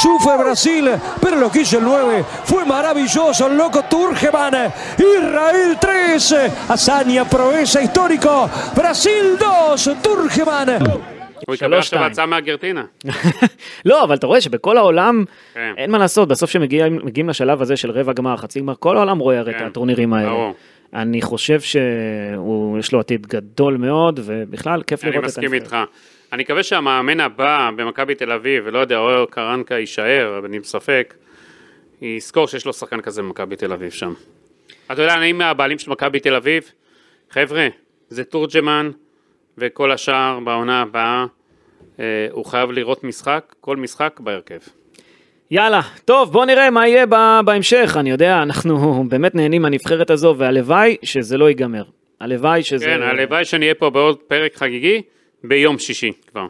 sufre 0.02 0.38
Brasil, 0.44 0.86
pero 1.22 1.36
lo 1.38 1.50
que 1.52 1.62
hizo 1.62 1.78
el 1.78 1.86
9 1.86 2.24
fue 2.50 2.66
maravilloso, 2.66 3.48
el 3.48 3.58
loco 3.58 3.82
Turgeman, 3.90 4.54
Israel 4.98 5.78
3, 5.80 6.36
hazaña, 6.70 7.24
proeza 7.26 7.82
histórico, 7.82 8.50
Brasil 8.76 9.38
2, 9.40 9.90
Turgeman. 10.04 10.70
הוא 11.48 11.56
יקבל 11.56 11.74
עכשיו. 11.74 12.04
הצעה 12.04 12.26
מארגנטינה. 12.26 12.84
לא, 13.86 14.04
אבל 14.04 14.16
אתה 14.16 14.28
רואה 14.28 14.42
שבכל 14.42 14.78
העולם, 14.78 15.24
כן. 15.54 15.74
אין 15.78 15.92
מה 15.92 15.98
לעשות, 15.98 16.28
בסוף 16.28 16.50
כשמגיעים 16.50 17.00
מגיעים 17.04 17.30
לשלב 17.30 17.62
הזה 17.62 17.78
של 17.78 17.92
רבע 17.92 18.14
גמר, 18.14 18.38
חצי 18.38 18.60
גמר, 18.60 18.74
כל 18.80 18.98
העולם 18.98 19.20
רואה 19.20 19.40
הרי 19.40 19.52
את 19.52 19.58
כן, 19.58 19.66
הטורנירים 19.66 20.14
האלה. 20.14 20.30
ברור. 20.30 20.54
אני 20.94 21.22
חושב 21.22 21.62
שיש 21.62 22.92
לו 22.94 23.00
עתיד 23.00 23.28
גדול 23.28 23.78
מאוד, 23.78 24.20
ובכלל, 24.24 24.84
כיף 24.84 25.04
אני 25.04 25.12
לראות 25.12 25.24
את 25.24 25.30
מסכים 25.30 25.54
הנבחרת. 25.54 25.64
איתך. 25.64 25.78
אני 26.34 26.44
מקווה 26.44 26.64
שהמאמן 26.64 27.20
הבא 27.20 27.70
במכבי 27.76 28.16
תל 28.16 28.32
אביב, 28.32 28.64
ולא 28.68 28.80
יודע, 28.80 28.98
או 28.98 29.28
קרנקה 29.28 29.76
יישאר, 29.76 30.42
אני 30.46 30.60
בספק, 30.60 31.14
יזכור 32.02 32.48
שיש 32.48 32.66
לו 32.66 32.74
שחקן 32.74 33.02
כזה 33.02 33.22
במכבי 33.22 33.56
תל 33.56 33.74
אביב 33.74 33.92
שם. 33.92 34.14
אתה 34.92 35.02
יודע, 35.02 35.14
אני 35.14 35.34
מהבעלים 35.34 35.80
של 35.80 35.92
מכבי 35.92 36.20
תל 36.20 36.36
אביב, 36.36 36.72
חבר'ה, 37.30 37.68
זה 38.10 38.24
תורג'מן 38.24 38.92
וכל 39.58 39.92
השאר 39.92 40.40
בעונה 40.40 40.82
הבאה, 40.82 41.26
אה, 42.00 42.28
הוא 42.32 42.46
חייב 42.46 42.72
לראות 42.72 43.04
משחק, 43.04 43.56
כל 43.62 43.78
משחק 43.78 44.20
בהרכב. 44.20 44.60
יאללה, 45.52 45.82
טוב, 46.06 46.32
בוא 46.32 46.46
נראה 46.46 46.70
מה 46.70 46.88
יהיה 46.88 47.06
בהמשך. 47.46 47.96
אני 48.00 48.12
יודע, 48.12 48.44
אנחנו 48.44 49.04
באמת 49.10 49.36
נהנים 49.36 49.62
מהנבחרת 49.62 50.10
הזו, 50.10 50.36
והלוואי 50.38 50.98
שזה 51.04 51.38
לא 51.38 51.50
ייגמר. 51.50 51.84
הלוואי 52.20 52.64
שזה... 52.64 52.86
כן, 52.86 53.02
הלוואי 53.02 53.46
שאני 53.46 53.66
אהיה 53.66 53.76
פה 53.76 53.90
בעוד 53.90 54.18
פרק 54.28 54.56
חגיגי 54.56 55.02
ביום 55.44 55.80
שישי 55.80 56.12
כבר. 56.32 56.46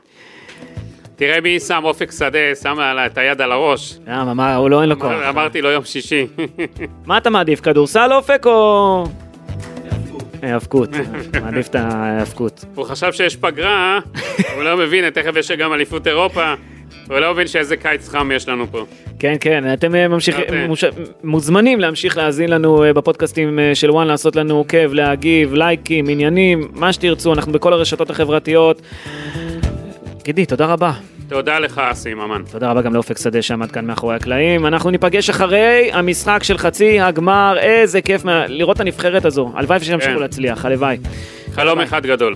תראה 1.15 1.41
מי 1.41 1.59
שם 1.59 1.81
אופק 1.83 2.11
שדה, 2.11 2.55
שם 2.61 2.77
את 3.05 3.17
היד 3.17 3.41
על 3.41 3.51
הראש. 3.51 3.99
למה, 4.07 4.33
מה, 4.33 4.55
הוא 4.55 4.69
לא 4.69 4.81
אין 4.81 4.89
לו 4.89 4.99
כוח. 4.99 5.11
אמרתי 5.29 5.61
לו 5.61 5.69
יום 5.69 5.83
שישי. 5.85 6.27
מה 7.07 7.17
אתה 7.17 7.29
מעדיף, 7.29 7.61
כדורסל 7.61 8.13
אופק 8.13 8.45
או... 8.45 9.05
היאבקות, 10.41 10.89
מעדיף 11.43 11.67
את 11.67 11.75
ההיאבקות. 11.75 12.65
הוא 12.75 12.85
חשב 12.85 13.11
שיש 13.11 13.35
פגרה, 13.35 13.99
הוא 14.55 14.63
לא 14.63 14.77
מבין, 14.77 15.09
תכף 15.09 15.35
יש 15.35 15.51
גם 15.51 15.73
אליפות 15.73 16.07
אירופה. 16.07 16.53
הוא 17.09 17.17
לא 17.19 17.33
מבין 17.33 17.47
שאיזה 17.47 17.77
קיץ 17.77 18.09
חם 18.09 18.31
יש 18.35 18.49
לנו 18.49 18.67
פה. 18.71 18.85
כן, 19.19 19.35
כן, 19.39 19.73
אתם 19.73 19.95
אה, 19.95 20.07
ממשיכים. 20.07 20.43
מוש- 20.67 20.83
מוזמנים 21.23 21.79
להמשיך 21.79 22.17
להאזין 22.17 22.49
לנו 22.49 22.83
אה, 22.83 22.93
בפודקאסטים 22.93 23.59
אה, 23.59 23.75
של 23.75 23.91
וואן, 23.91 24.07
לעשות 24.07 24.35
לנו 24.35 24.55
עוקב, 24.57 24.93
להגיב, 24.93 25.53
לייקים, 25.53 26.09
עניינים, 26.09 26.67
מה 26.73 26.93
שתרצו, 26.93 27.33
אנחנו 27.33 27.51
בכל 27.51 27.73
הרשתות 27.73 28.09
החברתיות. 28.09 28.81
גידי, 30.23 30.45
תודה 30.45 30.65
רבה. 30.65 30.91
תודה 31.29 31.59
לך, 31.59 31.81
אסי 31.91 32.13
ממן. 32.13 32.41
תודה 32.51 32.71
רבה 32.71 32.81
גם 32.81 32.93
לאופק 32.93 33.17
שדה 33.17 33.41
שעמד 33.41 33.71
כאן 33.71 33.85
מאחורי 33.85 34.15
הקלעים. 34.15 34.65
אנחנו 34.65 34.89
ניפגש 34.89 35.29
אחרי 35.29 35.89
המשחק 35.93 36.43
של 36.43 36.57
חצי 36.57 36.99
הגמר, 36.99 37.55
איזה 37.59 38.01
כיף 38.01 38.25
מה... 38.25 38.47
לראות 38.47 38.75
את 38.75 38.81
הנבחרת 38.81 39.25
הזו. 39.25 39.51
הלוואי 39.55 39.79
שימשיכו 39.79 40.13
כן. 40.13 40.19
להצליח, 40.19 40.65
הלוואי. 40.65 40.97
חלום 41.53 41.79
אחד 41.81 42.05
גדול. 42.05 42.35